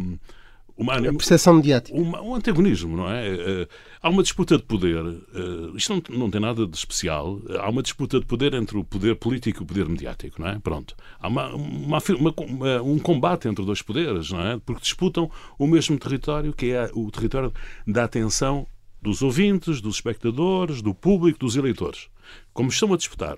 uma, 0.79 0.95
a 0.95 1.03
percepção 1.03 1.55
mediática. 1.55 1.99
Uma, 1.99 2.23
um 2.23 2.37
antagonismo, 2.37 2.97
não 2.97 3.11
é? 3.11 3.29
Uh, 3.31 3.69
há 4.01 4.09
uma 4.09 4.23
disputa 4.23 4.57
de 4.57 4.63
poder. 4.63 5.05
Uh, 5.05 5.77
isto 5.77 5.93
não, 5.93 6.19
não 6.19 6.31
tem 6.31 6.41
nada 6.41 6.65
de 6.65 6.77
especial. 6.77 7.41
Há 7.59 7.69
uma 7.69 7.83
disputa 7.83 8.21
de 8.21 8.25
poder 8.25 8.55
entre 8.55 8.79
o 8.79 8.85
poder 8.85 9.17
político 9.17 9.61
e 9.61 9.63
o 9.65 9.67
poder 9.67 9.89
mediático, 9.89 10.41
não 10.41 10.49
é? 10.49 10.59
Pronto. 10.61 10.95
Há 11.19 11.27
uma, 11.27 11.49
uma, 11.53 11.99
uma, 12.17 12.83
um 12.83 12.99
combate 13.01 13.49
entre 13.49 13.65
dois 13.65 13.83
poderes, 13.83 14.31
não 14.31 14.41
é? 14.41 14.57
Porque 14.65 14.81
disputam 14.81 15.29
o 15.59 15.67
mesmo 15.67 15.99
território, 15.99 16.53
que 16.53 16.71
é 16.71 16.89
o 16.95 17.11
território 17.11 17.53
da 17.85 18.05
atenção 18.05 18.65
dos 19.03 19.21
ouvintes, 19.21 19.81
dos 19.81 19.97
espectadores, 19.97 20.81
do 20.81 20.95
público, 20.95 21.41
dos 21.41 21.57
eleitores. 21.57 22.09
Como 22.53 22.69
estão 22.69 22.93
a 22.93 22.97
disputar 22.97 23.37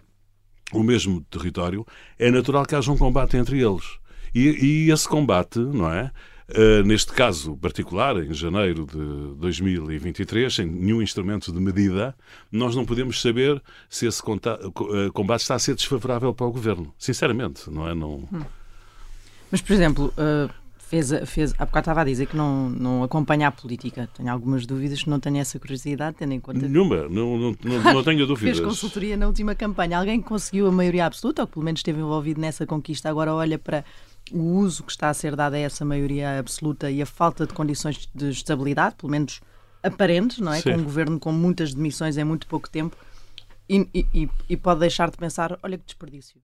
o 0.74 0.82
mesmo 0.82 1.22
território, 1.30 1.86
é 2.18 2.30
natural 2.30 2.66
que 2.66 2.74
haja 2.74 2.92
um 2.92 2.98
combate 2.98 3.38
entre 3.38 3.62
eles. 3.62 3.98
E, 4.34 4.86
e 4.86 4.90
esse 4.92 5.08
combate, 5.08 5.58
não 5.58 5.90
é? 5.90 6.12
Uh, 6.56 6.82
neste 6.84 7.12
caso 7.12 7.56
particular, 7.56 8.16
em 8.16 8.32
janeiro 8.34 8.84
de 8.86 9.36
2023, 9.38 10.52
sem 10.52 10.66
nenhum 10.66 11.00
instrumento 11.00 11.52
de 11.52 11.60
medida, 11.60 12.14
nós 12.50 12.74
não 12.74 12.84
podemos 12.84 13.20
saber 13.20 13.62
se 13.88 14.06
esse 14.06 14.20
uh, 14.20 15.12
combate 15.12 15.42
está 15.42 15.54
a 15.54 15.58
ser 15.58 15.74
desfavorável 15.74 16.34
para 16.34 16.46
o 16.46 16.52
governo. 16.52 16.92
Sinceramente, 16.98 17.70
não 17.70 17.88
é? 17.88 17.94
Não... 17.94 18.28
Hum. 18.32 18.42
Mas, 19.50 19.60
por 19.60 19.72
exemplo, 19.72 20.12
uh, 20.16 20.50
fez, 20.90 21.10
fez, 21.26 21.54
há 21.56 21.64
bocado 21.64 21.84
estava 21.84 22.00
a 22.00 22.04
dizer 22.04 22.26
que 22.26 22.36
não, 22.36 22.68
não 22.68 23.04
acompanha 23.04 23.46
a 23.46 23.52
política. 23.52 24.08
Tenho 24.16 24.30
algumas 24.30 24.66
dúvidas, 24.66 25.04
não 25.06 25.20
tenho 25.20 25.38
essa 25.38 25.58
curiosidade, 25.58 26.16
tendo 26.18 26.32
em 26.32 26.40
conta. 26.40 26.66
Nenhuma, 26.66 27.08
não, 27.08 27.38
não, 27.38 27.56
não, 27.62 27.94
não 27.94 28.02
tenho 28.02 28.26
dúvidas. 28.26 28.58
fez 28.58 28.60
consultoria 28.60 29.16
na 29.16 29.28
última 29.28 29.54
campanha. 29.54 29.98
Alguém 29.98 30.20
que 30.20 30.26
conseguiu 30.28 30.66
a 30.66 30.72
maioria 30.72 31.06
absoluta, 31.06 31.42
ou 31.42 31.46
que 31.46 31.54
pelo 31.54 31.64
menos 31.64 31.78
esteve 31.78 32.00
envolvido 32.00 32.40
nessa 32.40 32.66
conquista, 32.66 33.08
agora 33.08 33.32
olha 33.32 33.56
para 33.56 33.84
o 34.32 34.58
uso 34.58 34.82
que 34.82 34.92
está 34.92 35.08
a 35.08 35.14
ser 35.14 35.36
dado 35.36 35.54
a 35.54 35.58
essa 35.58 35.84
maioria 35.84 36.38
absoluta 36.38 36.90
e 36.90 37.02
a 37.02 37.06
falta 37.06 37.46
de 37.46 37.52
condições 37.52 38.08
de 38.14 38.30
estabilidade, 38.30 38.96
pelo 38.96 39.10
menos 39.10 39.40
aparentes, 39.82 40.38
não 40.38 40.52
é? 40.52 40.62
Com 40.62 40.70
um 40.70 40.84
governo 40.84 41.18
com 41.18 41.32
muitas 41.32 41.74
demissões 41.74 42.16
em 42.16 42.24
muito 42.24 42.46
pouco 42.46 42.68
tempo 42.68 42.96
e, 43.68 44.06
e, 44.12 44.28
e 44.48 44.56
pode 44.56 44.80
deixar 44.80 45.10
de 45.10 45.16
pensar: 45.16 45.58
olha 45.62 45.78
que 45.78 45.84
desperdício. 45.84 46.40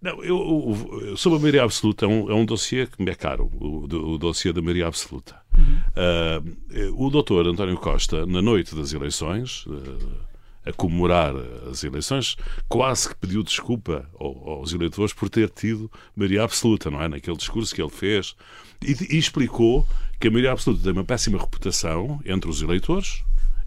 Não, 0.00 0.24
eu, 0.24 0.74
eu, 1.02 1.16
sobre 1.16 1.38
a 1.38 1.42
maioria 1.42 1.62
absoluta, 1.62 2.06
é 2.06 2.08
um, 2.08 2.30
é 2.30 2.34
um 2.34 2.46
dossiê 2.46 2.86
que 2.86 3.02
me 3.02 3.10
é 3.10 3.14
caro, 3.14 3.50
o, 3.60 3.84
o 3.84 4.18
dossiê 4.18 4.50
da 4.50 4.62
maioria 4.62 4.86
absoluta. 4.86 5.36
Uhum. 5.58 6.46
Uh, 6.88 7.06
o 7.06 7.10
doutor 7.10 7.46
António 7.46 7.76
Costa, 7.76 8.24
na 8.24 8.40
noite 8.40 8.74
das 8.74 8.94
eleições, 8.94 9.66
uh, 9.66 10.29
a 10.64 10.72
comemorar 10.72 11.34
as 11.70 11.82
eleições, 11.84 12.36
quase 12.68 13.08
que 13.08 13.16
pediu 13.16 13.42
desculpa 13.42 14.08
aos 14.18 14.72
eleitores 14.72 15.12
por 15.12 15.28
ter 15.28 15.48
tido 15.48 15.90
maioria 16.14 16.44
absoluta, 16.44 16.90
não 16.90 17.00
é? 17.00 17.08
Naquele 17.08 17.36
discurso 17.36 17.74
que 17.74 17.80
ele 17.80 17.90
fez. 17.90 18.34
E, 18.82 19.14
e 19.14 19.18
explicou 19.18 19.86
que 20.18 20.28
a 20.28 20.30
maioria 20.30 20.52
absoluta 20.52 20.82
tem 20.82 20.92
uma 20.92 21.04
péssima 21.04 21.38
reputação 21.38 22.20
entre 22.24 22.50
os 22.50 22.60
eleitores 22.62 23.22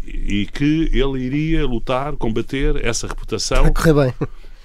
e 0.05 0.45
que 0.45 0.89
ele 0.91 1.19
iria 1.19 1.65
lutar, 1.65 2.15
combater 2.15 2.83
essa 2.85 3.07
reputação. 3.07 3.63
Vai 3.63 3.73
correr 3.73 3.93
bem. 3.93 4.13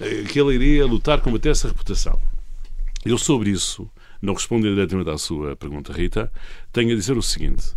Eh, 0.01 0.23
que 0.23 0.39
ele 0.39 0.53
iria 0.53 0.85
lutar, 0.85 1.21
combater 1.21 1.49
essa 1.49 1.67
reputação. 1.67 2.21
Eu, 3.05 3.17
sobre 3.17 3.49
isso, 3.49 3.89
não 4.21 4.33
respondendo 4.33 4.75
diretamente 4.75 5.09
à 5.09 5.17
sua 5.17 5.55
pergunta, 5.55 5.93
Rita, 5.93 6.31
tenho 6.71 6.91
a 6.91 6.95
dizer 6.95 7.17
o 7.17 7.21
seguinte: 7.21 7.73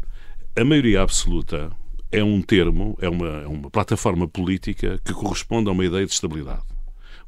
a 0.57 0.65
maioria 0.65 1.03
absoluta 1.03 1.71
é 2.13 2.23
um 2.23 2.43
termo, 2.43 2.97
é 3.01 3.09
uma, 3.09 3.43
é 3.43 3.47
uma 3.47 3.71
plataforma 3.71 4.29
política 4.29 5.01
que 5.03 5.15
corresponde 5.15 5.69
a 5.69 5.73
uma 5.73 5.85
ideia 5.85 6.05
de 6.05 6.13
estabilidade. 6.13 6.63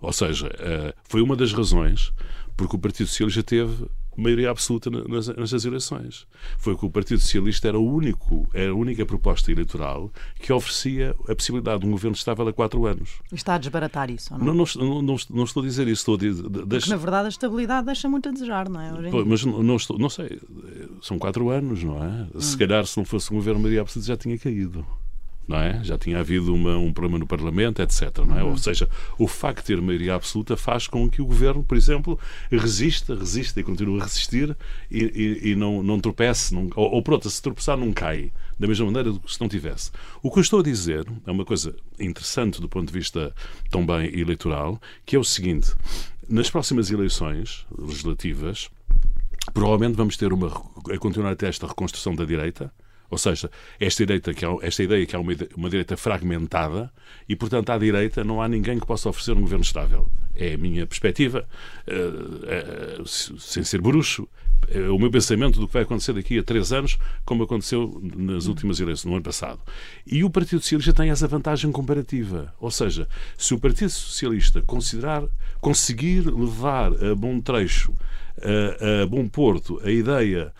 Ou 0.00 0.12
seja, 0.12 0.50
eh, 0.58 0.94
foi 1.04 1.22
uma 1.22 1.34
das 1.34 1.52
razões 1.52 2.12
porque 2.56 2.76
o 2.76 2.78
Partido 2.78 3.06
Socialista 3.06 3.42
teve 3.42 3.86
maioria 4.16 4.50
absoluta 4.50 4.90
nas, 4.90 5.28
nas 5.28 5.64
eleições. 5.64 6.26
Foi 6.58 6.76
que 6.76 6.84
o 6.84 6.90
Partido 6.90 7.20
Socialista 7.20 7.68
era, 7.68 7.78
o 7.78 7.94
único, 7.94 8.48
era 8.52 8.70
a 8.70 8.74
única 8.74 9.04
proposta 9.04 9.50
eleitoral 9.50 10.10
que 10.38 10.52
oferecia 10.52 11.14
a 11.28 11.34
possibilidade 11.34 11.80
de 11.80 11.86
um 11.86 11.90
governo 11.90 12.16
estável 12.16 12.46
a 12.48 12.52
quatro 12.52 12.86
anos. 12.86 13.20
Está 13.32 13.54
a 13.54 13.58
desbaratar 13.58 14.10
isso, 14.10 14.34
ou 14.34 14.40
não? 14.40 14.54
Não, 14.54 14.64
não, 14.76 15.02
não, 15.02 15.16
não 15.30 15.44
estou 15.44 15.62
a 15.62 15.66
dizer 15.66 15.88
isso. 15.88 16.02
Estou 16.02 16.14
a 16.14 16.18
dizer, 16.18 16.48
deixa... 16.48 16.66
Porque, 16.66 16.90
na 16.90 16.96
verdade, 16.96 17.26
a 17.26 17.28
estabilidade 17.28 17.86
deixa 17.86 18.08
muito 18.08 18.28
a 18.28 18.32
desejar, 18.32 18.68
não 18.68 18.80
é? 18.80 19.10
Pô, 19.10 19.24
mas 19.24 19.44
não, 19.44 19.62
não, 19.62 19.76
estou, 19.76 19.98
não 19.98 20.08
sei, 20.08 20.40
são 21.02 21.18
quatro 21.18 21.48
anos, 21.50 21.82
não 21.82 22.02
é? 22.02 22.26
Hum. 22.34 22.40
Se 22.40 22.56
calhar, 22.56 22.86
se 22.86 22.96
não 22.96 23.04
fosse 23.04 23.32
um 23.32 23.36
governo 23.36 23.60
maioria 23.60 23.80
absoluta, 23.80 24.08
já 24.08 24.16
tinha 24.16 24.38
caído 24.38 24.86
não 25.46 25.58
é? 25.58 25.82
Já 25.84 25.98
tinha 25.98 26.18
havido 26.18 26.54
uma, 26.54 26.76
um 26.76 26.92
problema 26.92 27.18
no 27.18 27.26
Parlamento, 27.26 27.82
etc. 27.82 28.18
Não 28.26 28.38
é? 28.38 28.42
Uhum. 28.42 28.50
Ou 28.50 28.58
seja, 28.58 28.88
o 29.18 29.28
facto 29.28 29.60
de 29.60 29.66
ter 29.66 29.80
maioria 29.80 30.14
absoluta 30.14 30.56
faz 30.56 30.86
com 30.86 31.08
que 31.08 31.20
o 31.20 31.26
governo, 31.26 31.62
por 31.62 31.76
exemplo, 31.76 32.18
resista, 32.50 33.14
resista 33.14 33.60
e 33.60 33.62
continue 33.62 34.00
a 34.00 34.04
resistir 34.04 34.56
e, 34.90 35.02
e, 35.04 35.50
e 35.50 35.54
não, 35.54 35.82
não 35.82 36.00
tropece, 36.00 36.54
não, 36.54 36.70
ou, 36.74 36.92
ou 36.92 37.02
pronto, 37.02 37.28
se 37.28 37.42
tropeçar 37.42 37.76
não 37.76 37.92
cai, 37.92 38.32
da 38.58 38.66
mesma 38.66 38.86
maneira 38.86 39.12
do 39.12 39.20
que 39.20 39.32
se 39.32 39.40
não 39.40 39.48
tivesse. 39.48 39.90
O 40.22 40.30
que 40.30 40.38
eu 40.38 40.42
estou 40.42 40.60
a 40.60 40.62
dizer 40.62 41.06
é 41.26 41.30
uma 41.30 41.44
coisa 41.44 41.74
interessante 41.98 42.60
do 42.60 42.68
ponto 42.68 42.86
de 42.86 42.98
vista 42.98 43.34
também 43.70 44.18
eleitoral, 44.18 44.80
que 45.04 45.16
é 45.16 45.18
o 45.18 45.24
seguinte: 45.24 45.74
nas 46.28 46.50
próximas 46.50 46.90
eleições 46.90 47.66
legislativas, 47.76 48.70
provavelmente 49.52 49.96
vamos 49.96 50.16
ter 50.16 50.32
uma 50.32 50.48
a 50.90 50.98
continuar 50.98 51.32
até 51.32 51.48
esta 51.48 51.66
reconstrução 51.66 52.14
da 52.14 52.24
direita 52.24 52.72
ou 53.14 53.18
seja, 53.18 53.48
esta, 53.78 54.04
direita 54.04 54.34
que 54.34 54.44
é, 54.44 54.48
esta 54.62 54.82
ideia 54.82 55.06
que 55.06 55.14
é 55.14 55.18
uma, 55.18 55.32
uma 55.56 55.70
direita 55.70 55.96
fragmentada 55.96 56.92
e, 57.28 57.36
portanto, 57.36 57.70
à 57.70 57.78
direita 57.78 58.24
não 58.24 58.42
há 58.42 58.48
ninguém 58.48 58.78
que 58.78 58.86
possa 58.86 59.08
oferecer 59.08 59.32
um 59.32 59.40
governo 59.40 59.62
estável. 59.62 60.10
É 60.34 60.54
a 60.54 60.58
minha 60.58 60.84
perspectiva, 60.84 61.46
uh, 61.86 63.02
uh, 63.02 63.06
sem 63.06 63.62
ser 63.62 63.80
bruxo, 63.80 64.28
é 64.68 64.88
o 64.88 64.98
meu 64.98 65.12
pensamento 65.12 65.60
do 65.60 65.68
que 65.68 65.74
vai 65.74 65.84
acontecer 65.84 66.12
daqui 66.12 66.38
a 66.38 66.42
três 66.42 66.72
anos, 66.72 66.98
como 67.24 67.44
aconteceu 67.44 68.00
nas 68.16 68.46
últimas 68.46 68.80
eleições, 68.80 69.04
no 69.04 69.14
ano 69.14 69.22
passado. 69.22 69.60
E 70.04 70.24
o 70.24 70.30
Partido 70.30 70.60
Socialista 70.60 70.92
tem 70.92 71.10
essa 71.10 71.28
vantagem 71.28 71.70
comparativa. 71.70 72.52
Ou 72.58 72.70
seja, 72.72 73.06
se 73.38 73.54
o 73.54 73.60
Partido 73.60 73.90
Socialista 73.90 74.60
considerar, 74.62 75.22
conseguir 75.60 76.26
levar 76.26 76.92
a 77.04 77.14
bom 77.14 77.40
trecho, 77.40 77.94
a, 78.42 79.02
a 79.02 79.06
bom 79.06 79.28
porto, 79.28 79.80
a 79.84 79.90
ideia 79.90 80.52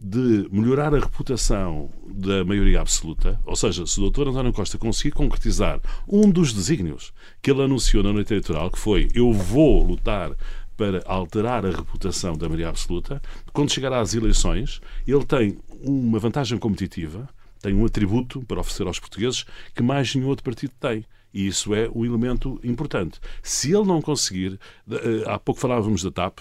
de 0.00 0.48
melhorar 0.50 0.94
a 0.94 0.98
reputação 0.98 1.90
da 2.08 2.42
maioria 2.42 2.80
absoluta, 2.80 3.38
ou 3.44 3.54
seja, 3.54 3.86
se 3.86 4.00
o 4.00 4.10
Dr. 4.10 4.28
António 4.28 4.52
Costa 4.52 4.78
conseguir 4.78 5.10
concretizar 5.10 5.78
um 6.08 6.30
dos 6.30 6.54
desígnios 6.54 7.12
que 7.42 7.50
ele 7.50 7.62
anunciou 7.62 8.02
na 8.02 8.12
noite 8.12 8.32
eleitoral, 8.32 8.70
que 8.70 8.78
foi 8.78 9.08
eu 9.14 9.30
vou 9.30 9.84
lutar 9.84 10.32
para 10.74 11.02
alterar 11.04 11.66
a 11.66 11.70
reputação 11.70 12.34
da 12.38 12.48
maioria 12.48 12.70
absoluta, 12.70 13.20
quando 13.52 13.70
chegar 13.70 13.92
às 13.92 14.14
eleições, 14.14 14.80
ele 15.06 15.24
tem 15.26 15.58
uma 15.82 16.18
vantagem 16.18 16.56
competitiva, 16.56 17.28
tem 17.60 17.74
um 17.74 17.84
atributo 17.84 18.40
para 18.46 18.60
oferecer 18.60 18.86
aos 18.86 18.98
portugueses 18.98 19.44
que 19.74 19.82
mais 19.82 20.14
nenhum 20.14 20.28
outro 20.28 20.44
partido 20.44 20.72
tem. 20.80 21.04
E 21.32 21.46
isso 21.46 21.74
é 21.74 21.88
um 21.94 22.04
elemento 22.04 22.58
importante. 22.64 23.20
Se 23.42 23.72
ele 23.72 23.84
não 23.84 24.00
conseguir, 24.00 24.58
eh, 24.90 25.22
há 25.26 25.38
pouco 25.38 25.60
falávamos 25.60 26.02
da 26.02 26.10
TAP, 26.10 26.40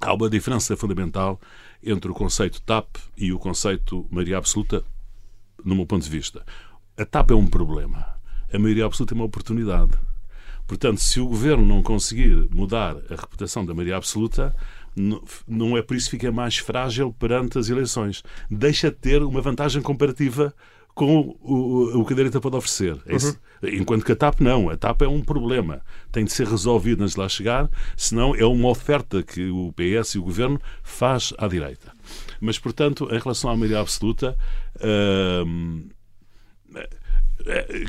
há 0.00 0.12
uma 0.12 0.28
diferença 0.28 0.76
fundamental 0.76 1.40
entre 1.84 2.10
o 2.10 2.14
conceito 2.14 2.62
TAP 2.62 2.96
e 3.16 3.32
o 3.32 3.38
conceito 3.38 4.06
maioria 4.10 4.38
absoluta, 4.38 4.84
no 5.64 5.74
meu 5.74 5.86
ponto 5.86 6.04
de 6.04 6.10
vista. 6.10 6.44
A 6.96 7.04
TAP 7.04 7.30
é 7.32 7.34
um 7.34 7.46
problema. 7.46 8.06
A 8.52 8.58
maioria 8.58 8.86
absoluta 8.86 9.14
é 9.14 9.16
uma 9.16 9.24
oportunidade. 9.24 9.92
Portanto, 10.66 10.98
se 11.00 11.20
o 11.20 11.26
governo 11.26 11.66
não 11.66 11.82
conseguir 11.82 12.48
mudar 12.50 12.96
a 13.10 13.14
reputação 13.16 13.66
da 13.66 13.74
maioria 13.74 13.96
absoluta, 13.96 14.54
não 15.46 15.76
é 15.76 15.82
por 15.82 15.96
isso 15.96 16.06
que 16.06 16.16
fica 16.16 16.32
mais 16.32 16.56
frágil 16.56 17.12
perante 17.12 17.58
as 17.58 17.68
eleições. 17.68 18.22
Deixa 18.50 18.90
de 18.90 18.96
ter 18.96 19.22
uma 19.22 19.42
vantagem 19.42 19.82
comparativa 19.82 20.54
com 20.94 21.36
o, 21.42 22.00
o 22.00 22.04
que 22.04 22.12
a 22.12 22.16
direita 22.16 22.40
pode 22.40 22.56
oferecer. 22.56 22.96
É 23.06 23.14
uhum. 23.14 23.80
Enquanto 23.80 24.04
que 24.04 24.12
a 24.12 24.16
TAP 24.16 24.40
não. 24.40 24.70
A 24.70 24.76
TAP 24.76 25.02
é 25.02 25.08
um 25.08 25.20
problema. 25.20 25.80
Tem 26.12 26.24
de 26.24 26.32
ser 26.32 26.46
resolvido 26.46 27.02
antes 27.02 27.14
de 27.14 27.20
lá 27.20 27.28
chegar, 27.28 27.68
senão 27.96 28.34
é 28.34 28.44
uma 28.44 28.68
oferta 28.68 29.22
que 29.22 29.48
o 29.50 29.72
PS 29.72 30.14
e 30.14 30.18
o 30.18 30.22
Governo 30.22 30.60
faz 30.82 31.32
à 31.38 31.48
direita. 31.48 31.92
Mas, 32.40 32.58
portanto, 32.58 33.08
em 33.10 33.18
relação 33.18 33.50
à 33.50 33.56
maioria 33.56 33.80
absoluta, 33.80 34.36
hum, 35.46 35.88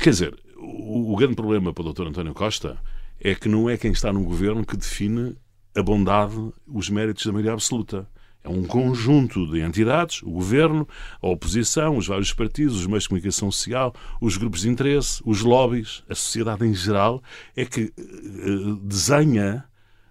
quer 0.02 0.10
dizer, 0.10 0.34
o, 0.56 1.12
o 1.12 1.16
grande 1.16 1.36
problema 1.36 1.72
para 1.72 1.84
o 1.84 1.92
Dr. 1.92 2.08
António 2.08 2.34
Costa 2.34 2.76
é 3.20 3.34
que 3.34 3.48
não 3.48 3.68
é 3.68 3.76
quem 3.76 3.92
está 3.92 4.12
no 4.12 4.24
Governo 4.24 4.64
que 4.64 4.76
define 4.76 5.36
a 5.76 5.82
bondade, 5.82 6.34
os 6.66 6.88
méritos 6.88 7.24
da 7.26 7.32
maioria 7.32 7.52
absoluta. 7.52 8.08
É 8.46 8.48
um 8.48 8.62
conjunto 8.62 9.44
de 9.50 9.60
entidades, 9.60 10.22
o 10.22 10.30
governo, 10.30 10.86
a 11.20 11.26
oposição, 11.26 11.96
os 11.96 12.06
vários 12.06 12.32
partidos, 12.32 12.76
os 12.76 12.86
meios 12.86 13.02
de 13.02 13.08
comunicação 13.08 13.50
social, 13.50 13.92
os 14.20 14.36
grupos 14.36 14.60
de 14.60 14.68
interesse, 14.68 15.20
os 15.26 15.42
lobbies, 15.42 16.04
a 16.08 16.14
sociedade 16.14 16.64
em 16.64 16.72
geral, 16.72 17.20
é 17.56 17.64
que 17.64 17.92
uh, 17.98 18.76
desenha 18.76 19.64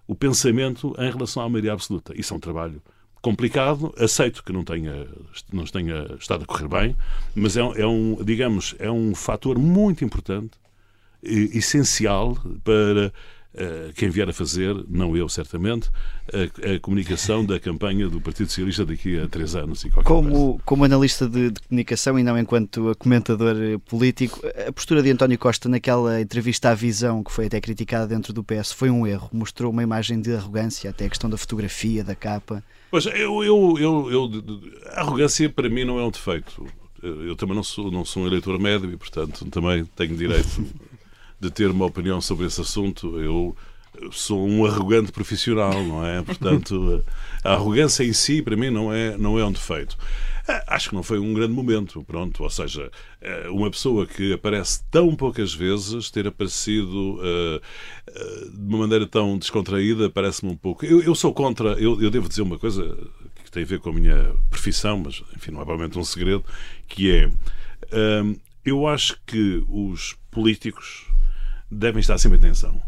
o 0.06 0.14
pensamento 0.14 0.94
em 0.98 1.10
relação 1.10 1.42
à 1.42 1.48
maioria 1.48 1.72
absoluta. 1.72 2.12
Isso 2.14 2.34
é 2.34 2.36
um 2.36 2.40
trabalho 2.40 2.82
complicado, 3.22 3.94
aceito 3.98 4.44
que 4.44 4.52
não 4.52 4.62
tenha, 4.62 5.06
não 5.50 5.64
tenha 5.64 6.06
estado 6.20 6.44
a 6.44 6.46
correr 6.46 6.68
bem, 6.68 6.96
mas 7.34 7.56
é, 7.56 7.60
é 7.60 7.86
um, 7.86 8.22
digamos, 8.22 8.74
é 8.78 8.90
um 8.90 9.14
fator 9.14 9.58
muito 9.58 10.04
importante, 10.04 10.58
essencial 11.22 12.36
para 12.62 13.06
eh, 13.06 13.12
quem 13.94 14.10
vier 14.10 14.28
a 14.28 14.32
fazer, 14.32 14.74
não 14.88 15.16
eu 15.16 15.28
certamente, 15.28 15.90
a, 16.32 16.74
a, 16.74 16.80
comunicação 16.80 17.44
da 17.44 17.58
campanha 17.58 18.08
do 18.08 18.20
Partido 18.20 18.48
Socialista 18.48 18.84
daqui 18.84 19.18
a 19.18 19.28
três 19.28 19.54
anos. 19.54 19.84
E 19.84 19.90
como, 19.90 20.60
como 20.64 20.84
analista 20.84 21.28
de, 21.28 21.50
de, 21.50 21.60
comunicação 21.62 22.18
e 22.18 22.22
não 22.22 22.38
enquanto 22.38 22.94
comentador 22.98 23.56
político, 23.88 24.40
a 24.66 24.72
postura 24.72 25.02
de 25.02 25.10
António 25.10 25.38
Costa 25.38 25.68
naquela 25.68 26.20
entrevista 26.20 26.70
à 26.70 26.74
Visão, 26.74 27.24
que 27.24 27.32
foi 27.32 27.46
até 27.46 27.60
criticada 27.60 28.06
dentro 28.06 28.32
do 28.32 28.44
PS, 28.44 28.72
foi 28.72 28.90
um 28.90 29.06
erro. 29.06 29.30
Mostrou 29.32 29.72
uma 29.72 29.82
imagem 29.82 30.20
de 30.20 30.34
arrogância, 30.34 30.90
até 30.90 31.06
a 31.06 31.08
questão 31.08 31.30
da 31.30 31.36
fotografia, 31.36 32.04
da 32.04 32.14
capa. 32.14 32.62
Pois, 32.90 33.06
eu, 33.06 33.42
eu, 33.42 33.76
eu, 33.78 34.10
eu 34.10 34.30
a 34.92 35.00
arrogância 35.00 35.48
para 35.48 35.68
mim 35.68 35.84
não 35.84 35.98
é 35.98 36.04
um 36.04 36.10
defeito. 36.10 36.66
Eu 37.02 37.36
também 37.36 37.54
não 37.54 37.62
sou, 37.62 37.90
não 37.90 38.04
sou 38.04 38.24
um 38.24 38.26
eleitor 38.26 38.58
médio 38.58 38.90
e, 38.90 38.96
portanto, 38.96 39.44
também 39.46 39.84
tenho 39.96 40.16
direito 40.16 40.64
de 41.40 41.50
ter 41.50 41.70
uma 41.70 41.86
opinião 41.86 42.20
sobre 42.20 42.46
esse 42.46 42.60
assunto. 42.60 43.18
Eu 43.20 43.56
sou 44.10 44.46
um 44.46 44.64
arrogante 44.66 45.12
profissional, 45.12 45.82
não 45.82 46.04
é? 46.04 46.22
Portanto, 46.22 47.04
a 47.42 47.52
arrogância 47.52 48.04
em 48.04 48.12
si, 48.12 48.42
para 48.42 48.56
mim, 48.56 48.70
não 48.70 48.92
é, 48.92 49.16
não 49.16 49.38
é 49.38 49.44
um 49.44 49.52
defeito. 49.52 49.96
Eh, 50.48 50.64
acho 50.68 50.90
que 50.90 50.94
não 50.94 51.02
foi 51.02 51.18
um 51.18 51.34
grande 51.34 51.52
momento, 51.52 52.04
pronto. 52.04 52.42
Ou 52.42 52.50
seja, 52.50 52.90
eh, 53.20 53.48
uma 53.48 53.70
pessoa 53.70 54.06
que 54.06 54.32
aparece 54.32 54.82
tão 54.90 55.14
poucas 55.16 55.52
vezes, 55.52 56.10
ter 56.10 56.26
aparecido 56.26 57.16
uh, 57.16 57.56
uh, 57.56 58.50
de 58.50 58.68
uma 58.68 58.78
maneira 58.78 59.06
tão 59.06 59.36
descontraída, 59.38 60.08
parece-me 60.08 60.52
um 60.52 60.56
pouco. 60.56 60.84
Eu, 60.86 61.02
eu 61.02 61.14
sou 61.14 61.32
contra, 61.34 61.70
eu, 61.72 62.00
eu, 62.00 62.10
devo 62.10 62.28
dizer 62.28 62.42
uma 62.42 62.58
coisa 62.58 62.96
que 63.44 63.50
tem 63.50 63.64
a 63.64 63.66
ver 63.66 63.80
com 63.80 63.90
a 63.90 63.92
minha 63.92 64.34
profissão, 64.48 64.98
mas 64.98 65.22
enfim, 65.36 65.50
não 65.50 65.60
é 65.60 65.64
provavelmente 65.64 65.98
um 65.98 66.04
segredo, 66.04 66.44
que 66.86 67.10
é. 67.10 67.26
Uh, 67.26 68.38
eu 68.64 68.86
acho 68.86 69.16
que 69.24 69.64
os 69.68 70.16
políticos 70.30 71.05
devem 71.70 72.00
estar 72.00 72.18
sempre 72.18 72.38
em 72.38 72.42
tensão. 72.42 72.80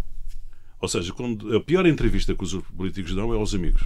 Ou 0.81 0.89
seja, 0.89 1.12
quando 1.12 1.57
a 1.57 1.61
pior 1.61 1.87
entrevista 1.87 2.35
que 2.35 2.45
os 2.45 2.55
políticos 2.76 3.14
dão 3.14 3.33
é 3.33 3.37
aos 3.37 3.55
amigos. 3.55 3.83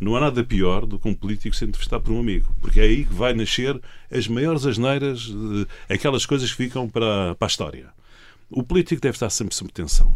Não 0.00 0.16
há 0.16 0.20
nada 0.20 0.42
pior 0.42 0.84
do 0.84 0.98
que 0.98 1.08
um 1.08 1.14
político 1.14 1.54
ser 1.54 1.66
entrevistado 1.66 2.02
por 2.02 2.12
um 2.12 2.18
amigo, 2.18 2.52
porque 2.60 2.80
é 2.80 2.84
aí 2.84 3.04
que 3.04 3.14
vai 3.14 3.32
nascer 3.34 3.80
as 4.10 4.26
maiores 4.26 4.66
asneiras, 4.66 5.30
aquelas 5.88 6.26
coisas 6.26 6.50
que 6.50 6.56
ficam 6.56 6.88
para, 6.88 7.36
para 7.36 7.46
a 7.46 7.48
história. 7.48 7.86
O 8.50 8.64
político 8.64 9.00
deve 9.00 9.14
estar 9.14 9.30
sempre 9.30 9.54
sob 9.54 9.70
tensão. 9.70 10.12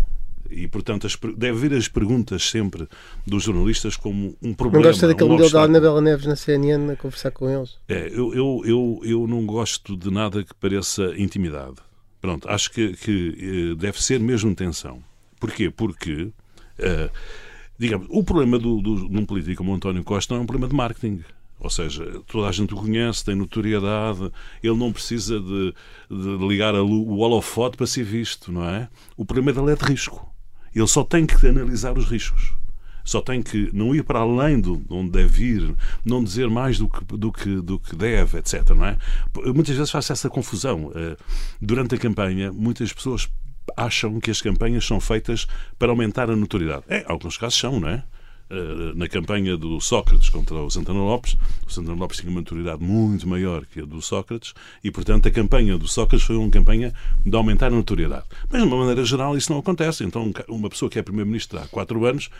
E, 0.50 0.66
portanto, 0.66 1.06
as, 1.06 1.16
deve 1.36 1.68
ver 1.68 1.76
as 1.76 1.88
perguntas 1.88 2.48
sempre 2.50 2.88
dos 3.26 3.44
jornalistas 3.44 3.96
como 3.96 4.36
um 4.42 4.48
Não 4.48 4.54
problema. 4.54 4.86
gosta 4.86 5.06
daquele 5.06 5.30
um 5.30 5.32
modelo 5.32 5.50
da. 5.50 5.62
Anabela 5.62 6.00
Neves 6.00 6.26
na 6.26 6.36
CNN 6.36 6.92
a 6.92 6.96
conversar 6.96 7.30
com 7.30 7.48
eles? 7.48 7.76
É, 7.88 8.08
eu, 8.08 8.34
eu, 8.34 8.62
eu, 8.64 9.00
eu 9.04 9.26
não 9.26 9.44
gosto 9.46 9.96
de 9.96 10.10
nada 10.10 10.42
que 10.42 10.54
pareça 10.54 11.14
intimidade. 11.16 11.76
Pronto, 12.26 12.50
acho 12.50 12.72
que, 12.72 12.92
que 12.94 13.38
eh, 13.38 13.74
deve 13.76 14.02
ser 14.02 14.18
mesmo 14.18 14.52
tensão. 14.52 15.00
Porquê? 15.38 15.70
Porque, 15.70 16.32
eh, 16.76 17.08
digamos, 17.78 18.08
o 18.10 18.24
problema 18.24 18.58
do, 18.58 18.80
do, 18.80 19.08
de 19.08 19.16
um 19.16 19.24
político 19.24 19.58
como 19.58 19.72
António 19.72 20.02
Costa 20.02 20.34
não 20.34 20.40
é 20.40 20.42
um 20.42 20.46
problema 20.46 20.68
de 20.68 20.74
marketing. 20.74 21.22
Ou 21.60 21.70
seja, 21.70 22.20
toda 22.26 22.48
a 22.48 22.52
gente 22.52 22.74
o 22.74 22.76
conhece, 22.78 23.24
tem 23.24 23.36
notoriedade, 23.36 24.32
ele 24.60 24.76
não 24.76 24.92
precisa 24.92 25.38
de, 25.38 25.72
de 26.10 26.48
ligar 26.48 26.74
a 26.74 26.82
o 26.82 27.18
holofote 27.18 27.76
para 27.76 27.86
ser 27.86 28.02
visto, 28.02 28.50
não 28.50 28.68
é? 28.68 28.88
O 29.16 29.24
problema 29.24 29.52
dele 29.52 29.70
é 29.70 29.76
de 29.76 29.84
risco. 29.84 30.28
Ele 30.74 30.88
só 30.88 31.04
tem 31.04 31.26
que 31.26 31.46
analisar 31.46 31.96
os 31.96 32.06
riscos. 32.06 32.54
Só 33.06 33.22
tem 33.22 33.40
que 33.40 33.70
não 33.72 33.94
ir 33.94 34.02
para 34.02 34.18
além 34.18 34.60
de 34.60 34.68
onde 34.90 35.10
deve 35.12 35.44
ir, 35.44 35.74
não 36.04 36.22
dizer 36.22 36.50
mais 36.50 36.76
do 36.78 36.88
que, 36.88 37.04
do 37.16 37.32
que, 37.32 37.56
do 37.62 37.78
que 37.78 37.94
deve, 37.94 38.38
etc. 38.38 38.68
Não 38.70 38.84
é? 38.84 38.98
Muitas 39.54 39.76
vezes 39.76 39.90
faz 39.90 40.10
essa 40.10 40.28
confusão. 40.28 40.92
Eh, 40.94 41.16
Durante 41.62 41.94
a 41.94 41.98
campanha, 41.98 42.52
muitas 42.52 42.92
pessoas 42.92 43.28
acham 43.76 44.20
que 44.20 44.30
as 44.30 44.40
campanhas 44.42 44.84
são 44.84 45.00
feitas 45.00 45.46
para 45.78 45.90
aumentar 45.90 46.28
a 46.30 46.36
notoriedade. 46.36 46.82
É, 46.88 47.04
alguns 47.08 47.38
casos 47.38 47.58
são, 47.58 47.78
não 47.78 47.88
é? 47.88 48.02
Eh, 48.50 48.92
Na 48.94 49.08
campanha 49.08 49.56
do 49.56 49.80
Sócrates 49.80 50.28
contra 50.28 50.56
o 50.56 50.70
Santana 50.70 50.98
Lopes, 51.00 51.36
o 51.66 51.70
Santana 51.70 51.96
Lopes 51.96 52.18
tinha 52.18 52.30
uma 52.30 52.40
notoriedade 52.40 52.82
muito 52.82 53.26
maior 53.28 53.64
que 53.66 53.80
a 53.80 53.84
do 53.84 54.02
Sócrates 54.02 54.52
e, 54.82 54.90
portanto, 54.90 55.28
a 55.28 55.30
campanha 55.30 55.78
do 55.78 55.86
Sócrates 55.86 56.26
foi 56.26 56.36
uma 56.36 56.50
campanha 56.50 56.92
de 57.24 57.36
aumentar 57.36 57.68
a 57.68 57.70
notoriedade. 57.70 58.24
Mas, 58.50 58.62
de 58.62 58.68
uma 58.68 58.76
maneira 58.78 59.04
geral, 59.04 59.36
isso 59.36 59.52
não 59.52 59.60
acontece. 59.60 60.04
Então, 60.04 60.32
uma 60.48 60.68
pessoa 60.68 60.90
que 60.90 60.98
é 60.98 61.02
Primeiro-Ministro 61.02 61.58
há 61.58 61.66
quatro 61.66 62.04
anos 62.04 62.30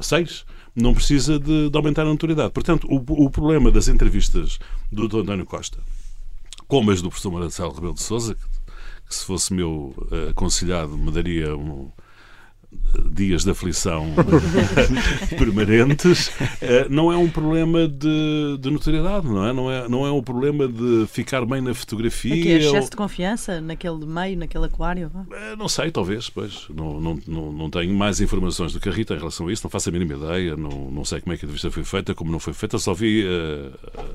seis, 0.00 0.44
não 0.74 0.94
precisa 0.94 1.38
de, 1.38 1.68
de 1.70 1.76
aumentar 1.76 2.02
a 2.02 2.06
notoriedade. 2.06 2.52
Portanto, 2.52 2.86
o, 2.88 3.24
o 3.24 3.30
problema 3.30 3.70
das 3.70 3.88
entrevistas 3.88 4.58
do 4.90 5.08
Dr. 5.08 5.20
António 5.20 5.46
Costa, 5.46 5.78
como 6.68 6.90
as 6.90 7.02
do 7.02 7.08
professor 7.08 7.32
Marcelo 7.32 7.72
Rebelo 7.72 7.94
de 7.94 8.02
Sousa, 8.02 8.34
que, 8.34 8.40
que 9.08 9.14
se 9.14 9.24
fosse 9.24 9.52
meu 9.52 9.94
eh, 10.12 10.30
aconselhado 10.30 10.96
me 10.96 11.10
daria 11.10 11.56
um, 11.56 11.90
dias 13.12 13.44
de 13.44 13.50
aflição 13.50 14.06
permanentes, 15.38 16.30
eh, 16.60 16.86
não 16.88 17.12
é 17.12 17.16
um 17.16 17.28
problema 17.28 17.86
de, 17.88 18.58
de 18.60 18.70
notoriedade, 18.70 19.26
não 19.26 19.46
é? 19.46 19.52
Não 19.52 19.70
é, 19.70 19.88
não 19.88 20.06
é 20.06 20.12
um 20.12 20.22
problema 20.22 20.66
de 20.68 21.06
ficar 21.08 21.44
bem 21.44 21.60
na 21.60 21.74
fotografia. 21.74 22.34
Aqui 22.34 22.50
é 22.50 22.54
ou- 22.54 22.60
excesso 22.60 22.90
de 22.90 22.96
confiança 22.96 23.60
naquele 23.60 24.04
meio, 24.06 24.38
naquele 24.38 24.66
aquário. 24.66 25.10
eh, 25.32 25.56
Não 25.56 25.68
sei, 25.68 25.90
talvez, 25.90 26.28
pois. 26.30 26.66
Não, 26.74 27.00
não, 27.00 27.18
não, 27.26 27.52
não 27.52 27.70
tenho 27.70 27.94
mais 27.94 28.20
informações 28.20 28.72
do 28.72 28.80
que 28.80 28.88
a 28.88 28.92
Rita 28.92 29.14
em 29.14 29.18
relação 29.18 29.48
a 29.48 29.52
isso, 29.52 29.62
não 29.64 29.70
faço 29.70 29.88
a 29.88 29.92
mínima 29.92 30.14
ideia, 30.14 30.56
não, 30.56 30.90
não 30.90 31.04
sei 31.04 31.20
como 31.20 31.32
é 31.32 31.36
que 31.36 31.44
a 31.44 31.46
entrevista 31.46 31.70
foi 31.70 31.84
feita, 31.84 32.14
como 32.14 32.30
não 32.30 32.38
foi 32.40 32.52
feita, 32.52 32.78
só 32.78 32.94
vi 32.94 33.24
eh, 33.26 33.70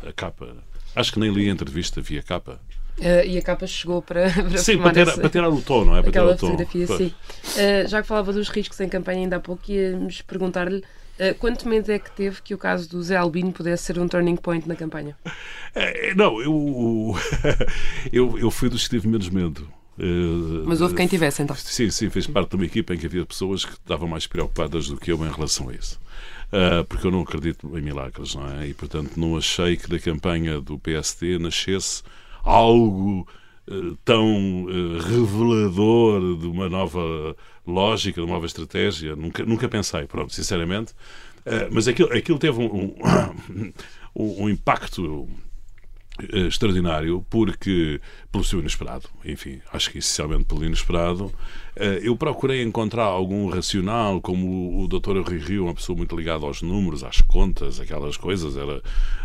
a, 0.05 0.09
a 0.09 0.13
capa. 0.13 0.47
Acho 0.95 1.11
que 1.13 1.19
nem 1.19 1.31
li 1.31 1.49
a 1.49 1.51
entrevista, 1.51 2.01
vi 2.01 2.17
a 2.17 2.23
capa. 2.23 2.59
Eh, 2.99 3.27
e 3.27 3.37
a 3.37 3.41
capa 3.41 3.67
chegou 3.67 4.01
para, 4.01 4.29
para 4.31 4.57
Sim, 4.57 4.77
para, 4.77 4.91
ter, 4.93 5.07
esse- 5.07 5.19
para 5.19 5.29
tirar 5.29 5.49
o 5.49 5.61
tom, 5.61 5.83
não 5.85 5.97
é? 5.97 6.01
Para 6.01 6.09
aquela 6.09 6.35
tirar 6.35 6.35
o 6.35 6.39
tom. 6.39 6.57
fotografia, 6.57 6.87
Pois. 6.87 6.97
sim. 6.99 7.13
Eh, 7.57 7.85
já 7.87 8.01
que 8.01 8.07
falava 8.07 8.31
dos 8.31 8.47
riscos 8.49 8.79
em 8.79 8.87
campanha 8.87 9.19
ainda 9.21 9.35
há 9.35 9.39
pouco, 9.39 9.69
íamos 9.69 10.21
perguntar-lhe 10.21 10.81
eh, 11.19 11.33
quanto 11.33 11.67
medo 11.67 11.91
é 11.91 11.99
que 11.99 12.09
teve 12.11 12.41
que 12.41 12.53
o 12.53 12.57
caso 12.57 12.89
do 12.89 13.01
Zé 13.03 13.15
Albino 13.17 13.51
pudesse 13.51 13.83
ser 13.83 13.99
um 13.99 14.07
turning 14.07 14.35
point 14.37 14.67
na 14.67 14.75
campanha? 14.75 15.15
É, 15.73 16.13
não, 16.15 16.41
eu, 16.41 17.15
eu, 18.11 18.37
eu 18.39 18.51
fui 18.51 18.69
dos 18.69 18.83
que 18.83 18.89
tive 18.91 19.07
menos 19.07 19.29
medo. 19.29 19.67
Mas 20.65 20.81
houve 20.81 20.93
quem 20.93 21.07
tivesse, 21.07 21.41
então. 21.41 21.55
Sim, 21.55 21.89
sim, 21.89 22.09
fez 22.09 22.27
parte 22.27 22.49
de 22.49 22.55
uma 22.57 22.65
equipa 22.65 22.93
em 22.93 22.97
que 22.97 23.05
havia 23.05 23.25
pessoas 23.25 23.63
que 23.63 23.71
estavam 23.73 24.09
mais 24.09 24.27
preocupadas 24.27 24.87
do 24.89 24.97
que 24.97 25.09
eu 25.09 25.25
em 25.25 25.31
relação 25.31 25.69
a 25.69 25.73
isso. 25.73 25.97
Porque 26.89 27.07
eu 27.07 27.11
não 27.11 27.21
acredito 27.21 27.77
em 27.77 27.81
milagres, 27.81 28.35
não 28.35 28.45
é? 28.59 28.67
E, 28.67 28.73
portanto, 28.73 29.11
não 29.15 29.37
achei 29.37 29.77
que 29.77 29.89
da 29.89 29.97
campanha 29.97 30.59
do 30.59 30.77
PSD 30.77 31.39
nascesse 31.39 32.03
algo 32.45 33.27
eh, 33.67 33.73
tão 34.05 34.67
eh, 34.69 34.99
revelador 35.01 36.37
de 36.37 36.47
uma 36.47 36.69
nova 36.69 37.35
lógica, 37.65 38.21
de 38.21 38.25
uma 38.25 38.35
nova 38.35 38.45
estratégia. 38.45 39.15
Nunca, 39.15 39.43
nunca 39.45 39.67
pensei, 39.67 40.05
pronto, 40.05 40.33
sinceramente. 40.33 40.93
Ah, 41.45 41.67
mas 41.71 41.87
aquilo, 41.87 42.11
aquilo 42.13 42.39
teve 42.39 42.59
um, 42.59 42.95
um, 43.45 43.73
um- 44.43 44.49
impacto 44.49 45.27
eh, 45.29 45.44
extraordinário 46.33 47.25
porque 47.29 47.99
pelo 48.31 48.43
seu 48.43 48.59
inesperado 48.59 49.09
enfim, 49.23 49.59
acho 49.71 49.91
que 49.91 49.97
essencialmente 49.97 50.45
pelo 50.45 50.63
inesperado 50.63 51.31
eh, 51.75 51.99
eu 52.03 52.15
procurei 52.15 52.63
encontrar 52.63 53.03
algum 53.03 53.49
racional 53.49 54.21
como 54.21 54.81
o, 54.81 54.87
Dr. 54.87 55.19
Rui 55.19 55.39
Rio 55.39 55.65
uma 55.65 55.73
pessoa 55.73 55.97
muito 55.97 56.15
ligada 56.15 56.45
aos 56.45 56.61
números, 56.61 57.03
às 57.03 57.19
contas 57.21 57.79
aquelas 57.79 58.15
coisas, 58.15 58.55
era 58.55 58.81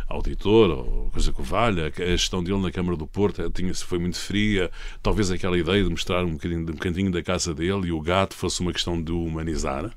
auditor 0.09 1.09
coisa 1.12 1.32
que 1.32 1.43
valha, 1.43 1.93
a 1.97 2.05
gestão 2.07 2.43
dele 2.43 2.59
na 2.59 2.72
Câmara 2.72 2.97
do 2.97 3.07
Porto 3.07 3.41
eh, 3.41 3.51
tinha, 3.51 3.72
foi 3.74 3.99
muito 3.99 4.18
fria 4.18 4.70
talvez 5.01 5.30
aquela 5.30 5.57
ideia 5.57 5.84
de 5.84 5.91
mostrar 5.91 6.24
um 6.24 6.32
bocadinho, 6.32 6.61
um 6.62 6.64
bocadinho 6.64 7.12
da 7.12 7.22
casa 7.22 7.55
dele 7.55 7.88
e 7.88 7.93
o 7.93 8.01
gato 8.01 8.34
fosse 8.34 8.61
uma 8.61 8.72
questão 8.72 9.01
de 9.01 9.12
humanizar 9.12 9.93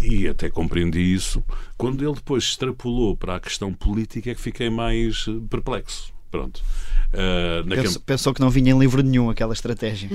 e 0.00 0.26
até 0.28 0.48
compreendi 0.50 1.00
isso. 1.14 1.42
Quando 1.76 2.04
ele 2.04 2.14
depois 2.14 2.44
extrapolou 2.44 3.16
para 3.16 3.36
a 3.36 3.40
questão 3.40 3.72
política 3.72 4.30
é 4.30 4.34
que 4.34 4.40
fiquei 4.40 4.68
mais 4.70 5.26
eh, 5.28 5.32
perplexo. 5.48 6.12
Pronto. 6.30 6.62
Penso- 7.66 8.00
Pensou 8.00 8.34
que 8.34 8.40
não 8.40 8.50
vinha 8.50 8.72
em 8.72 8.78
livro 8.78 9.02
nenhum 9.02 9.30
aquela 9.30 9.54
estratégia. 9.54 10.10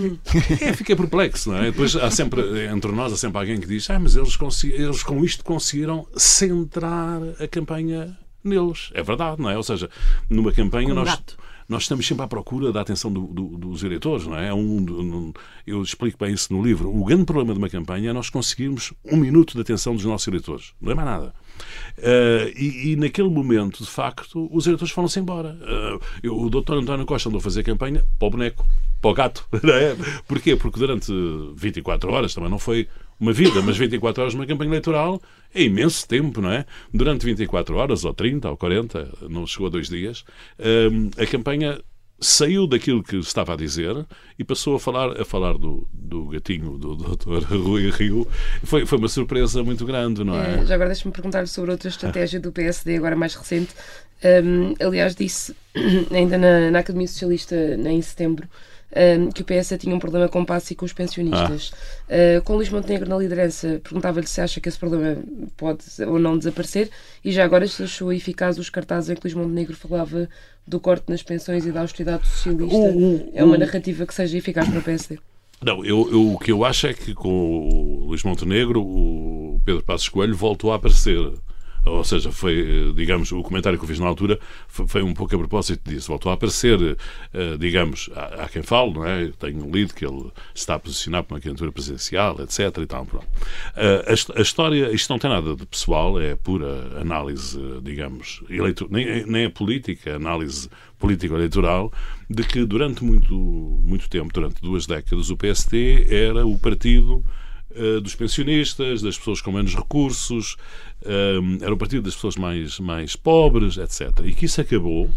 é, 0.62 0.74
fiquei 0.74 0.96
perplexo, 0.96 1.50
não 1.50 1.58
é? 1.58 1.66
Depois 1.72 1.96
há 1.96 2.12
sempre, 2.12 2.68
entre 2.68 2.92
nós, 2.92 3.12
há 3.12 3.18
sempre 3.18 3.40
alguém 3.40 3.60
que 3.60 3.66
diz: 3.66 3.90
Ah, 3.90 3.98
mas 4.00 4.16
eles, 4.16 4.38
eles 4.64 5.02
com 5.02 5.24
isto 5.26 5.44
conseguiram 5.44 6.08
centrar 6.16 7.20
a 7.40 7.48
campanha 7.48 8.16
neles. 8.44 8.92
É 8.94 9.02
verdade, 9.02 9.42
não 9.42 9.50
é? 9.50 9.58
Ou 9.58 9.64
seja, 9.64 9.90
numa 10.30 10.52
campanha 10.52 10.92
um 10.92 10.96
nós. 10.96 11.08
gato. 11.10 11.36
Nós 11.74 11.84
estamos 11.84 12.06
sempre 12.08 12.24
à 12.24 12.28
procura 12.28 12.72
da 12.72 12.82
atenção 12.82 13.12
do- 13.12 13.26
do- 13.26 13.58
dos 13.58 13.84
eleitores, 13.84 14.28
não 14.28 14.38
é? 14.38 14.50
É 14.50 14.54
um, 14.54 14.78
um- 14.78 15.34
eu 15.66 15.82
explico 15.82 16.20
bem 16.24 16.32
isso 16.32 16.54
no 16.54 16.62
livro. 16.64 16.96
O 16.96 17.04
grande 17.04 17.26
problema 17.26 17.52
de 17.52 17.58
uma 17.58 17.68
campanha 17.68 18.12
é 18.12 18.14
nós 18.14 18.30
conseguirmos 18.30 18.94
um 19.04 19.18
minuto 19.18 19.56
de 19.56 19.62
atenção 19.62 19.96
dos 19.96 20.06
nossos 20.06 20.28
eleitores. 20.28 20.74
Não 20.80 20.92
é 20.92 20.96
mais 20.96 21.08
nada. 21.08 21.34
Eh, 21.98 22.54
e, 22.56 22.92
e 22.92 22.96
naquele 22.96 23.30
momento, 23.30 23.84
de 23.84 23.90
facto, 23.90 24.48
os 24.56 24.68
eleitores 24.68 24.94
foram-se 24.94 25.20
embora. 25.20 25.58
Eh, 25.62 26.00
eu- 26.22 26.40
o 26.40 26.48
doutor 26.48 26.78
António 26.78 27.08
Costa 27.08 27.28
andou 27.28 27.40
a 27.40 27.42
fazer 27.42 27.64
campanha 27.64 28.04
para 28.20 28.28
o 28.28 28.32
boneco, 28.32 28.64
para 29.04 29.12
o 29.12 29.14
gato. 29.14 29.46
É? 29.74 29.96
Porquê? 30.28 30.56
Porque 30.56 30.80
durante 30.80 31.12
24 31.56 32.12
horas, 32.12 32.34
também 32.34 32.50
não 32.50 32.60
foi 32.60 32.88
uma 33.20 33.34
vida, 33.34 33.62
mas 33.62 33.76
24 33.76 34.22
horas 34.22 34.34
numa 34.34 34.46
campanha 34.46 34.70
eleitoral 34.70 35.22
é 35.54 35.64
imenso 35.64 36.08
tempo, 36.08 36.42
não 36.42 36.52
é? 36.52 36.66
Durante 36.94 37.26
24 37.26 37.76
horas, 37.76 38.06
ou 38.06 38.14
30, 38.14 38.50
ou 38.50 38.58
40, 38.58 39.10
não 39.30 39.48
chegou 39.48 39.68
a 39.68 39.70
dois 39.70 39.90
dias, 39.90 40.24
eh, 40.60 40.90
a 41.18 41.26
campanha 41.26 41.80
saiu 42.20 42.68
daquilo 42.68 43.04
que 43.04 43.18
estava 43.18 43.54
a 43.54 43.56
dizer 43.56 44.06
e 44.38 44.44
passou 44.44 44.76
a 44.76 44.80
falar 44.80 45.20
a 45.20 45.26
falar 45.26 45.58
do, 45.58 45.88
do 45.92 46.28
gatinho 46.28 46.78
do 46.78 46.96
Dr. 47.16 47.44
Rui 47.56 47.90
Rio. 47.90 48.28
Foi, 48.64 48.86
foi 48.86 48.98
uma 48.98 49.10
surpresa 49.10 49.64
muito 49.64 49.86
grande, 49.86 50.24
não 50.24 50.36
é? 50.36 50.62
Eh, 50.62 50.66
já 50.66 50.76
agora 50.76 50.90
deixa-me 50.90 51.14
perguntar 51.14 51.48
sobre 51.48 51.72
outra 51.72 51.90
estratégia 51.90 52.40
do 52.40 52.52
PSD, 52.52 52.98
agora 52.98 53.16
mais 53.16 53.36
recente. 53.36 53.74
Um, 54.24 54.74
aliás, 54.86 55.16
disse 55.16 55.56
ainda 56.12 56.38
na, 56.38 56.72
na 56.72 56.80
Academia 56.80 57.08
Socialista 57.08 57.56
em 57.56 58.02
setembro 58.02 58.48
um, 58.96 59.32
que 59.32 59.42
o 59.42 59.46
PS 59.46 59.74
tinha 59.80 59.96
um 59.96 60.00
problema 60.00 60.28
com 60.30 60.42
o 60.42 60.46
passe 60.46 60.74
e 60.74 60.76
com 60.76 60.86
os 60.86 60.94
pensionistas. 60.94 61.70
Uh, 62.08 62.42
com 62.44 62.56
Luís 62.56 62.70
Montenegro 62.70 63.10
na 63.10 63.18
liderança, 63.18 63.80
perguntava-lhe 63.84 64.28
se 64.28 64.40
acha 64.42 64.60
que 64.62 64.70
esse 64.70 64.78
problema 64.78 65.18
pode 65.58 65.84
ou 66.08 66.20
não 66.20 66.38
desaparecer 66.38 66.90
e 67.24 67.32
já 67.32 67.44
agora 67.44 67.68
se 67.68 67.84
achou 67.84 68.12
eficaz 68.14 68.58
os 68.58 68.70
cartazes 68.70 69.10
em 69.10 69.16
que 69.16 69.22
Luís 69.24 69.34
Montenegro 69.34 69.76
falava 69.76 70.30
do 70.68 70.80
corte 70.80 71.06
nas 71.10 71.22
pensões 71.24 71.66
e 71.66 71.72
da 71.72 71.82
austeridade 71.82 72.28
socialista. 72.28 72.76
O- 72.76 73.16
o- 73.16 73.32
é 73.34 73.44
uma 73.44 73.58
narrativa 73.58 74.06
que 74.06 74.14
seja 74.14 74.38
eficaz 74.38 74.68
para 74.70 74.80
o 74.80 74.84
PSD. 74.84 75.18
Não, 75.62 75.84
eu, 75.86 76.10
eu- 76.12 76.34
o 76.34 76.38
que 76.40 76.52
eu 76.52 76.64
acho 76.66 76.88
é 76.88 76.94
que 76.94 77.14
com 77.14 77.30
o 77.30 78.06
Luís 78.08 78.22
Montenegro, 78.24 78.82
o 78.82 79.62
Pedro 79.66 79.82
Passos 79.84 80.10
Coelho 80.10 80.36
voltou 80.36 80.72
a 80.72 80.76
aparecer. 80.76 81.32
Ou 81.86 82.04
seja, 82.04 82.32
foi, 82.32 82.60
eh, 82.90 82.94
digamos, 82.96 83.32
o 83.32 83.42
comentário 83.44 83.78
que 83.78 83.84
eu 83.84 83.88
fiz 83.90 84.00
na 84.00 84.08
altura 84.08 84.40
foi, 84.68 85.04
um 85.04 85.14
pouco 85.14 85.36
a 85.36 85.38
propósito 85.38 85.90
disso. 85.90 86.08
Voltou 86.08 86.32
a 86.32 86.36
aparecer, 86.36 86.98
eh, 87.34 87.58
digamos, 87.60 88.10
há, 88.16 88.48
quem 88.48 88.64
fale, 88.64 88.94
não 88.94 89.06
é? 89.06 89.30
Tenho 89.38 89.70
lido 89.70 89.94
que 89.94 90.06
ele 90.06 90.32
está 90.56 90.76
a 90.76 90.80
posicionar 90.80 91.24
para 91.24 91.36
uma 91.36 91.42
candidatura 91.42 91.72
presidencial, 91.72 92.40
etc. 92.42 92.78
E 92.78 92.86
tal, 92.86 93.06
pronto. 93.06 93.28
Eh, 93.76 94.06
a, 94.08 94.14
his- 94.14 94.32
a 94.36 94.42
história, 94.42 94.92
isto 94.94 95.10
não 95.12 95.20
tem 95.20 95.30
nada 95.30 95.56
de 95.56 95.66
pessoal, 95.66 96.20
é 96.22 96.36
pura 96.36 97.00
análise, 97.02 97.60
digamos, 97.82 98.42
eleito, 98.50 98.88
nem, 98.90 99.26
nem 99.26 99.44
é 99.46 99.50
política, 99.50 100.12
é 100.12 100.16
análise 100.16 100.70
político-eleitoral, 100.98 101.92
de 102.30 102.44
que 102.44 102.66
durante 102.66 103.04
muito, 103.04 103.36
muito 103.36 104.10
tempo, 104.10 104.32
durante 104.34 104.62
duas 104.62 104.86
décadas, 104.86 105.30
o 105.30 105.36
PSD 105.38 106.08
era 106.10 106.46
o 106.46 106.58
partido 106.58 107.24
dos 108.02 108.16
pensionistas, 108.16 109.02
das 109.02 109.18
pessoas 109.18 109.42
com 109.42 109.52
menos 109.52 109.76
recursos, 109.76 110.58
eh, 111.06 111.40
era 111.62 111.74
o 111.74 111.78
partido 111.78 112.04
das 112.04 112.16
pessoas 112.16 112.36
mais, 112.36 112.80
mais 112.80 113.16
pobres, 113.16 113.78
etc. 113.78 114.12
E 114.26 114.34
que 114.34 114.46
isso 114.46 114.62
acabou 114.62 115.10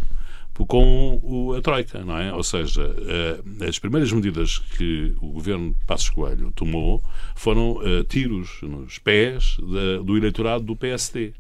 com 0.65 1.55
a 1.57 1.61
Troika, 1.61 2.03
não 2.05 2.17
é? 2.17 2.33
Ou 2.33 2.43
seja, 2.43 2.87
uh, 2.87 3.65
as 3.65 3.79
primeiras 3.79 4.11
medidas 4.11 4.59
que 4.59 5.15
o 5.21 5.29
governo 5.29 5.71
de 5.71 5.85
Passos 5.87 6.09
Coelho 6.09 6.51
tomou 6.53 7.03
foram 7.35 7.73
uh, 7.73 8.03
tiros 8.05 8.61
nos 8.63 8.99
pés 8.99 9.59
do 9.59 10.17
eleitorado 10.17 10.65
do 10.65 10.75
PSD. 10.75 11.35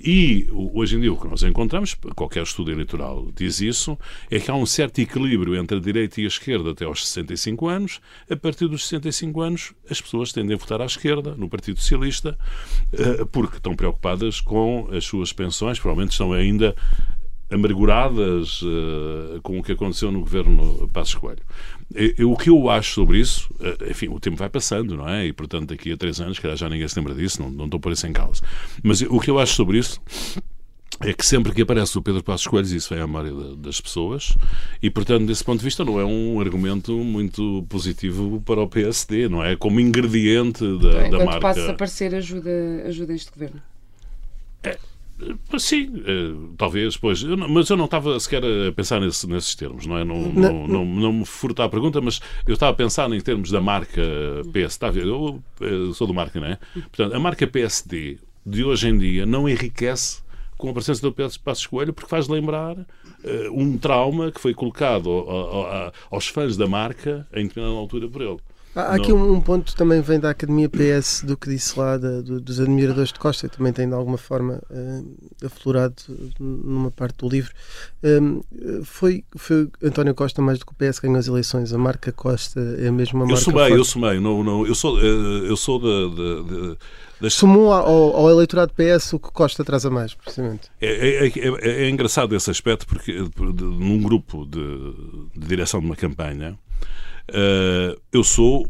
E 0.00 0.48
hoje 0.52 0.96
em 0.96 1.00
dia 1.00 1.12
o 1.12 1.18
que 1.18 1.26
nós 1.26 1.42
encontramos, 1.42 1.94
qualquer 2.14 2.42
estudo 2.42 2.70
eleitoral 2.70 3.28
diz 3.34 3.60
isso, 3.60 3.98
é 4.30 4.38
que 4.38 4.50
há 4.50 4.54
um 4.54 4.66
certo 4.66 4.98
equilíbrio 5.00 5.56
entre 5.56 5.78
a 5.78 5.80
direita 5.80 6.20
e 6.20 6.24
a 6.24 6.28
esquerda 6.28 6.70
até 6.70 6.84
aos 6.84 7.06
65 7.08 7.68
anos. 7.68 8.00
A 8.30 8.36
partir 8.36 8.68
dos 8.68 8.86
65 8.86 9.40
anos, 9.40 9.72
as 9.90 10.00
pessoas 10.00 10.32
tendem 10.32 10.54
a 10.54 10.58
votar 10.58 10.80
à 10.82 10.86
esquerda, 10.86 11.34
no 11.34 11.48
Partido 11.48 11.80
Socialista, 11.80 12.38
eh, 12.92 13.24
porque 13.32 13.56
estão 13.56 13.74
preocupadas 13.74 14.40
com 14.40 14.88
as 14.92 15.04
suas 15.04 15.32
pensões, 15.32 15.78
provavelmente 15.78 16.12
estão 16.12 16.32
ainda 16.32 16.74
amarguradas 17.50 18.60
uh, 18.62 19.40
com 19.42 19.58
o 19.58 19.62
que 19.62 19.72
aconteceu 19.72 20.10
no 20.10 20.20
governo 20.20 20.88
Passos 20.92 21.14
Coelho. 21.14 21.42
O 22.24 22.36
que 22.36 22.50
eu 22.50 22.68
acho 22.68 22.94
sobre 22.94 23.18
isso, 23.18 23.48
uh, 23.60 23.90
enfim, 23.90 24.08
o 24.08 24.18
tempo 24.18 24.36
vai 24.36 24.48
passando, 24.48 24.96
não 24.96 25.08
é? 25.08 25.26
E, 25.26 25.32
portanto, 25.32 25.68
daqui 25.68 25.92
a 25.92 25.96
três 25.96 26.20
anos, 26.20 26.38
calhar 26.38 26.56
já 26.56 26.68
ninguém 26.68 26.86
se 26.88 26.98
lembra 26.98 27.14
disso, 27.14 27.40
não, 27.40 27.50
não 27.50 27.64
estou 27.66 27.78
por 27.78 27.92
isso 27.92 28.06
em 28.06 28.12
causa. 28.12 28.42
Mas 28.82 29.00
o 29.02 29.20
que 29.20 29.30
eu 29.30 29.38
acho 29.38 29.54
sobre 29.54 29.78
isso 29.78 30.00
é 31.00 31.12
que 31.12 31.24
sempre 31.24 31.52
que 31.52 31.62
aparece 31.62 31.96
o 31.96 32.02
Pedro 32.02 32.22
Passos 32.22 32.46
Coelho, 32.46 32.66
isso 32.66 32.92
vem 32.92 33.02
à 33.02 33.06
memória 33.06 33.32
das 33.56 33.80
pessoas, 33.80 34.36
e, 34.82 34.90
portanto, 34.90 35.26
desse 35.26 35.44
ponto 35.44 35.58
de 35.58 35.64
vista, 35.64 35.84
não 35.84 36.00
é 36.00 36.04
um 36.04 36.40
argumento 36.40 36.92
muito 36.92 37.64
positivo 37.68 38.42
para 38.44 38.60
o 38.60 38.68
PSD, 38.68 39.28
não 39.28 39.44
é? 39.44 39.56
Como 39.56 39.78
ingrediente 39.78 40.64
da, 40.78 41.08
da 41.08 41.18
marca. 41.18 41.24
Quando 41.24 41.40
passa 41.40 41.66
a 41.66 41.70
aparecer, 41.70 42.14
ajuda, 42.14 42.50
ajuda 42.86 43.14
este 43.14 43.30
governo. 43.30 43.62
É, 44.62 44.78
Sim, 45.58 45.86
uh, 45.86 46.54
talvez, 46.56 46.96
pois. 46.96 47.22
Não, 47.22 47.48
mas 47.48 47.70
eu 47.70 47.76
não 47.76 47.86
estava 47.86 48.18
sequer 48.20 48.42
a 48.44 48.72
pensar 48.72 49.00
nesse, 49.00 49.26
nesses 49.26 49.54
termos, 49.54 49.86
não 49.86 49.96
é? 49.96 50.04
Não, 50.04 50.20
não, 50.32 50.68
não, 50.68 50.84
não, 50.84 51.12
me 51.12 51.24
furta 51.24 51.64
a 51.64 51.68
pergunta, 51.68 52.00
mas 52.00 52.20
eu 52.46 52.54
estava 52.54 52.72
a 52.72 52.74
pensar 52.74 53.10
em 53.10 53.20
termos 53.20 53.50
da 53.50 53.60
marca 53.60 54.02
PS. 54.52 54.72
Está 54.72 54.88
a 54.88 54.90
ver? 54.90 55.06
Eu, 55.06 55.42
eu 55.60 55.94
sou 55.94 56.06
do 56.06 56.12
marca, 56.12 56.38
não 56.38 56.48
é? 56.48 56.58
Portanto, 56.74 57.14
a 57.14 57.18
marca 57.18 57.46
PSD 57.46 58.18
de 58.44 58.62
hoje 58.62 58.88
em 58.88 58.98
dia 58.98 59.24
não 59.24 59.48
enriquece 59.48 60.22
com 60.58 60.70
a 60.70 60.72
presença 60.72 61.02
do 61.02 61.12
Pedro 61.12 61.38
Passos 61.40 61.66
Coelho 61.66 61.92
porque 61.92 62.08
faz 62.08 62.28
lembrar 62.28 62.76
uh, 62.76 62.86
um 63.52 63.76
trauma 63.78 64.30
que 64.30 64.40
foi 64.40 64.54
colocado 64.54 65.10
aos 66.10 66.28
fãs 66.28 66.56
da 66.56 66.66
marca 66.66 67.26
em 67.32 67.46
determinada 67.46 67.78
altura 67.78 68.08
por 68.08 68.22
ele. 68.22 68.38
Há 68.76 68.94
aqui 68.94 69.10
um, 69.10 69.32
um, 69.32 69.40
ponto 69.40 69.74
também 69.74 70.02
vem 70.02 70.20
da 70.20 70.28
Academia 70.28 70.68
PS 70.68 71.22
do 71.22 71.34
que 71.34 71.48
disse 71.48 71.78
lá 71.78 71.96
da, 71.96 72.20
do, 72.20 72.38
dos 72.38 72.60
admiradores 72.60 73.10
de 73.10 73.18
Costa, 73.18 73.48
também 73.48 73.72
tem 73.72 73.88
de 73.88 73.94
alguma 73.94 74.18
forma 74.18 74.60
uh, 74.70 75.46
aflorado 75.46 75.94
numa 76.38 76.90
parte 76.90 77.16
do 77.16 77.26
livro. 77.26 77.54
Um, 78.04 78.42
foi, 78.84 79.24
foi 79.34 79.70
António 79.82 80.14
Costa 80.14 80.42
mais 80.42 80.58
do 80.58 80.66
que 80.66 80.72
o 80.72 80.74
PS 80.74 80.98
ganhou 80.98 81.16
as 81.16 81.26
eleições. 81.26 81.72
A 81.72 81.78
marca 81.78 82.12
Costa 82.12 82.60
é 82.78 82.88
a 82.88 82.92
mesma 82.92 83.20
marca. 83.20 83.32
Eu 83.32 83.38
sou 83.38 83.54
bem, 83.54 83.72
eu 83.72 83.84
sou 83.84 84.02
bem. 84.02 84.20
Não, 84.20 84.44
não, 84.44 84.66
eu 84.66 84.74
sou, 84.74 85.00
eh, 85.00 85.48
eu 85.48 85.56
sou 85.56 85.78
da. 85.80 86.76
das... 87.18 87.32
Sumou 87.32 87.72
ao, 87.72 88.14
ao, 88.14 88.30
eleitorado 88.30 88.74
PS 88.74 89.14
o 89.14 89.18
que 89.18 89.30
Costa 89.32 89.64
traz 89.64 89.86
a 89.86 89.90
mais, 89.90 90.12
precisamente. 90.12 90.70
É, 90.82 91.24
é, 91.24 91.28
é, 91.28 91.84
é 91.84 91.88
engraçado 91.88 92.36
esse 92.36 92.50
aspecto, 92.50 92.86
porque 92.86 93.24
num 93.38 94.02
grupo 94.02 94.44
de, 94.44 94.60
de 95.34 95.46
direção 95.46 95.80
de 95.80 95.86
uma 95.86 95.96
campanha 95.96 96.58
eu 98.12 98.24
sou. 98.24 98.66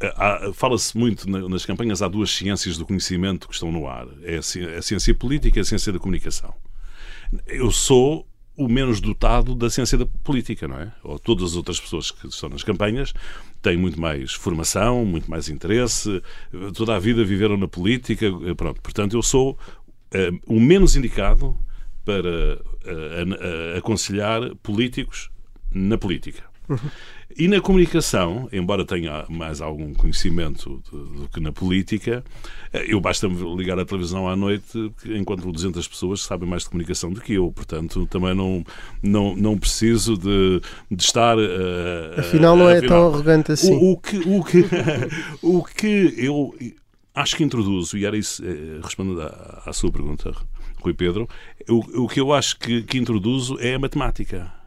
Uh, 0.00 0.52
Fala-se 0.52 0.96
muito 0.96 1.28
nas 1.28 1.66
campanhas, 1.66 2.02
há 2.02 2.08
duas 2.08 2.30
ciências 2.30 2.78
do 2.78 2.86
conhecimento 2.86 3.48
que 3.48 3.54
estão 3.54 3.72
no 3.72 3.88
ar: 3.88 4.06
é 4.22 4.36
a, 4.36 4.82
ciência 4.82 5.14
política 5.14 5.58
e 5.58 5.62
a 5.62 5.64
ciência 5.64 5.92
da 5.92 5.98
comunicação. 5.98 6.54
Eu 7.46 7.70
sou 7.70 8.26
o 8.58 8.68
menos 8.68 9.00
dotado 9.00 9.54
da 9.54 9.70
ciência 9.70 9.96
da 9.96 10.04
política, 10.04 10.66
não 10.66 10.78
é? 10.80 10.92
Ou 11.04 11.16
todas 11.18 11.50
as 11.50 11.56
outras 11.56 11.78
pessoas 11.78 12.10
que 12.10 12.26
estão 12.26 12.48
nas 12.48 12.64
campanhas 12.64 13.14
têm 13.62 13.76
muito 13.76 14.00
mais 14.00 14.32
formação, 14.32 15.04
muito 15.04 15.30
mais 15.30 15.48
interesse, 15.48 16.20
toda 16.74 16.96
a 16.96 16.98
vida 16.98 17.24
viveram 17.24 17.56
na 17.56 17.68
política, 17.68 18.26
eh, 18.26 18.54
pronto. 18.54 18.82
Portanto, 18.82 19.16
eu 19.16 19.22
sou 19.22 19.52
uh, 19.52 20.40
o 20.46 20.58
menos 20.60 20.96
indicado 20.96 21.56
para 22.04 22.56
uh, 22.56 23.78
aconselhar 23.78 24.54
políticos 24.56 25.30
na 25.70 25.96
política. 25.96 26.42
Uhum. 26.68 26.78
E 27.36 27.46
na 27.46 27.60
comunicação, 27.60 28.48
embora 28.50 28.84
tenha 28.84 29.24
mais 29.28 29.60
algum 29.60 29.92
conhecimento 29.92 30.82
do 30.90 31.28
que 31.28 31.40
na 31.40 31.52
política, 31.52 32.24
eh, 32.72 32.86
eu 32.88 33.00
basta-me 33.00 33.36
ligar 33.54 33.78
à 33.78 33.84
televisão 33.84 34.26
à 34.26 34.34
noite, 34.34 34.92
enquanto 35.04 35.52
200 35.52 35.86
pessoas 35.86 36.22
sabem 36.22 36.48
mais 36.48 36.62
de 36.62 36.70
comunicação 36.70 37.12
do 37.12 37.20
que 37.20 37.34
eu. 37.34 37.52
Portanto, 37.52 38.06
também 38.06 38.34
não, 38.34 38.64
não, 39.02 39.36
não 39.36 39.58
preciso 39.58 40.16
de, 40.16 40.60
de 40.90 41.02
estar. 41.02 41.36
Uh, 41.38 42.18
afinal, 42.18 42.56
não 42.56 42.68
é 42.68 42.78
afinal, 42.78 42.88
tão 42.88 43.14
arrogante 43.14 43.52
assim. 43.52 43.74
O, 43.74 43.92
o, 43.92 43.96
que, 43.98 44.16
o, 44.18 44.44
que, 44.44 44.64
o 45.42 45.62
que 45.62 46.14
eu 46.16 46.54
acho 47.14 47.36
que 47.36 47.44
introduzo, 47.44 47.98
e 47.98 48.06
era 48.06 48.16
isso, 48.16 48.42
respondendo 48.82 49.20
à, 49.20 49.62
à 49.66 49.72
sua 49.72 49.92
pergunta, 49.92 50.32
Rui 50.80 50.94
Pedro, 50.94 51.28
o, 51.68 52.04
o 52.04 52.08
que 52.08 52.20
eu 52.20 52.32
acho 52.32 52.58
que, 52.58 52.82
que 52.82 52.98
introduzo 52.98 53.58
é 53.60 53.74
a 53.74 53.78
matemática 53.78 54.57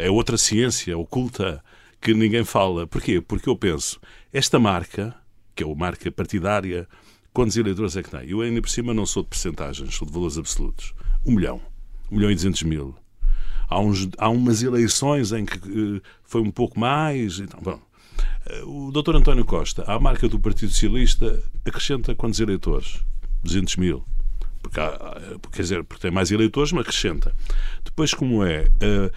é 0.00 0.10
outra 0.10 0.36
ciência 0.36 0.96
oculta 0.96 1.62
que 2.00 2.14
ninguém 2.14 2.44
fala. 2.44 2.86
Porquê? 2.86 3.20
Porque 3.20 3.48
eu 3.48 3.56
penso, 3.56 4.00
esta 4.32 4.58
marca, 4.58 5.14
que 5.54 5.62
é 5.62 5.66
uma 5.66 5.74
marca 5.74 6.10
partidária, 6.10 6.88
quantos 7.32 7.56
eleitores 7.56 7.96
é 7.96 8.02
que 8.02 8.10
tem? 8.10 8.28
Eu 8.28 8.40
ainda 8.40 8.60
por 8.60 8.70
cima 8.70 8.94
não 8.94 9.06
sou 9.06 9.22
de 9.22 9.28
percentagens, 9.28 9.94
sou 9.94 10.06
de 10.06 10.12
valores 10.12 10.38
absolutos. 10.38 10.94
Um 11.24 11.32
milhão. 11.32 11.60
Um 12.10 12.16
milhão 12.16 12.30
e 12.30 12.34
duzentos 12.34 12.62
mil. 12.62 12.94
Há, 13.68 13.78
uns, 13.78 14.08
há 14.18 14.28
umas 14.28 14.62
eleições 14.62 15.30
em 15.32 15.44
que 15.44 15.58
uh, 15.58 16.02
foi 16.24 16.40
um 16.40 16.50
pouco 16.50 16.78
mais. 16.80 17.38
Então, 17.38 17.60
bom, 17.62 17.80
uh, 18.64 18.88
o 18.88 18.90
doutor 18.90 19.14
António 19.14 19.44
Costa, 19.44 19.84
à 19.86 19.98
marca 20.00 20.28
do 20.28 20.40
Partido 20.40 20.72
Socialista, 20.72 21.42
acrescenta 21.64 22.14
quantos 22.14 22.40
eleitores? 22.40 23.04
200 23.44 23.76
mil. 23.76 24.04
Porque, 24.60 24.80
há, 24.80 25.16
quer 25.52 25.62
dizer, 25.62 25.84
porque 25.84 26.02
tem 26.02 26.10
mais 26.10 26.30
eleitores, 26.30 26.72
mas 26.72 26.82
acrescenta. 26.82 27.34
Depois, 27.84 28.12
como 28.12 28.44
é? 28.44 28.62
Uh, 28.62 28.66
eh, 28.80 29.12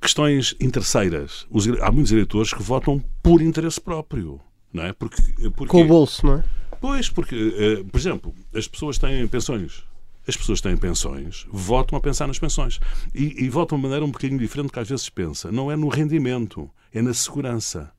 questões 0.00 0.54
interesseiras. 0.60 1.46
Os, 1.50 1.68
há 1.80 1.90
muitos 1.90 2.12
eleitores 2.12 2.52
que 2.52 2.62
votam 2.62 3.02
por 3.22 3.40
interesse 3.40 3.80
próprio. 3.80 4.40
Não 4.72 4.84
é? 4.84 4.92
Porque, 4.92 5.22
porque, 5.50 5.66
Com 5.66 5.82
o 5.82 5.86
bolso, 5.86 6.24
não 6.24 6.34
é? 6.34 6.44
Pois, 6.80 7.08
porque, 7.10 7.34
uh, 7.36 7.84
por 7.84 7.98
exemplo, 7.98 8.34
as 8.54 8.66
pessoas 8.66 8.98
têm 8.98 9.26
pensões. 9.26 9.84
As 10.26 10.36
pessoas 10.36 10.60
têm 10.60 10.76
pensões, 10.76 11.46
votam 11.50 11.98
a 11.98 12.00
pensar 12.00 12.26
nas 12.26 12.38
pensões. 12.38 12.78
E, 13.14 13.44
e 13.44 13.48
votam 13.48 13.78
de 13.78 13.82
maneira 13.82 14.04
um 14.04 14.10
bocadinho 14.10 14.38
diferente 14.38 14.68
do 14.68 14.72
que 14.72 14.78
às 14.78 14.88
vezes 14.88 15.08
pensa. 15.08 15.50
Não 15.50 15.70
é 15.70 15.76
no 15.76 15.88
rendimento, 15.88 16.70
é 16.92 17.02
na 17.02 17.12
segurança. 17.12 17.90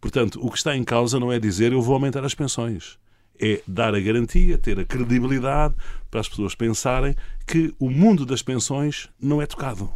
Portanto, 0.00 0.38
o 0.44 0.50
que 0.50 0.58
está 0.58 0.76
em 0.76 0.84
causa 0.84 1.18
não 1.18 1.32
é 1.32 1.38
dizer 1.38 1.72
eu 1.72 1.80
vou 1.80 1.94
aumentar 1.94 2.24
as 2.24 2.34
pensões. 2.34 2.98
É 3.40 3.62
dar 3.66 3.94
a 3.94 4.00
garantia, 4.00 4.58
ter 4.58 4.78
a 4.78 4.84
credibilidade 4.84 5.74
para 6.10 6.20
as 6.20 6.28
pessoas 6.28 6.54
pensarem 6.54 7.16
que 7.46 7.74
o 7.78 7.88
mundo 7.88 8.26
das 8.26 8.42
pensões 8.42 9.08
não 9.20 9.40
é 9.40 9.46
tocado. 9.46 9.90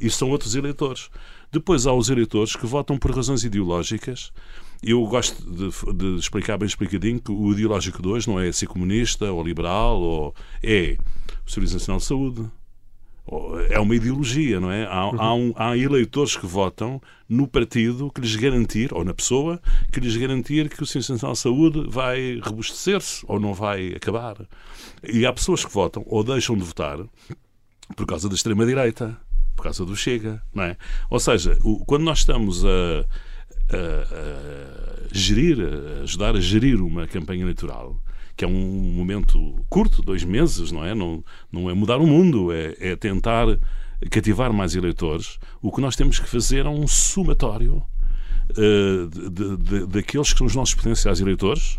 Isso 0.00 0.18
são 0.18 0.30
outros 0.30 0.54
eleitores. 0.54 1.10
Depois 1.52 1.86
há 1.86 1.92
os 1.92 2.08
eleitores 2.08 2.54
que 2.54 2.66
votam 2.66 2.96
por 2.96 3.14
razões 3.14 3.44
ideológicas. 3.44 4.32
Eu 4.82 5.04
gosto 5.06 5.42
de, 5.44 5.70
de, 5.94 6.18
explicar 6.18 6.56
bem 6.56 6.66
explicadinho 6.66 7.20
que 7.20 7.30
o 7.30 7.52
ideológico 7.52 8.00
de 8.00 8.08
hoje 8.08 8.28
não 8.28 8.40
é 8.40 8.50
ser 8.50 8.66
comunista 8.66 9.30
ou 9.30 9.42
liberal, 9.42 10.00
ou 10.00 10.34
é 10.62 10.96
o 11.46 11.50
Serviço 11.50 11.74
Nacional 11.74 11.98
de 11.98 12.06
Saúde. 12.06 12.50
É 13.68 13.78
uma 13.78 13.94
ideologia, 13.94 14.58
não 14.58 14.72
é? 14.72 14.84
Há, 14.86 15.10
há, 15.18 15.34
um, 15.34 15.52
há, 15.54 15.76
eleitores 15.76 16.36
que 16.36 16.46
votam 16.46 17.00
no 17.28 17.46
partido 17.46 18.10
que 18.10 18.20
lhes 18.20 18.34
garantir, 18.34 18.92
ou 18.92 19.04
na 19.04 19.14
pessoa, 19.14 19.60
que 19.92 20.00
lhes 20.00 20.16
garantir 20.16 20.68
que 20.68 20.82
o 20.82 20.86
Serviço 20.86 21.12
Nacional 21.12 21.34
de 21.34 21.38
Saúde 21.38 21.86
vai 21.88 22.40
robustecer-se 22.42 23.24
ou 23.28 23.38
não 23.38 23.54
vai 23.54 23.92
acabar. 23.94 24.36
E 25.04 25.26
há 25.26 25.32
pessoas 25.32 25.64
que 25.64 25.72
votam 25.72 26.02
ou 26.06 26.24
deixam 26.24 26.56
de 26.56 26.64
votar 26.64 26.98
por 27.94 28.06
causa 28.06 28.28
da 28.28 28.34
extrema-direita 28.34 29.16
por 29.60 29.64
causa 29.64 29.84
do 29.84 29.94
Chega, 29.94 30.42
não 30.54 30.64
é? 30.64 30.76
Ou 31.10 31.20
seja, 31.20 31.58
o, 31.62 31.84
quando 31.84 32.02
nós 32.02 32.20
estamos 32.20 32.64
a, 32.64 32.68
a, 32.68 33.76
a, 33.76 35.08
gerir, 35.12 35.58
a 35.60 36.02
ajudar 36.02 36.34
a 36.34 36.40
gerir 36.40 36.82
uma 36.82 37.06
campanha 37.06 37.42
eleitoral, 37.42 38.02
que 38.34 38.42
é 38.42 38.48
um 38.48 38.52
momento 38.52 39.62
curto, 39.68 40.00
dois 40.00 40.24
meses, 40.24 40.72
não 40.72 40.82
é? 40.82 40.94
Não, 40.94 41.22
não 41.52 41.68
é 41.68 41.74
mudar 41.74 41.98
o 41.98 42.06
mundo, 42.06 42.50
é, 42.50 42.74
é 42.80 42.96
tentar 42.96 43.46
cativar 44.10 44.50
mais 44.50 44.74
eleitores. 44.74 45.38
O 45.60 45.70
que 45.70 45.82
nós 45.82 45.94
temos 45.94 46.18
que 46.18 46.26
fazer 46.26 46.64
é 46.64 46.70
um 46.70 46.88
somatório 46.88 47.82
uh, 48.52 49.86
daqueles 49.88 50.32
que 50.32 50.38
são 50.38 50.46
os 50.46 50.56
nossos 50.56 50.74
potenciais 50.74 51.20
eleitores 51.20 51.78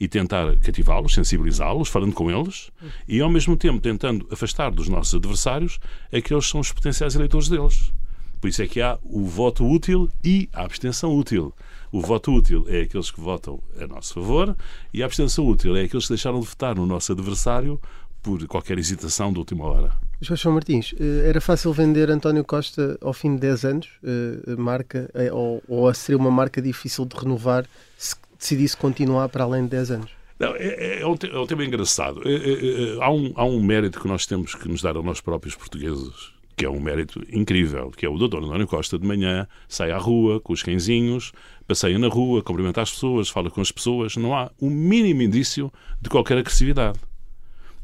e 0.00 0.06
tentar 0.06 0.56
cativá-los, 0.60 1.14
sensibilizá-los, 1.14 1.88
falando 1.88 2.12
com 2.12 2.30
eles, 2.30 2.70
e 3.06 3.20
ao 3.20 3.30
mesmo 3.30 3.56
tempo 3.56 3.80
tentando 3.80 4.26
afastar 4.30 4.70
dos 4.70 4.88
nossos 4.88 5.14
adversários 5.14 5.80
aqueles 6.12 6.46
que 6.46 6.52
são 6.52 6.60
os 6.60 6.72
potenciais 6.72 7.14
eleitores 7.14 7.48
deles. 7.48 7.92
Por 8.40 8.48
isso 8.48 8.62
é 8.62 8.68
que 8.68 8.80
há 8.80 8.98
o 9.02 9.24
voto 9.24 9.66
útil 9.66 10.08
e 10.24 10.48
a 10.52 10.62
abstenção 10.62 11.16
útil. 11.16 11.52
O 11.90 12.00
voto 12.00 12.32
útil 12.32 12.64
é 12.68 12.82
aqueles 12.82 13.10
que 13.10 13.20
votam 13.20 13.60
a 13.80 13.86
nosso 13.86 14.14
favor 14.14 14.56
e 14.92 15.02
a 15.02 15.06
abstenção 15.06 15.46
útil 15.46 15.76
é 15.76 15.82
aqueles 15.82 16.04
que 16.04 16.10
deixaram 16.10 16.38
de 16.38 16.46
votar 16.46 16.76
no 16.76 16.86
nosso 16.86 17.10
adversário 17.10 17.80
por 18.22 18.46
qualquer 18.46 18.78
hesitação 18.78 19.32
de 19.32 19.38
última 19.38 19.64
hora. 19.64 19.92
João 20.20 20.54
Martins, 20.54 20.94
eh, 20.98 21.28
era 21.28 21.40
fácil 21.40 21.72
vender 21.72 22.10
António 22.10 22.44
Costa 22.44 22.98
ao 23.00 23.12
fim 23.12 23.34
de 23.34 23.40
10 23.40 23.64
anos, 23.64 23.88
eh, 24.04 24.56
marca, 24.56 25.08
eh, 25.14 25.32
ou, 25.32 25.62
ou 25.68 25.92
seria 25.94 26.18
uma 26.18 26.30
marca 26.30 26.60
difícil 26.60 27.06
de 27.06 27.16
renovar 27.16 27.64
se 27.96 28.16
decidisse 28.38 28.76
continuar 28.76 29.28
para 29.28 29.44
além 29.44 29.64
de 29.64 29.70
10 29.70 29.90
anos? 29.90 30.10
Não, 30.38 30.54
é, 30.54 31.00
é, 31.00 31.06
um, 31.06 31.16
é, 31.20 31.38
um, 31.38 31.46
tema 31.46 31.64
engraçado. 31.64 32.22
É, 32.24 32.32
é, 32.32 32.96
é, 32.96 33.04
há, 33.04 33.10
um, 33.10 33.32
há 33.34 33.44
um 33.44 33.60
mérito 33.60 34.00
que 34.00 34.06
nós 34.06 34.24
temos 34.24 34.54
que 34.54 34.68
nos 34.68 34.80
dar 34.80 34.96
a 34.96 35.02
nós 35.02 35.20
próprios 35.20 35.56
portugueses, 35.56 36.32
que 36.56 36.64
é 36.64 36.70
um 36.70 36.80
mérito 36.80 37.20
incrível, 37.32 37.90
que 37.90 38.06
é 38.06 38.08
o 38.08 38.16
doutor 38.16 38.44
António 38.44 38.66
Costa 38.66 38.98
de 38.98 39.06
manhã 39.06 39.48
sai 39.68 39.90
à 39.90 39.98
rua 39.98 40.40
com 40.40 40.52
os 40.52 40.62
cãezinhos, 40.62 41.32
passeia 41.66 41.98
na 41.98 42.08
rua, 42.08 42.40
cumprimenta 42.40 42.80
as 42.80 42.90
pessoas, 42.90 43.28
fala 43.28 43.50
com 43.50 43.60
as 43.60 43.72
pessoas, 43.72 44.16
não 44.16 44.32
há 44.32 44.50
o 44.60 44.68
um 44.68 44.70
mínimo 44.70 45.22
indício 45.22 45.72
de 46.00 46.08
qualquer 46.08 46.38
agressividade. 46.38 46.98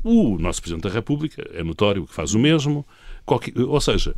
O 0.05 0.39
nosso 0.39 0.61
Presidente 0.61 0.85
da 0.85 0.91
República 0.91 1.43
é 1.53 1.65
notório 1.65 2.07
que 2.07 2.15
faz 2.15 2.35
o 2.35 2.39
mesmo. 2.39 2.87
Ou 3.27 3.81
seja, 3.81 4.15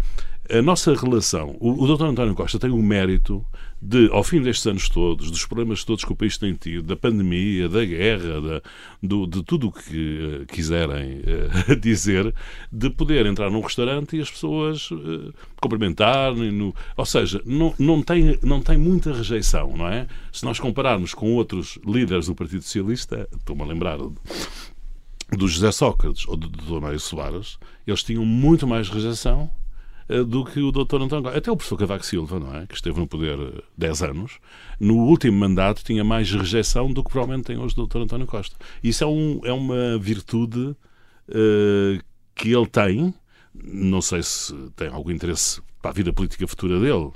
a 0.50 0.62
nossa 0.62 0.94
relação. 0.94 1.56
O, 1.60 1.84
o 1.84 1.96
Dr. 1.96 2.04
António 2.04 2.34
Costa 2.34 2.58
tem 2.58 2.70
o 2.70 2.82
mérito 2.82 3.44
de, 3.80 4.08
ao 4.10 4.24
fim 4.24 4.40
destes 4.40 4.66
anos 4.66 4.88
todos, 4.88 5.30
dos 5.30 5.44
problemas 5.44 5.84
todos 5.84 6.04
que 6.04 6.12
o 6.12 6.16
país 6.16 6.38
tem 6.38 6.54
tido, 6.54 6.82
da 6.82 6.96
pandemia, 6.96 7.68
da 7.68 7.84
guerra, 7.84 8.40
da, 8.40 8.62
do, 9.02 9.26
de 9.26 9.42
tudo 9.42 9.68
o 9.68 9.72
que 9.72 10.42
uh, 10.42 10.46
quiserem 10.46 11.20
uh, 11.20 11.76
dizer, 11.78 12.34
de 12.72 12.90
poder 12.90 13.26
entrar 13.26 13.50
num 13.50 13.60
restaurante 13.60 14.16
e 14.16 14.20
as 14.20 14.30
pessoas 14.30 14.90
uh, 14.90 15.32
cumprimentarem. 15.60 16.50
No, 16.50 16.74
ou 16.96 17.06
seja, 17.06 17.40
não, 17.44 17.74
não, 17.78 18.02
tem, 18.02 18.38
não 18.42 18.60
tem 18.60 18.78
muita 18.78 19.12
rejeição, 19.12 19.76
não 19.76 19.88
é? 19.88 20.06
Se 20.32 20.44
nós 20.44 20.58
compararmos 20.58 21.12
com 21.12 21.34
outros 21.34 21.78
líderes 21.84 22.26
do 22.26 22.34
Partido 22.34 22.62
Socialista, 22.62 23.28
estou-me 23.36 23.62
a 23.62 23.66
lembrar 23.66 23.98
do 25.30 25.48
José 25.48 25.72
Sócrates 25.72 26.26
ou 26.28 26.36
do 26.36 26.48
Dr. 26.48 26.80
Mário 26.80 27.00
Soares, 27.00 27.58
eles 27.86 28.02
tinham 28.02 28.24
muito 28.24 28.66
mais 28.66 28.88
rejeição 28.88 29.50
uh, 30.08 30.24
do 30.24 30.44
que 30.44 30.60
o 30.60 30.70
Dr. 30.70 31.02
António 31.02 31.22
Costa. 31.22 31.38
Até 31.38 31.50
o 31.50 31.56
professor 31.56 31.76
Cavaco 31.76 32.06
Silva, 32.06 32.38
não 32.38 32.54
é? 32.54 32.66
Que 32.66 32.74
esteve 32.74 32.98
no 32.98 33.06
poder 33.06 33.64
10 33.76 34.02
eh, 34.02 34.06
anos, 34.10 34.38
no 34.78 34.96
último 34.96 35.38
mandato 35.38 35.82
tinha 35.82 36.04
mais 36.04 36.30
rejeição 36.30 36.92
do 36.92 37.02
que 37.02 37.10
provavelmente 37.10 37.46
tem 37.46 37.58
hoje 37.58 37.74
o 37.76 37.86
Dr. 37.86 37.98
António 37.98 38.26
Costa. 38.26 38.56
Isso 38.82 39.02
é, 39.02 39.06
um, 39.06 39.40
é 39.44 39.52
uma 39.52 39.98
virtude 39.98 40.60
uh, 41.28 42.04
que 42.34 42.52
ele 42.52 42.66
tem, 42.66 43.14
não 43.54 44.02
sei 44.02 44.22
se 44.22 44.54
tem 44.76 44.88
algum 44.88 45.10
interesse 45.10 45.60
para 45.80 45.90
a 45.90 45.94
vida 45.94 46.12
política 46.12 46.46
futura 46.46 46.78
dele, 46.78 47.08
eh, 47.08 47.12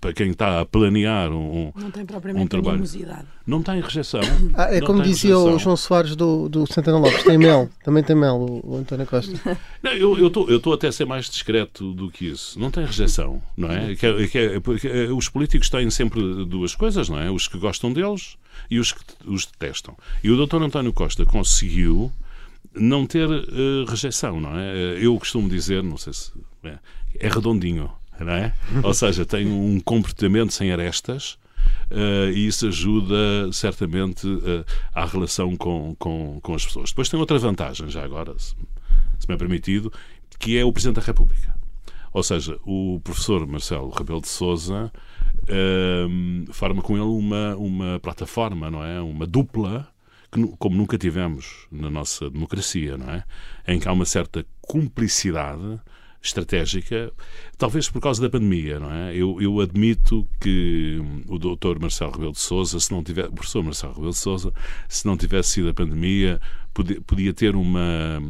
para 0.00 0.12
quem 0.12 0.30
está 0.30 0.60
a 0.60 0.66
planear 0.66 1.30
um, 1.30 1.72
não 1.76 1.90
tem 1.90 2.06
propriamente 2.06 2.44
um 2.44 2.48
trabalho. 2.48 2.70
animosidade. 2.70 3.26
Não 3.46 3.62
tem 3.62 3.80
rejeição. 3.80 4.20
Ah, 4.54 4.74
é 4.74 4.80
não 4.80 4.86
como 4.86 5.02
dizia 5.02 5.34
rejeição. 5.34 5.56
o 5.56 5.58
João 5.58 5.76
Soares 5.76 6.14
do, 6.14 6.48
do 6.48 6.66
Santana 6.70 6.98
Lopes, 6.98 7.22
tem 7.24 7.38
mel, 7.38 7.68
também 7.84 8.02
tem 8.02 8.14
mel 8.14 8.36
o, 8.36 8.74
o 8.74 8.76
António 8.76 9.06
Costa. 9.06 9.32
Não, 9.82 9.92
eu 9.92 10.26
estou 10.28 10.72
até 10.72 10.88
a 10.88 10.92
ser 10.92 11.04
mais 11.04 11.28
discreto 11.28 11.92
do 11.92 12.10
que 12.10 12.26
isso. 12.26 12.58
Não 12.58 12.70
tem 12.70 12.84
rejeição, 12.84 13.42
não 13.56 13.70
é? 13.70 13.94
Que 13.96 14.06
é, 14.06 14.26
que 14.28 14.38
é, 14.38 14.60
porque 14.60 14.88
os 15.08 15.28
políticos 15.28 15.68
têm 15.68 15.90
sempre 15.90 16.44
duas 16.44 16.74
coisas, 16.74 17.08
não 17.08 17.18
é? 17.18 17.30
Os 17.30 17.48
que 17.48 17.58
gostam 17.58 17.92
deles 17.92 18.36
e 18.70 18.78
os 18.78 18.92
que 18.92 19.00
os 19.26 19.46
detestam. 19.46 19.96
E 20.22 20.30
o 20.30 20.36
doutor 20.36 20.62
António 20.62 20.92
Costa 20.92 21.24
conseguiu 21.24 22.12
não 22.74 23.06
ter 23.06 23.28
uh, 23.28 23.84
rejeição, 23.86 24.40
não 24.40 24.58
é? 24.58 24.98
Eu 25.00 25.18
costumo 25.18 25.48
dizer, 25.48 25.82
não 25.82 25.96
sei 25.96 26.12
se 26.12 26.32
é, 26.64 26.78
é 27.18 27.28
redondinho 27.28 27.90
não 28.24 28.32
é? 28.32 28.54
Ou 28.82 28.94
seja, 28.94 29.24
tem 29.24 29.46
um 29.46 29.80
comportamento 29.80 30.52
sem 30.52 30.72
arestas 30.72 31.38
uh, 31.90 32.30
e 32.34 32.46
isso 32.46 32.66
ajuda 32.66 33.52
certamente 33.52 34.26
uh, 34.26 34.64
à 34.94 35.04
relação 35.04 35.56
com, 35.56 35.94
com, 35.98 36.40
com 36.42 36.54
as 36.54 36.64
pessoas. 36.64 36.90
Depois 36.90 37.08
tem 37.08 37.18
outra 37.18 37.38
vantagem, 37.38 37.88
já 37.88 38.04
agora, 38.04 38.34
se, 38.38 38.54
se 39.18 39.28
me 39.28 39.34
é 39.34 39.38
permitido, 39.38 39.92
que 40.38 40.58
é 40.58 40.64
o 40.64 40.72
Presidente 40.72 40.96
da 40.96 41.06
República. 41.06 41.54
Ou 42.12 42.22
seja, 42.22 42.58
o 42.64 43.00
professor 43.02 43.46
Marcelo 43.46 43.90
Rebelo 43.90 44.20
de 44.20 44.28
Souza 44.28 44.92
uh, 45.44 46.52
forma 46.52 46.82
com 46.82 46.94
ele 46.94 47.04
uma, 47.04 47.56
uma 47.56 48.00
plataforma, 48.00 48.70
não 48.70 48.84
é? 48.84 49.00
Uma 49.00 49.26
dupla 49.26 49.88
que, 50.30 50.46
como 50.58 50.76
nunca 50.76 50.98
tivemos 50.98 51.66
na 51.70 51.88
nossa 51.88 52.28
democracia, 52.28 52.98
não 52.98 53.10
é? 53.10 53.24
Em 53.66 53.80
que 53.80 53.88
há 53.88 53.92
uma 53.92 54.04
certa 54.04 54.44
cumplicidade 54.60 55.80
estratégica, 56.22 57.12
talvez 57.58 57.88
por 57.88 58.00
causa 58.00 58.22
da 58.22 58.30
pandemia, 58.30 58.78
não 58.78 58.92
é? 58.92 59.14
Eu, 59.14 59.40
eu 59.40 59.60
admito 59.60 60.26
que 60.40 61.02
o 61.26 61.38
doutor 61.38 61.80
Marcelo 61.80 62.12
Rebelo 62.12 62.32
de 62.32 62.38
Sousa, 62.38 62.78
se 62.78 62.92
não 62.92 63.02
tiver, 63.02 63.26
o 63.26 63.32
professor 63.32 63.62
Marcelo 63.62 63.94
Rebelo 63.94 64.12
de 64.12 64.18
Sousa, 64.18 64.52
se 64.88 65.04
não 65.06 65.16
tivesse 65.16 65.50
sido 65.50 65.68
a 65.68 65.74
pandemia, 65.74 66.40
podia, 66.72 67.00
podia 67.00 67.32
ter 67.32 67.56
uma 67.56 68.22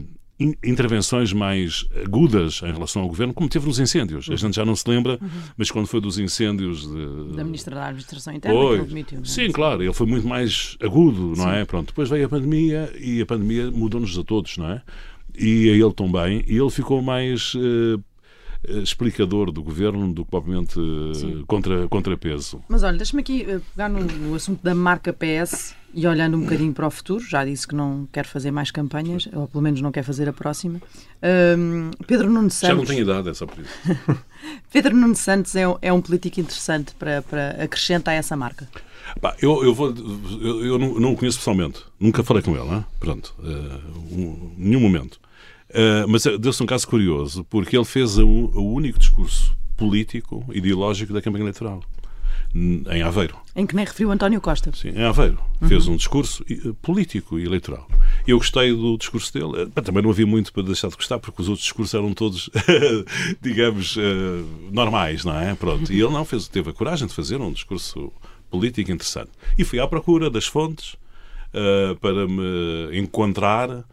intervenções 0.62 1.32
mais 1.32 1.86
agudas 2.04 2.62
em 2.62 2.72
relação 2.72 3.02
ao 3.02 3.08
governo, 3.08 3.32
como 3.32 3.48
teve 3.48 3.66
nos 3.66 3.78
incêndios. 3.78 4.28
A 4.28 4.34
gente 4.34 4.56
já 4.56 4.64
não 4.64 4.74
se 4.74 4.88
lembra, 4.88 5.18
uhum. 5.20 5.28
mas 5.56 5.70
quando 5.70 5.86
foi 5.86 6.00
dos 6.00 6.18
incêndios 6.18 6.88
de... 6.88 7.36
da 7.36 7.44
Ministra 7.44 7.74
da 7.76 7.86
Administração 7.86 8.32
Interna, 8.32 8.58
que 8.58 8.66
ele 8.66 8.82
admitiu. 8.82 9.20
É? 9.20 9.24
Sim, 9.24 9.52
claro, 9.52 9.82
ele 9.82 9.92
foi 9.92 10.06
muito 10.06 10.26
mais 10.26 10.76
agudo, 10.82 11.34
não 11.36 11.44
Sim. 11.44 11.50
é? 11.50 11.64
Pronto, 11.64 11.88
depois 11.88 12.08
veio 12.08 12.26
a 12.26 12.28
pandemia 12.28 12.92
e 12.98 13.20
a 13.20 13.26
pandemia 13.26 13.70
mudou-nos 13.70 14.18
a 14.18 14.24
todos, 14.24 14.56
não 14.56 14.68
é? 14.68 14.82
E 15.38 15.70
a 15.70 15.72
ele 15.74 15.92
também, 15.92 16.44
e 16.46 16.56
ele 16.56 16.70
ficou 16.70 17.02
mais 17.02 17.54
uh, 17.54 18.02
explicador 18.64 19.50
do 19.50 19.62
governo 19.62 20.12
do 20.12 20.24
que 20.24 20.30
propriamente 20.30 20.78
contra, 21.46 21.88
contrapeso. 21.88 22.62
Mas 22.68 22.82
olha, 22.82 22.96
deixa-me 22.96 23.22
aqui 23.22 23.42
uh, 23.42 23.60
pegar 23.74 23.88
no, 23.88 24.00
no, 24.00 24.34
assunto 24.34 24.62
da 24.62 24.74
marca 24.74 25.12
PS 25.12 25.74
e 25.94 26.06
olhando 26.06 26.36
um 26.36 26.42
bocadinho 26.42 26.72
para 26.72 26.86
o 26.86 26.90
futuro, 26.90 27.22
já 27.22 27.44
disse 27.44 27.66
que 27.66 27.74
não 27.74 28.08
quer 28.10 28.24
fazer 28.24 28.50
mais 28.50 28.70
campanhas, 28.70 29.28
ou 29.32 29.46
pelo 29.46 29.62
menos 29.62 29.80
não 29.80 29.92
quer 29.92 30.02
fazer 30.02 30.26
a 30.26 30.32
próxima. 30.32 30.80
Pedro 32.06 32.30
Nuno 32.30 32.50
Santos. 32.50 32.68
Já 32.68 32.74
não 32.74 32.84
tenho 32.86 33.02
idade, 33.02 33.28
é 33.28 33.34
só 33.34 33.46
por 33.46 33.58
isso. 33.60 34.22
Pedro 34.72 34.96
Nuno 34.96 35.14
Santos 35.14 35.54
é, 35.54 35.64
é 35.82 35.92
um 35.92 36.00
político 36.00 36.40
interessante 36.40 36.94
para, 36.94 37.20
para 37.20 37.62
acrescentar 37.62 38.14
essa 38.14 38.34
marca. 38.34 38.66
Bah, 39.20 39.36
eu, 39.42 39.62
eu, 39.62 39.74
vou, 39.74 39.94
eu, 40.40 40.64
eu 40.64 40.78
não, 40.78 40.94
não, 40.98 41.12
o 41.12 41.16
conheço 41.16 41.38
pessoalmente, 41.38 41.84
nunca 42.00 42.22
falei 42.22 42.42
com 42.42 42.56
ele, 42.56 42.68
hein? 42.74 42.84
pronto, 42.98 43.34
uh, 43.40 44.16
um, 44.16 44.54
nenhum 44.56 44.80
momento. 44.80 45.20
Uh, 45.72 46.06
mas 46.08 46.24
deu-se 46.38 46.62
um 46.62 46.66
caso 46.66 46.86
curioso, 46.86 47.44
porque 47.44 47.76
ele 47.76 47.84
fez 47.84 48.18
o, 48.18 48.26
o 48.26 48.74
único 48.74 48.98
discurso 48.98 49.56
político, 49.76 50.44
ideológico 50.52 51.12
da 51.12 51.22
campanha 51.22 51.44
eleitoral 51.44 51.82
em 52.54 53.02
Aveiro. 53.02 53.36
Em 53.56 53.66
que 53.66 53.74
nem 53.74 53.84
referiu 53.84 54.10
António 54.10 54.40
Costa. 54.40 54.70
Sim, 54.74 54.90
em 54.90 55.04
Aveiro. 55.04 55.38
Uhum. 55.60 55.68
Fez 55.68 55.88
um 55.88 55.96
discurso 55.96 56.44
político 56.82 57.38
e 57.38 57.44
eleitoral. 57.44 57.88
Eu 58.26 58.36
gostei 58.38 58.74
do 58.74 58.96
discurso 58.98 59.32
dele. 59.32 59.70
Também 59.70 60.02
não 60.02 60.10
havia 60.10 60.26
muito 60.26 60.52
para 60.52 60.62
deixar 60.62 60.88
de 60.88 60.96
gostar, 60.96 61.18
porque 61.18 61.40
os 61.40 61.48
outros 61.48 61.64
discursos 61.64 61.94
eram 61.94 62.12
todos, 62.12 62.50
digamos, 63.40 63.96
uh, 63.96 64.00
normais, 64.70 65.24
não 65.24 65.38
é? 65.38 65.54
Pronto. 65.54 65.90
E 65.90 65.98
ele 65.98 66.12
não 66.12 66.24
fez, 66.24 66.46
teve 66.46 66.70
a 66.70 66.72
coragem 66.72 67.06
de 67.06 67.14
fazer 67.14 67.40
um 67.40 67.52
discurso 67.52 68.12
político 68.50 68.92
interessante. 68.92 69.30
E 69.56 69.64
fui 69.64 69.80
à 69.80 69.86
procura 69.86 70.28
das 70.28 70.46
fontes 70.46 70.96
para 72.00 72.26
me 72.26 72.98
encontrar, 72.98 73.84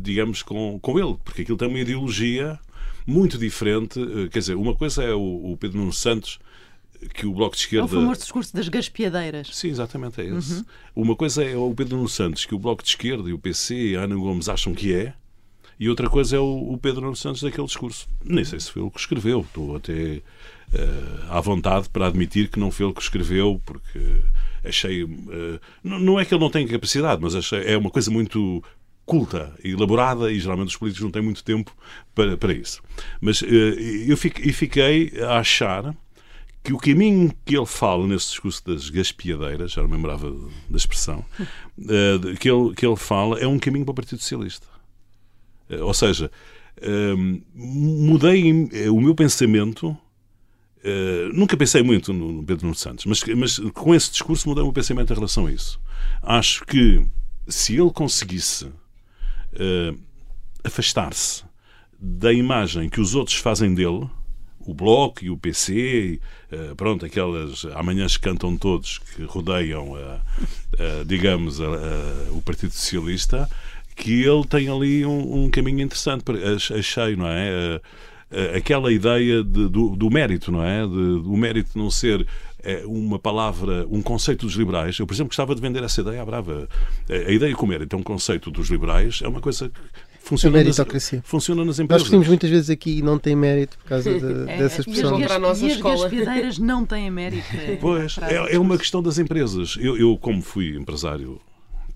digamos, 0.00 0.42
com, 0.42 0.78
com 0.80 0.98
ele, 0.98 1.16
porque 1.24 1.42
aquilo 1.42 1.56
tem 1.56 1.68
uma 1.68 1.78
ideologia 1.78 2.58
muito 3.06 3.38
diferente. 3.38 3.98
Uh, 3.98 4.28
quer 4.28 4.38
dizer, 4.40 4.54
uma 4.54 4.74
coisa 4.74 5.02
é 5.02 5.14
o, 5.14 5.52
o 5.52 5.56
Pedro 5.56 5.78
Nuno 5.78 5.92
Santos 5.92 6.38
que 7.14 7.26
o 7.26 7.32
Bloco 7.32 7.56
de 7.56 7.62
Esquerda. 7.62 7.84
É 7.84 7.86
o 7.86 7.88
famoso 7.88 8.20
discurso 8.20 8.54
das 8.54 8.68
gaspiadeiras. 8.68 9.48
Sim, 9.52 9.68
exatamente, 9.68 10.20
é 10.20 10.26
esse. 10.26 10.54
Uhum. 10.54 10.64
Uma 10.96 11.16
coisa 11.16 11.42
é 11.42 11.56
o 11.56 11.74
Pedro 11.74 11.96
Nuno 11.96 12.08
Santos, 12.08 12.44
que 12.44 12.54
o 12.54 12.58
Bloco 12.58 12.82
de 12.82 12.90
Esquerda 12.90 13.28
e 13.28 13.32
o 13.32 13.38
PC 13.38 13.74
e 13.74 13.96
a 13.96 14.02
Ana 14.02 14.16
Gomes 14.16 14.48
acham 14.48 14.74
que 14.74 14.92
é, 14.92 15.14
e 15.78 15.88
outra 15.88 16.10
coisa 16.10 16.36
é 16.36 16.38
o, 16.38 16.72
o 16.72 16.78
Pedro 16.78 17.00
Nuno 17.00 17.16
Santos 17.16 17.42
daquele 17.42 17.66
discurso. 17.66 18.06
Nem 18.22 18.44
sei 18.44 18.60
se 18.60 18.70
foi 18.70 18.82
ele 18.82 18.90
que 18.90 19.00
escreveu, 19.00 19.40
estou 19.40 19.76
até 19.76 20.20
uh, 20.74 21.30
à 21.30 21.40
vontade 21.40 21.88
para 21.88 22.06
admitir 22.06 22.48
que 22.48 22.60
não 22.60 22.70
foi 22.70 22.84
ele 22.84 22.94
que 22.94 23.00
escreveu, 23.00 23.60
porque 23.64 24.20
achei. 24.62 25.04
Uh, 25.04 25.58
não 25.82 26.20
é 26.20 26.24
que 26.26 26.34
ele 26.34 26.42
não 26.42 26.50
tenha 26.50 26.68
capacidade, 26.68 27.22
mas 27.22 27.34
achei, 27.34 27.64
é 27.64 27.78
uma 27.78 27.90
coisa 27.90 28.10
muito 28.10 28.62
culta, 29.10 29.52
elaborada, 29.64 30.30
e 30.30 30.38
geralmente 30.38 30.68
os 30.68 30.76
políticos 30.76 31.02
não 31.02 31.10
têm 31.10 31.20
muito 31.20 31.42
tempo 31.42 31.74
para, 32.14 32.36
para 32.36 32.52
isso. 32.52 32.80
Mas 33.20 33.42
uh, 33.42 33.44
eu 33.44 34.16
fiquei, 34.16 35.12
a 35.20 35.40
achar 35.40 35.92
que 36.62 36.72
o 36.72 36.78
caminho 36.78 37.34
que 37.44 37.56
ele 37.56 37.66
fala 37.66 38.06
nesse 38.06 38.28
discurso 38.28 38.64
das 38.64 38.88
gaspiadeiras, 38.88 39.72
já 39.72 39.82
não 39.82 39.88
me 39.88 39.96
lembrava 39.96 40.30
da 40.68 40.76
expressão, 40.76 41.24
uh, 41.76 42.36
que, 42.38 42.48
ele, 42.48 42.72
que 42.76 42.86
ele 42.86 42.94
fala 42.94 43.40
é 43.40 43.48
um 43.48 43.58
caminho 43.58 43.84
para 43.84 43.92
o 43.92 43.96
Partido 43.96 44.20
Socialista. 44.20 44.68
Uh, 45.68 45.84
ou 45.84 45.94
seja, 45.94 46.30
uh, 46.78 47.42
mudei 47.52 48.52
o 48.88 49.00
meu 49.00 49.14
pensamento 49.14 49.96
nunca 51.34 51.58
pensei 51.58 51.82
muito 51.82 52.10
no 52.10 52.42
Pedro 52.42 52.64
Nuno 52.64 52.74
Santos, 52.74 53.04
mas, 53.04 53.22
mas 53.36 53.58
com 53.74 53.94
esse 53.94 54.12
discurso 54.12 54.48
mudei 54.48 54.62
o 54.62 54.66
meu 54.66 54.72
pensamento 54.72 55.12
em 55.12 55.14
relação 55.14 55.46
a 55.46 55.52
isso. 55.52 55.78
Acho 56.22 56.64
que 56.64 57.04
se 57.46 57.76
ele 57.76 57.90
conseguisse 57.90 58.72
uh, 59.54 59.98
afastar-se 60.64 61.44
da 61.98 62.32
imagem 62.32 62.88
que 62.88 63.00
os 63.00 63.14
outros 63.14 63.36
fazem 63.36 63.74
dele, 63.74 64.08
o 64.60 64.74
Bloco 64.74 65.24
e 65.24 65.30
o 65.30 65.36
PC, 65.36 66.20
uh, 66.52 66.76
pronto, 66.76 67.04
aquelas 67.04 67.64
amanhãs 67.74 68.16
cantam 68.16 68.56
todos 68.56 68.98
que 68.98 69.24
rodeiam, 69.24 69.94
digamos, 71.06 71.60
o 71.60 72.40
Partido 72.42 72.72
Socialista, 72.72 73.48
que 73.96 74.22
ele 74.22 74.46
tem 74.46 74.68
ali 74.68 75.04
um, 75.04 75.44
um 75.44 75.50
caminho 75.50 75.80
interessante, 75.80 76.24
achei, 76.78 77.16
não 77.16 77.26
é? 77.26 77.80
Aquela 78.56 78.92
ideia 78.92 79.42
de, 79.42 79.68
do, 79.68 79.96
do, 79.96 80.10
mérito, 80.10 80.52
não 80.52 80.64
é? 80.64 80.86
De, 80.86 81.22
do 81.22 81.36
mérito 81.36 81.76
não 81.76 81.90
ser 81.90 82.26
uma 82.86 83.18
palavra, 83.18 83.86
um 83.90 84.02
conceito 84.02 84.46
dos 84.46 84.54
liberais. 84.54 84.98
Eu, 84.98 85.06
por 85.06 85.14
exemplo, 85.14 85.28
gostava 85.28 85.54
de 85.54 85.60
vender 85.60 85.82
essa 85.82 86.00
ideia 86.00 86.22
à 86.22 86.24
brava. 86.24 86.68
A 87.08 87.30
ideia 87.30 87.54
com 87.54 87.66
mérito 87.66 87.96
é 87.96 87.98
um 87.98 88.02
conceito 88.02 88.50
dos 88.50 88.68
liberais, 88.68 89.20
é 89.22 89.28
uma 89.28 89.40
coisa 89.40 89.68
que 89.68 89.80
funciona, 90.20 90.58
a 90.58 90.62
meritocracia. 90.62 91.18
Nas, 91.18 91.26
funciona 91.26 91.64
nas 91.64 91.78
empresas. 91.78 91.90
Nós 91.90 92.02
discutimos 92.02 92.28
muitas 92.28 92.50
vezes 92.50 92.70
aqui 92.70 92.98
e 92.98 93.02
não 93.02 93.18
tem 93.18 93.34
mérito 93.34 93.78
por 93.78 93.88
causa 93.88 94.12
de, 94.12 94.26
é, 94.50 94.58
dessa 94.58 94.80
expressão. 94.80 95.20
E 95.20 95.24
as, 95.24 96.12
e 96.12 96.46
as 96.46 96.58
não 96.58 96.84
têm 96.84 97.10
mérito. 97.10 97.46
É, 97.54 97.76
pois, 97.76 98.18
é, 98.18 98.54
é, 98.54 98.58
uma 98.58 98.78
questão 98.78 99.02
das 99.02 99.18
empresas. 99.18 99.76
Eu, 99.80 99.96
eu, 99.96 100.16
como 100.16 100.42
fui 100.42 100.76
empresário 100.76 101.40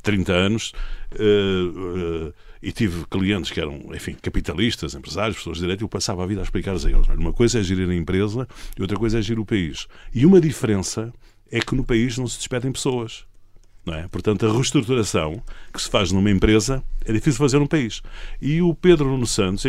30 0.03 0.33
anos, 0.33 0.73
uh, 1.15 2.29
uh, 2.29 2.35
e 2.65 2.73
tive 2.73 3.05
clientes 3.07 3.51
que 3.51 3.61
eram, 3.61 3.79
enfim, 3.95 4.17
capitalistas, 4.23 4.95
empresários, 4.95 5.37
pessoas 5.37 5.59
de 5.59 5.65
direito, 5.65 5.85
eu 5.85 5.89
passava 5.89 6.25
a 6.25 6.27
vida 6.27 6.41
a 6.41 6.45
explicar-lhes 6.45 6.87
a 6.87 6.91
eles. 6.91 7.07
Uma 7.09 7.33
coisa 7.33 7.61
é 7.61 7.63
gerir 7.63 7.89
a 7.91 7.95
empresa 7.95 8.49
e 8.77 8.81
outra 8.81 8.97
coisa 8.97 9.19
é 9.19 9.23
gerir 9.23 9.39
o 9.39 9.45
país. 9.45 9.87
E 10.15 10.25
uma 10.25 10.41
diferença 10.41 11.13
é 11.53 11.61
que 11.61 11.75
no 11.75 11.85
país 11.85 12.17
não 12.17 12.27
se 12.27 12.39
despedem 12.39 12.73
pessoas. 12.73 13.27
Não 13.85 13.93
é? 13.93 14.09
Portanto, 14.09 14.47
a 14.47 14.53
reestruturação 14.53 15.43
que 15.71 15.83
se 15.83 15.91
faz 15.91 16.11
numa 16.11 16.31
empresa 16.31 16.83
é 17.05 17.13
difícil 17.13 17.39
fazer 17.39 17.59
num 17.59 17.67
país. 17.67 18.03
E 18.41 18.63
o 18.63 18.75
Pedro 18.75 19.07
Nuno 19.07 19.27
Santos, 19.27 19.65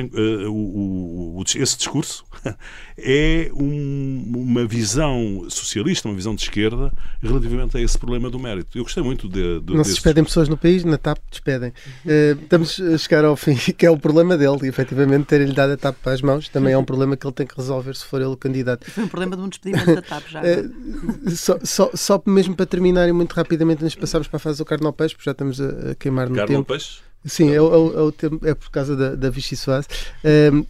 o, 0.50 1.44
esse 1.56 1.78
discurso, 1.78 2.26
é 2.98 3.50
um, 3.54 4.32
uma 4.36 4.66
visão 4.66 5.46
socialista, 5.50 6.08
uma 6.08 6.16
visão 6.16 6.36
de 6.36 6.42
esquerda 6.42 6.92
relativamente 7.22 7.78
a 7.78 7.82
esse 7.82 7.98
problema 7.98 8.30
do 8.30 8.40
mérito. 8.40 8.78
Eu 8.78 8.84
gostei 8.84 9.04
muito 9.04 9.28
de. 9.28 9.60
de 9.62 9.74
Não 9.74 9.84
se 9.84 9.92
despedem 9.92 10.24
pessoas 10.24 10.48
no 10.48 10.58
país, 10.58 10.84
na 10.84 10.98
TAP 10.98 11.18
despedem. 11.30 11.70
Uh, 12.06 12.42
estamos 12.42 12.80
a 12.80 12.98
chegar 12.98 13.26
ao 13.26 13.36
fim, 13.36 13.56
que 13.78 13.86
é 13.86 13.90
o 13.90 13.98
problema 13.98 14.38
dele, 14.38 14.60
e 14.64 14.68
efetivamente 14.68 15.26
terem-lhe 15.26 15.54
dado 15.54 15.74
a 15.74 15.78
TAP 15.78 15.96
para 16.02 16.14
as 16.14 16.22
mãos 16.22 16.50
também 16.50 16.74
é 16.74 16.78
um 16.78 16.86
problema 16.86 17.18
que 17.18 17.26
ele 17.26 17.34
tem 17.34 17.46
que 17.46 17.56
resolver 17.56 17.96
se 17.96 18.06
for 18.06 18.22
ele 18.22 18.32
o 18.32 18.38
candidato. 18.38 18.90
Foi 18.90 19.04
um 19.04 19.08
problema 19.08 19.36
de 19.36 19.42
um 19.42 19.50
despedimento 19.50 19.96
da 19.96 20.02
TAP 20.02 20.24
já. 20.30 20.42
Uh, 20.42 21.32
só, 21.32 21.60
só, 21.64 21.92
só 21.94 22.24
mesmo 22.26 22.56
para 22.56 22.66
terminar 22.66 23.08
e 23.08 23.12
muito 23.12 23.34
rapidamente, 23.34 23.84
antes 23.84 23.94
de 23.94 24.00
passarmos 24.00 24.28
para 24.28 24.38
a 24.38 24.40
fase 24.40 24.58
do 24.58 24.66
Carnal 24.66 24.94
Peixe, 24.94 25.16
porque 25.16 25.26
já 25.26 25.32
estamos 25.32 25.60
a, 25.60 25.92
a 25.92 25.96
queimar 25.96 26.30
no 26.30 26.36
Carnal 26.36 26.60
tempo. 26.60 26.74
Peixe? 26.74 27.00
Sim, 27.26 27.50
é, 27.50 27.56
é, 27.56 27.58
é, 27.58 28.52
é, 28.52 28.54
por 28.54 28.70
causa 28.70 28.96
da, 28.96 29.16
da 29.16 29.30
Vichy 29.30 29.56
Soase. 29.56 29.88
Um, 30.24 30.64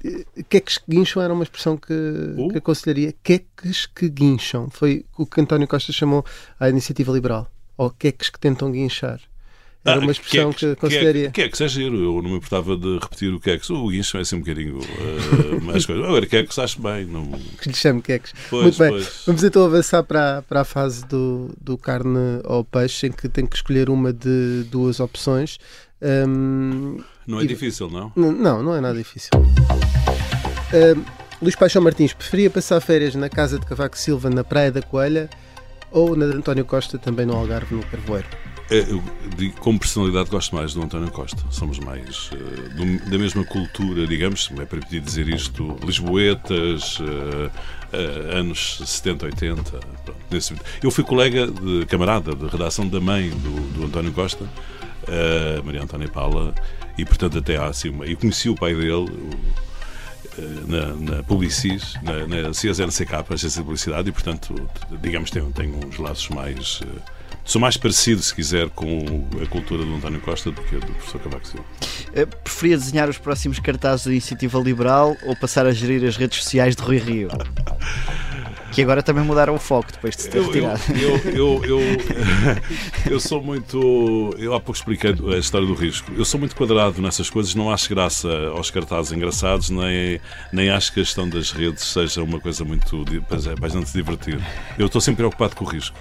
queques 0.49 0.77
que 0.77 0.85
guincham 0.89 1.21
era 1.21 1.33
uma 1.33 1.43
expressão 1.43 1.75
que, 1.75 1.93
uh? 1.93 2.49
que 2.49 2.57
aconselharia. 2.57 3.13
Queques 3.21 3.85
que 3.85 4.07
guincham. 4.07 4.69
Foi 4.69 5.05
o 5.17 5.25
que 5.25 5.41
António 5.41 5.67
Costa 5.67 5.91
chamou 5.91 6.25
à 6.59 6.69
iniciativa 6.69 7.11
liberal. 7.11 7.51
Ou 7.77 7.89
queques 7.89 8.29
que 8.29 8.39
tentam 8.39 8.71
guinchar. 8.71 9.19
Era 9.85 9.99
ah, 9.99 9.99
uma 9.99 10.11
expressão 10.11 10.51
que, 10.51 10.59
que 10.59 10.71
aconselharia. 10.71 11.29
Que 11.29 11.41
é 11.43 11.49
que 11.49 11.55
seja 11.55 11.79
giro, 11.79 11.95
eu 11.95 12.19
não 12.19 12.31
me 12.31 12.37
importava 12.37 12.75
de 12.75 12.97
repetir 12.97 13.31
o 13.31 13.39
queques. 13.39 13.69
O 13.69 13.87
guincho 13.87 14.17
é 14.17 14.21
assim 14.21 14.37
um 14.37 14.39
bocadinho 14.39 14.79
uh, 14.79 15.61
mais 15.61 15.85
coisa. 15.85 16.03
Agora, 16.03 16.25
queques 16.25 16.57
acho 16.57 16.81
bem. 16.81 17.05
Não... 17.05 17.31
Que 17.61 17.69
lhe 17.69 17.75
chame 17.75 18.01
queques. 18.01 18.33
Pois, 18.49 18.63
Muito 18.63 18.79
bem, 18.79 18.89
pois. 18.89 19.23
vamos 19.27 19.43
então 19.43 19.63
avançar 19.63 20.01
para, 20.01 20.41
para 20.41 20.61
a 20.61 20.65
fase 20.65 21.05
do, 21.05 21.53
do 21.61 21.77
carne 21.77 22.41
ao 22.45 22.63
peixe, 22.63 23.05
em 23.05 23.11
que 23.11 23.29
tem 23.29 23.45
que 23.45 23.57
escolher 23.57 23.87
uma 23.91 24.11
de 24.11 24.63
duas 24.71 24.99
opções. 24.99 25.59
Um, 26.05 26.99
não 27.25 27.39
é 27.39 27.43
e... 27.43 27.47
difícil, 27.47 27.89
não? 27.89 28.11
Não, 28.15 28.61
não 28.61 28.75
é 28.75 28.81
nada 28.81 28.95
difícil. 28.95 29.31
Um, 29.35 31.03
Luís 31.41 31.55
Paixão 31.55 31.81
Martins, 31.81 32.13
preferia 32.13 32.49
passar 32.49 32.79
férias 32.79 33.15
na 33.15 33.27
casa 33.27 33.57
de 33.59 33.65
Cavaco 33.65 33.97
Silva 33.97 34.29
na 34.29 34.43
Praia 34.43 34.71
da 34.71 34.81
Coelha 34.81 35.29
ou 35.91 36.15
na 36.15 36.27
de 36.27 36.33
António 36.33 36.63
Costa 36.63 36.97
também 36.97 37.25
no 37.25 37.33
Algarve, 37.33 37.75
no 37.75 37.83
Carvoeiro? 37.85 38.27
É, 38.69 38.79
eu, 38.79 39.03
como 39.59 39.77
personalidade 39.77 40.29
gosto 40.29 40.55
mais 40.55 40.73
do 40.73 40.81
António 40.81 41.11
Costa. 41.11 41.43
Somos 41.51 41.79
mais 41.79 42.31
uh, 42.31 42.35
do, 42.75 43.09
da 43.09 43.17
mesma 43.17 43.43
cultura, 43.43 44.07
digamos, 44.07 44.49
me 44.49 44.61
é 44.61 44.65
permitido 44.65 45.03
dizer 45.03 45.27
isto, 45.29 45.77
lisboetas, 45.83 46.99
uh, 46.99 47.51
uh, 47.93 48.37
anos 48.37 48.81
70, 48.85 49.25
80. 49.25 49.63
Pronto. 49.63 50.63
Eu 50.81 50.89
fui 50.89 51.03
colega 51.03 51.47
de 51.47 51.85
camarada 51.85 52.35
de 52.35 52.47
redação 52.47 52.87
da 52.87 52.99
mãe 52.99 53.29
do, 53.29 53.73
do 53.73 53.85
António 53.85 54.11
Costa 54.11 54.45
uh, 55.07 55.63
Maria 55.63 55.83
Antónia 55.83 56.07
Paula, 56.07 56.53
e 56.97 57.05
portanto 57.05 57.37
até 57.37 57.57
há 57.57 57.67
assim 57.67 57.89
uma. 57.89 58.05
E 58.05 58.15
conheci 58.15 58.49
o 58.49 58.55
pai 58.55 58.73
dele. 58.73 58.91
O, 58.93 59.65
na, 60.67 60.93
na 60.95 61.23
Publicis, 61.23 61.93
na, 62.03 62.27
na 62.27 62.49
CSNCK, 62.49 63.13
Agência 63.29 63.61
de 63.61 63.65
Publicidade, 63.65 64.09
e 64.09 64.11
portanto, 64.11 64.69
digamos, 65.01 65.31
tem, 65.31 65.49
tem 65.53 65.71
uns 65.73 65.97
laços 65.97 66.27
mais. 66.29 66.81
Sou 67.45 67.61
mais 67.61 67.77
parecido, 67.77 68.23
se 68.23 68.33
quiser, 68.33 68.69
com 68.71 69.27
a 69.41 69.45
cultura 69.45 69.85
do 69.85 69.95
António 69.95 70.19
Costa 70.19 70.49
do 70.49 70.59
que 70.63 70.77
do 70.77 70.87
professor 70.87 71.21
Cavaco 71.21 71.47
Silva. 71.47 71.65
Preferia 72.43 72.75
desenhar 72.75 73.07
os 73.07 73.19
próximos 73.19 73.59
cartazes 73.59 74.07
da 74.07 74.11
Iniciativa 74.11 74.59
Liberal 74.59 75.15
ou 75.23 75.35
passar 75.35 75.67
a 75.67 75.71
gerir 75.71 76.03
as 76.07 76.17
redes 76.17 76.43
sociais 76.43 76.75
de 76.75 76.81
Rui 76.81 76.97
Rio? 76.97 77.29
Que 78.71 78.81
agora 78.81 79.01
também 79.01 79.23
mudaram 79.23 79.55
o 79.55 79.59
foco 79.59 79.89
depois 79.89 80.17
de 80.17 80.23
se 80.23 80.29
ter 80.29 80.41
retirado. 80.41 80.81
Eu, 80.99 81.31
eu, 81.31 81.63
eu, 81.63 81.79
eu, 83.09 83.19
sou 83.21 83.41
muito. 83.41 84.35
Eu 84.37 84.53
há 84.53 84.59
pouco 84.59 84.77
expliquei 84.77 85.15
a 85.33 85.37
história 85.37 85.65
do 85.65 85.73
risco. 85.73 86.11
Eu 86.13 86.25
sou 86.25 86.37
muito 86.37 86.53
quadrado 86.57 87.01
nessas 87.01 87.29
coisas, 87.29 87.55
não 87.55 87.71
acho 87.71 87.87
graça 87.87 88.27
aos 88.49 88.69
cartazes 88.69 89.13
engraçados, 89.13 89.69
nem, 89.69 90.19
nem 90.51 90.69
acho 90.69 90.91
que 90.91 90.99
a 90.99 91.03
questão 91.03 91.29
das 91.29 91.51
redes 91.51 91.85
seja 91.85 92.21
uma 92.21 92.37
coisa 92.37 92.65
muito. 92.65 93.05
É, 93.49 93.55
bastante 93.55 93.93
divertir. 93.93 94.41
Eu 94.77 94.87
estou 94.87 94.99
sempre 94.99 95.19
preocupado 95.19 95.55
com 95.55 95.63
o 95.63 95.67
risco 95.69 95.97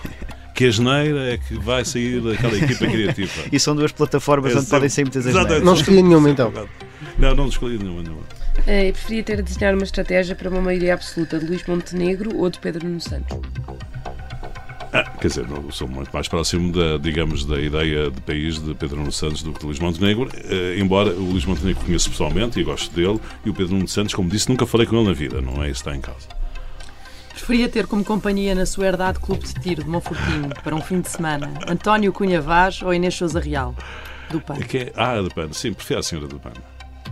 que 0.55 0.67
a 0.67 0.71
geneira 0.71 1.35
é 1.35 1.37
que 1.37 1.59
vai 1.59 1.85
sair 1.85 2.21
daquela 2.21 2.57
equipa 2.57 2.87
criativa. 2.87 3.43
E 3.53 3.59
são 3.59 3.75
duas 3.75 3.91
plataformas 3.91 4.53
é 4.53 4.55
onde 4.55 4.65
sempre... 4.65 4.77
podem 4.77 4.89
sair 4.89 5.05
muitas 5.05 5.27
asneiras. 5.27 5.63
Não 5.63 5.75
escolhi 5.75 6.03
nenhuma 6.03 6.31
então. 6.31 6.53
Não, 7.19 7.35
não 7.35 7.49
escolhi 7.49 7.77
nenhuma. 7.77 8.03
nenhuma. 8.03 8.23
Uh, 8.61 8.93
preferia 8.93 9.23
ter 9.25 9.39
a 9.41 9.43
desenhar 9.43 9.75
uma 9.75 9.83
estratégia 9.83 10.37
para 10.37 10.49
uma 10.49 10.61
maioria 10.61 10.95
absoluta 10.95 11.39
de 11.39 11.47
Luís 11.47 11.67
Montenegro 11.67 12.37
ou 12.37 12.49
de 12.49 12.59
Pedro 12.61 12.87
Nuno 12.87 13.01
Santos? 13.01 13.37
Ah, 14.93 15.03
quer 15.21 15.27
dizer, 15.27 15.49
não, 15.49 15.73
sou 15.73 15.89
muito 15.89 16.11
mais 16.13 16.29
próximo 16.29 16.73
da, 16.73 16.99
digamos, 16.99 17.45
da 17.45 17.61
ideia 17.61 18.13
de 18.13 18.21
país 18.21 18.63
de 18.63 18.75
Pedro 18.77 18.99
Nuno 18.99 19.11
Santos 19.11 19.43
do 19.43 19.53
que 19.53 19.59
de 19.59 19.67
Luís 19.67 19.81
Montenegro, 19.81 20.29
uh, 20.29 20.81
embora 20.81 21.11
o 21.11 21.33
Luís 21.33 21.45
Montenegro 21.45 21.85
conheço 21.85 22.09
pessoalmente 22.11 22.61
e 22.61 22.63
gosto 22.63 22.95
dele, 22.95 23.19
e 23.45 23.51
o 23.51 23.55
Pedro 23.55 23.75
Nuno 23.75 23.89
Santos, 23.89 24.15
como 24.15 24.31
disse, 24.31 24.49
nunca 24.49 24.65
falei 24.67 24.87
com 24.87 24.97
ele 24.97 25.07
na 25.09 25.13
vida, 25.13 25.41
não 25.41 25.65
é 25.65 25.69
isso 25.69 25.83
que 25.83 25.91
está 25.91 25.97
em 25.97 26.01
causa. 26.01 26.29
Preferia 27.35 27.68
ter 27.68 27.87
como 27.87 28.05
companhia 28.05 28.55
na 28.55 28.64
sua 28.64 28.87
herdade 28.87 29.18
clube 29.18 29.45
de 29.45 29.55
tiro 29.55 29.82
de 29.82 29.91
Monfortinho 29.91 30.51
para 30.62 30.74
um 30.74 30.80
fim 30.80 31.01
de 31.01 31.11
semana 31.11 31.53
António 31.68 32.12
Cunha 32.12 32.41
Vaz 32.41 32.80
ou 32.80 32.95
Inês 32.95 33.16
Souza 33.16 33.41
Real, 33.41 33.74
do 34.30 34.41
PAN? 34.41 34.55
É 34.55 34.62
que 34.62 34.78
é, 34.78 34.93
ah, 34.97 35.20
do 35.20 35.28
PAN, 35.35 35.53
sim, 35.53 35.72
prefiro 35.72 36.01
a 36.01 36.03
senhora 36.03 36.28
do 36.28 36.39
PAN. 36.39 36.53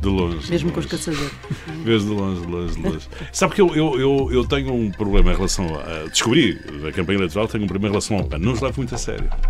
De 0.03 0.09
longe. 0.09 0.51
Mesmo 0.51 0.69
de 0.69 0.75
com 0.75 0.81
os 0.81 0.87
caçadores. 0.87 1.31
Mesmo 1.87 2.13
de 2.13 2.21
longe, 2.21 2.41
de 2.41 2.47
longe, 2.49 2.75
de 2.75 2.83
longe. 2.83 3.09
Sabe 3.33 3.55
que 3.55 3.61
eu, 3.61 3.69
eu, 3.77 4.01
eu, 4.01 4.29
eu, 4.33 4.45
tenho 4.45 4.75
um 4.75 4.91
problema 4.91 5.31
em 5.31 5.37
relação 5.37 5.65
a. 5.79 6.09
Descobri 6.09 6.61
a 6.89 6.91
campanha 6.91 7.19
eleitoral, 7.19 7.47
tenho 7.47 7.63
um 7.63 7.69
problema 7.69 7.87
em 7.87 7.91
relação 7.91 8.17
ao 8.17 8.25
PAN. 8.25 8.39
Não 8.39 8.53
os 8.53 8.61
levo 8.61 8.79
muito 8.79 8.95
a 8.95 8.99
sério. 8.99 9.31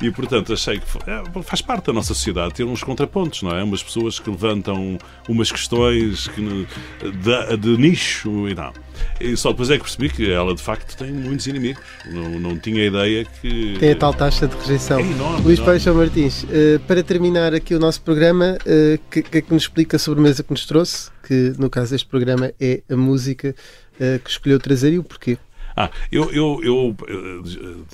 E, 0.00 0.10
portanto, 0.10 0.52
achei 0.52 0.78
que 0.78 0.86
é, 1.06 1.42
faz 1.42 1.60
parte 1.60 1.86
da 1.86 1.92
nossa 1.92 2.14
sociedade 2.14 2.54
ter 2.54 2.64
uns 2.64 2.82
contrapontos, 2.82 3.42
não 3.42 3.54
é? 3.54 3.62
Umas 3.62 3.82
pessoas 3.82 4.18
que 4.18 4.28
levantam 4.28 4.98
umas 5.28 5.52
questões 5.52 6.28
que, 6.28 6.66
de, 7.02 7.56
de 7.56 7.76
nicho 7.76 8.48
e 8.48 8.54
não. 8.54 8.72
E 9.20 9.36
só 9.36 9.50
depois 9.50 9.70
é 9.70 9.76
que 9.76 9.82
percebi 9.82 10.08
que 10.08 10.30
ela 10.30 10.54
de 10.54 10.62
facto 10.62 10.96
tem 10.96 11.12
muitos 11.12 11.46
inimigos. 11.46 11.82
Não, 12.06 12.40
não 12.40 12.58
tinha 12.58 12.84
ideia 12.84 13.24
que. 13.24 13.76
Tem 13.78 13.92
a 13.92 13.96
tal 13.96 14.12
taxa 14.12 14.46
de 14.46 14.56
rejeição. 14.56 14.98
É 14.98 15.02
enorme, 15.02 15.42
Luís 15.42 15.58
enorme. 15.58 15.72
Paixão 15.72 15.94
Martins, 15.94 16.44
uh, 16.44 16.80
para 16.86 17.02
terminar 17.02 17.54
aqui 17.54 17.74
o 17.74 17.78
nosso 17.78 18.00
programa, 18.02 18.58
o 18.66 18.94
uh, 18.94 18.98
que, 19.10 19.22
que 19.22 19.38
é 19.38 19.40
que 19.40 19.52
nos 19.52 19.68
explica 19.74 19.96
a 19.96 19.98
sobremesa 19.98 20.44
que 20.44 20.50
nos 20.52 20.66
trouxe? 20.66 21.10
Que 21.26 21.52
no 21.58 21.68
caso 21.68 21.90
deste 21.90 22.06
programa 22.06 22.52
é 22.60 22.80
a 22.88 22.96
música 22.96 23.56
uh, 23.94 24.18
que 24.20 24.30
escolheu 24.30 24.60
trazer 24.60 24.92
e 24.92 24.98
o 25.00 25.02
porquê? 25.02 25.36
Ah, 25.76 25.90
eu, 26.12 26.30
eu, 26.30 26.60
eu, 26.62 26.96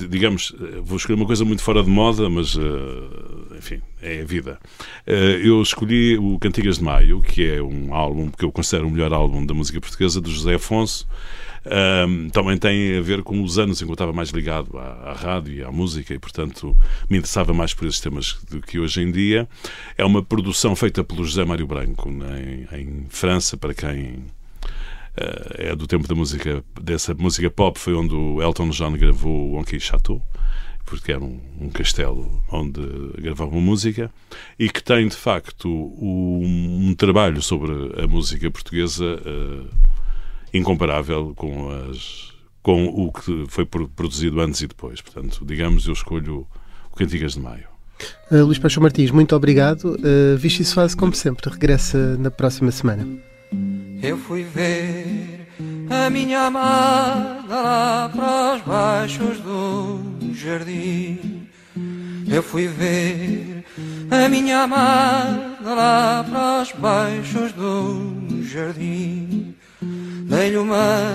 digamos, 0.06 0.54
vou 0.82 0.98
escolher 0.98 1.16
uma 1.18 1.24
coisa 1.24 1.46
muito 1.46 1.62
fora 1.62 1.82
de 1.82 1.88
moda, 1.88 2.28
mas 2.28 2.54
enfim, 3.56 3.80
é 4.02 4.20
a 4.20 4.24
vida. 4.26 4.58
Eu 5.06 5.62
escolhi 5.62 6.18
o 6.18 6.38
Cantigas 6.38 6.76
de 6.76 6.84
Maio, 6.84 7.22
que 7.22 7.50
é 7.50 7.62
um 7.62 7.94
álbum 7.94 8.30
que 8.30 8.44
eu 8.44 8.52
considero 8.52 8.86
o 8.86 8.90
melhor 8.90 9.14
álbum 9.14 9.46
da 9.46 9.54
música 9.54 9.80
portuguesa, 9.80 10.20
do 10.20 10.30
José 10.30 10.56
Afonso. 10.56 11.08
Também 12.32 12.56
tem 12.56 12.98
a 12.98 13.00
ver 13.00 13.22
com 13.22 13.42
os 13.42 13.58
anos 13.58 13.80
em 13.80 13.84
que 13.84 13.90
eu 13.90 13.94
estava 13.94 14.12
mais 14.12 14.30
ligado 14.30 14.78
à, 14.78 15.10
à, 15.10 15.12
rádio 15.12 15.54
e 15.54 15.62
à 15.62 15.70
música 15.70 16.14
e, 16.14 16.18
portanto, 16.18 16.76
me 17.08 17.18
interessava 17.18 17.52
mais 17.52 17.74
por 17.74 17.86
esses 17.86 18.00
temas 18.00 18.38
do 18.50 18.60
que 18.60 18.78
hoje 18.78 19.02
em 19.02 19.10
dia. 19.10 19.48
É 19.96 20.04
uma 20.04 20.22
produção 20.22 20.74
feita 20.74 21.04
pelo 21.04 21.24
José 21.24 21.44
Mário 21.44 21.66
Branco, 21.66 22.10
né, 22.10 22.66
em, 22.72 22.80
em 22.80 23.06
França, 23.08 23.56
para 23.56 23.74
quem 23.74 24.24
é 25.58 25.74
do 25.74 25.86
tempo 25.86 26.06
da 26.06 26.14
música, 26.14 26.64
dessa 26.80 27.14
música 27.14 27.50
pop, 27.50 27.78
foi 27.78 27.94
onde 27.94 28.14
o 28.14 28.40
Elton 28.40 28.70
John 28.70 28.92
gravou 28.92 29.50
o 29.50 29.58
Onky 29.58 29.78
Chateau, 29.78 30.22
porque 30.86 31.12
era 31.12 31.22
um, 31.22 31.40
um, 31.60 31.68
castelo 31.68 32.42
onde 32.50 32.80
gravava 33.18 33.56
música, 33.60 34.10
e 34.58 34.68
que 34.70 34.82
tem 34.82 35.08
de 35.08 35.16
facto 35.16 35.68
um, 35.68 36.88
um 36.88 36.94
trabalho 36.94 37.42
sobre 37.42 37.72
a 38.02 38.06
música 38.06 38.50
portuguesa 38.50 39.04
uh, 39.04 39.68
incomparável 40.52 41.32
com, 41.36 41.70
as, 41.70 42.32
com 42.62 42.86
o 42.86 43.12
que 43.12 43.46
foi 43.48 43.64
produzido 43.64 44.40
antes 44.40 44.60
e 44.60 44.66
depois. 44.66 45.00
Portanto, 45.00 45.44
digamos, 45.44 45.86
eu 45.86 45.92
escolho 45.92 46.46
o 46.90 46.96
Cantigas 46.96 47.34
de 47.34 47.40
Maio. 47.40 47.68
Uh, 48.30 48.44
Luís 48.44 48.58
Paixão 48.58 48.82
Martins, 48.82 49.10
muito 49.10 49.36
obrigado. 49.36 49.96
Uh, 49.96 50.36
Vichy 50.36 50.64
Soase, 50.64 50.96
como 50.96 51.14
sempre, 51.14 51.50
regressa 51.50 52.16
na 52.16 52.30
próxima 52.30 52.70
semana. 52.70 53.06
Eu 54.02 54.16
fui 54.16 54.42
ver 54.44 55.46
a 55.90 56.08
minha 56.08 56.46
amada 56.46 57.44
lá 57.48 58.10
para 58.14 58.56
os 58.56 58.62
baixos 58.62 59.38
do 59.40 60.00
jardim. 60.34 61.46
Eu 62.28 62.42
fui 62.42 62.68
ver 62.68 63.64
a 64.10 64.28
minha 64.28 64.62
amada 64.62 65.74
lá 65.74 66.24
para 66.28 66.62
os 66.62 66.72
baixos 66.72 67.52
do 67.52 68.42
jardim. 68.44 69.39
Dei-lhe 70.30 70.58
uma 70.58 71.12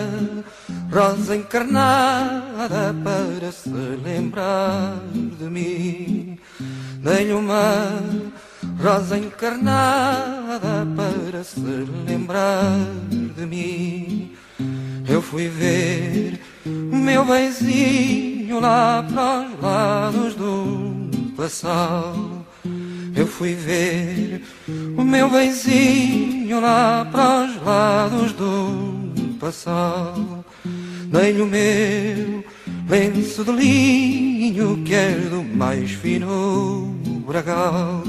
rosa 0.92 1.38
encarnada 1.38 2.94
para 3.02 3.50
se 3.50 3.70
lembrar 4.04 5.00
de 5.40 5.46
mim. 5.46 6.38
Dei-lhe 7.02 7.32
uma 7.32 7.94
rosa 8.78 9.18
encarnada 9.18 10.86
para 10.98 11.46
se 11.46 11.62
lembrar 12.06 12.62
de 13.10 13.46
mim. 13.46 14.34
Eu 15.08 15.22
fui 15.22 15.48
ver 15.48 16.42
o 16.66 16.98
meu 16.98 17.24
benzinho 17.24 18.60
lá 18.60 19.02
para 19.02 19.48
os 19.48 19.62
lados 19.62 20.36
do 20.36 21.32
passado. 21.38 22.46
Eu 23.16 23.26
fui 23.26 23.54
ver 23.54 24.44
o 24.98 25.06
meu 25.06 25.30
benzinho 25.30 26.60
lá 26.60 27.08
para 27.10 27.46
os 27.46 27.64
lados 27.64 28.34
do 28.34 29.05
passado. 29.46 30.44
Dei-lhe 31.12 31.40
o 31.40 31.46
meu 31.46 32.44
lenço 32.90 33.44
de 33.44 33.52
linho 33.52 34.82
que 34.84 34.96
é 34.96 35.12
do 35.30 35.44
mais 35.44 35.92
fino 35.92 36.96
bragal. 37.28 38.04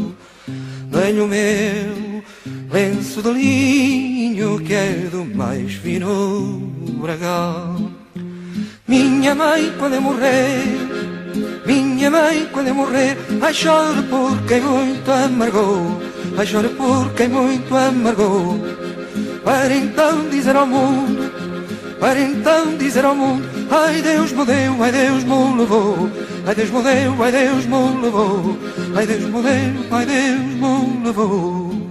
Dei-lhe 0.90 1.20
o 1.20 1.28
meu 1.28 2.22
lenço 2.72 3.20
de 3.20 3.32
linho 3.32 4.58
que 4.60 4.72
é 4.72 5.08
do 5.12 5.26
mais 5.26 5.74
fino 5.74 6.72
bragal. 7.02 7.76
Minha 8.88 9.34
mãe, 9.34 9.74
quando 9.78 9.94
eu 9.94 10.00
morrer, 10.00 10.62
minha 11.66 12.10
mãe, 12.10 12.48
quando 12.50 12.68
eu 12.68 12.74
morrer, 12.74 13.18
ai 13.42 13.52
choro 13.52 14.02
por 14.04 14.40
quem 14.46 14.62
muito 14.62 15.10
amargou, 15.10 16.00
ai 16.38 16.46
choro 16.46 16.70
por 16.70 17.12
quem 17.12 17.28
muito 17.28 17.76
amargou. 17.76 18.56
Para 19.46 19.72
então 19.72 20.28
dizer 20.28 20.56
ao 20.56 20.66
mundo, 20.66 21.15
para 21.98 22.20
então 22.20 22.76
dizer 22.76 23.04
ao 23.04 23.14
mundo, 23.14 23.48
ai 23.70 24.02
Deus 24.02 24.32
me 24.32 24.44
deu, 24.44 24.82
ai 24.82 24.92
Deus 24.92 25.24
me 25.24 25.58
levou, 25.58 26.10
ai 26.46 26.54
Deus 26.54 26.70
me 26.70 26.82
deu, 26.82 27.22
ai 27.22 27.32
Deus 27.32 27.66
me 27.66 28.02
levou, 28.02 28.56
ai 28.94 29.06
Deus 29.06 29.24
me 29.24 29.42
deu, 29.42 29.86
ai 29.90 30.06
Deus 30.06 30.40
me 30.40 31.04
levou. 31.04 31.86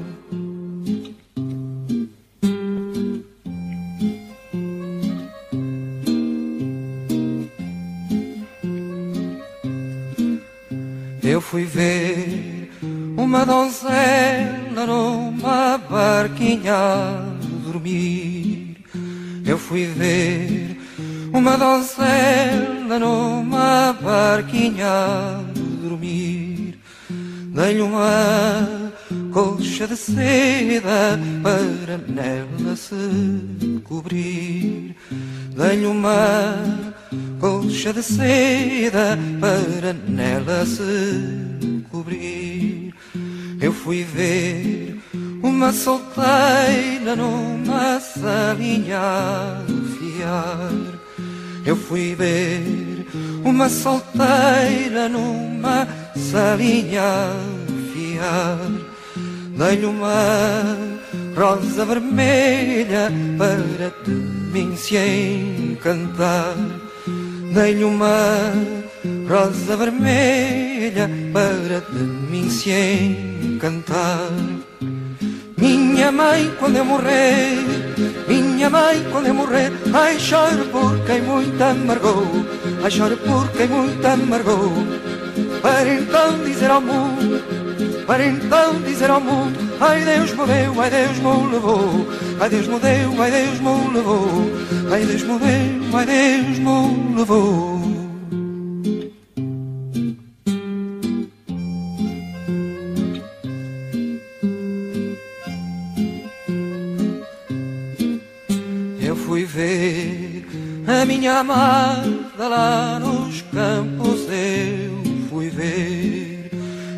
Eu 11.24 11.42
fui 11.42 11.66
ver 11.66 12.72
uma 13.18 13.46
donzela 13.46 14.86
numa 14.86 15.78
barquinha 15.78 16.76
dormir. 17.66 18.65
Eu 19.46 19.60
fui 19.60 19.86
ver 19.86 20.76
uma 21.32 21.56
donzela 21.56 22.98
numa 22.98 23.94
barquinha 23.94 24.88
a 24.88 25.44
dormir. 25.56 26.80
Dei-lhe 27.54 27.82
uma 27.82 28.92
colcha 29.32 29.88
de 29.88 29.96
seda 29.96 31.20
para 31.44 31.98
nela 31.98 32.76
se 32.76 33.80
cobrir. 33.84 34.96
Dei-lhe 35.56 35.86
uma 35.86 36.56
colcha 37.40 37.94
de 37.94 38.02
seda 38.02 39.18
para 39.40 39.94
nela 39.94 40.66
se 40.66 41.86
cobrir. 41.92 42.94
Eu 43.62 43.72
fui 43.72 44.04
ver 44.04 44.85
uma 45.46 45.72
solteira 45.72 47.16
numa 47.16 48.00
salinha 48.00 48.98
a 49.00 49.64
fiar. 49.96 50.72
Eu 51.64 51.76
fui 51.76 52.16
ver 52.16 53.06
uma 53.44 53.70
solteira 53.70 55.08
numa 55.08 55.88
salinha 56.16 57.04
a 57.04 57.94
fiar. 57.94 58.58
Dei-lhe 59.56 59.86
uma 59.86 60.78
rosa 61.38 61.86
vermelha 61.86 63.12
para 63.38 63.94
de 64.04 64.12
mim 64.52 64.76
se 64.76 64.98
encantar. 64.98 66.56
Dei-lhe 67.54 67.84
uma 67.84 68.52
rosa 69.30 69.78
vermelha 69.78 71.08
para 71.32 71.82
de 71.82 72.04
mim 72.32 72.50
se 72.50 72.72
encantar. 72.72 74.55
Minha 75.58 76.12
mãe, 76.12 76.52
quando 76.60 76.76
eu 76.76 76.86
morrer, 76.86 77.58
minha 78.28 78.70
mãe, 78.70 79.06
quando 79.10 79.28
eu 79.28 79.34
morrer, 79.34 79.72
ai 79.94 80.20
choro 80.20 80.66
por 80.66 81.00
quem 81.06 81.22
muito 81.22 81.62
amargou, 81.64 82.26
ai 82.84 82.92
choro 82.92 83.16
por 83.18 83.50
quem 83.52 83.68
muito 83.68 84.06
amargou. 84.06 84.72
Para 85.62 85.94
então 85.94 86.44
dizer 86.44 86.70
ao 86.70 86.82
mundo, 86.82 87.42
para 88.06 88.26
então 88.26 88.82
dizer 88.82 89.10
ao 89.10 89.22
mundo, 89.22 89.58
ai 89.80 90.02
Deus 90.04 90.32
me 90.32 90.46
deu, 90.46 90.82
ai 90.82 90.90
Deus 90.90 91.18
me 91.20 91.52
levou, 91.54 92.08
ai 92.40 92.50
Deus 92.50 92.68
me 92.68 92.80
deu, 92.80 93.22
ai 93.22 93.32
Deus 93.32 93.60
me 93.62 93.94
levou, 93.96 94.52
ai 94.92 95.06
Deus 95.06 95.22
me 95.22 95.40
deu, 95.40 95.98
ai 95.98 96.06
Deus 96.06 96.60
me 96.60 97.16
levou. 97.18 97.85
A 111.06 111.08
minha 111.08 111.40
amada 111.40 112.48
lá 112.50 113.00
nos 113.00 113.44
campos, 113.54 114.22
eu 114.28 115.04
fui 115.30 115.50
ver, 115.52 116.50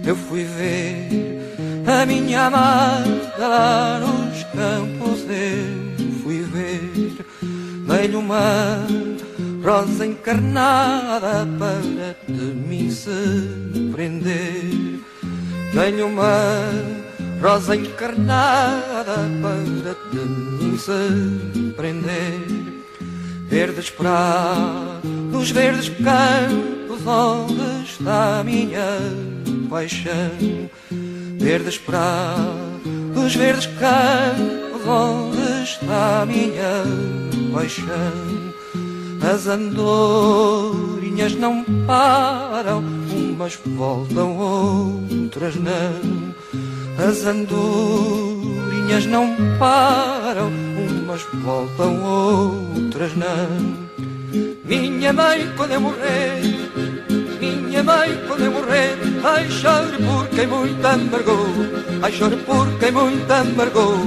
eu 0.05 0.16
fui 0.16 0.45
ver 0.45 1.53
a 1.86 2.05
minha 2.05 2.45
amada 2.45 3.38
lá 3.38 3.99
nos 3.99 4.43
campos, 4.45 5.26
eu 5.28 6.14
fui 6.24 6.41
ver, 6.41 7.18
dei-lhe 7.86 8.16
uma 8.16 8.88
rosa 9.62 10.05
encarnada 10.05 11.45
para 11.60 12.16
de 12.30 12.45
mim 12.66 12.89
se 12.89 13.91
prender, 13.91 15.01
dei-lhe 15.74 16.01
uma 16.01 16.64
rosa 17.41 17.76
encarnada 17.76 19.18
para 19.41 19.97
de 20.12 20.26
mim 20.26 20.78
se 20.78 21.74
prender. 21.74 22.76
Verdes 23.49 23.89
prados, 23.89 25.51
verdes 25.51 25.89
campos, 25.89 27.07
onde 27.07 27.85
está 27.85 28.39
a 28.39 28.43
minha 28.43 28.99
paixão? 29.69 30.69
Verdes 31.39 31.77
prados, 31.77 33.35
verdes 33.35 33.67
campos, 33.79 34.85
onde 34.85 35.63
está 35.63 36.23
a 36.23 36.25
minha 36.25 36.83
paixão? 37.53 38.53
As 39.21 39.47
andorinhas 39.47 41.33
não 41.33 41.63
param, 41.87 42.83
umas 43.11 43.57
voltam, 43.65 44.37
outras 44.37 45.55
não. 45.55 46.35
As 46.97 47.25
andorinhas 47.25 48.57
não 49.05 49.35
param, 49.59 50.47
umas 50.47 51.21
voltam, 51.43 52.01
outras 52.03 53.11
não. 53.15 53.77
Minha 54.63 55.11
mãe, 55.11 55.51
quando 55.57 55.71
eu 55.73 55.81
morrer, 55.81 56.41
minha 57.39 57.83
mãe, 57.83 58.17
quando 58.27 58.45
eu 58.45 58.51
morrer, 58.51 58.95
ai 59.23 59.49
chore 59.49 59.97
por 59.97 60.27
quem 60.29 60.47
muito 60.47 60.85
amargou, 60.85 61.47
ai 62.01 62.11
chore 62.13 62.38
por 62.38 62.67
quem 62.79 62.91
muito 62.91 63.31
amargou. 63.31 63.97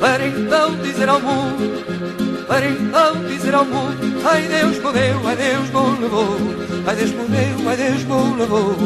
Para 0.00 0.26
então 0.26 0.74
dizer 0.76 1.08
ao 1.08 1.20
mundo, 1.20 2.46
para 2.48 2.66
então 2.66 3.24
dizer 3.28 3.54
ao 3.54 3.64
mundo, 3.64 4.22
ai 4.24 4.42
Deus 4.48 4.78
me 4.78 5.26
ai 5.26 5.36
Deus 5.36 5.68
me 5.70 6.00
levou, 6.00 6.36
ai 6.86 6.96
Deus 6.96 7.10
me 7.10 7.68
ai 7.68 7.76
Deus 7.76 8.04
me 8.04 8.36
levou, 8.40 8.76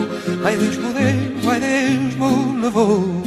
ai 0.45 0.57
Deus 0.57 0.77
me 0.77 1.49
ai 1.49 1.61
Deus 1.61 2.15
me 2.17 2.63
levou. 2.63 3.26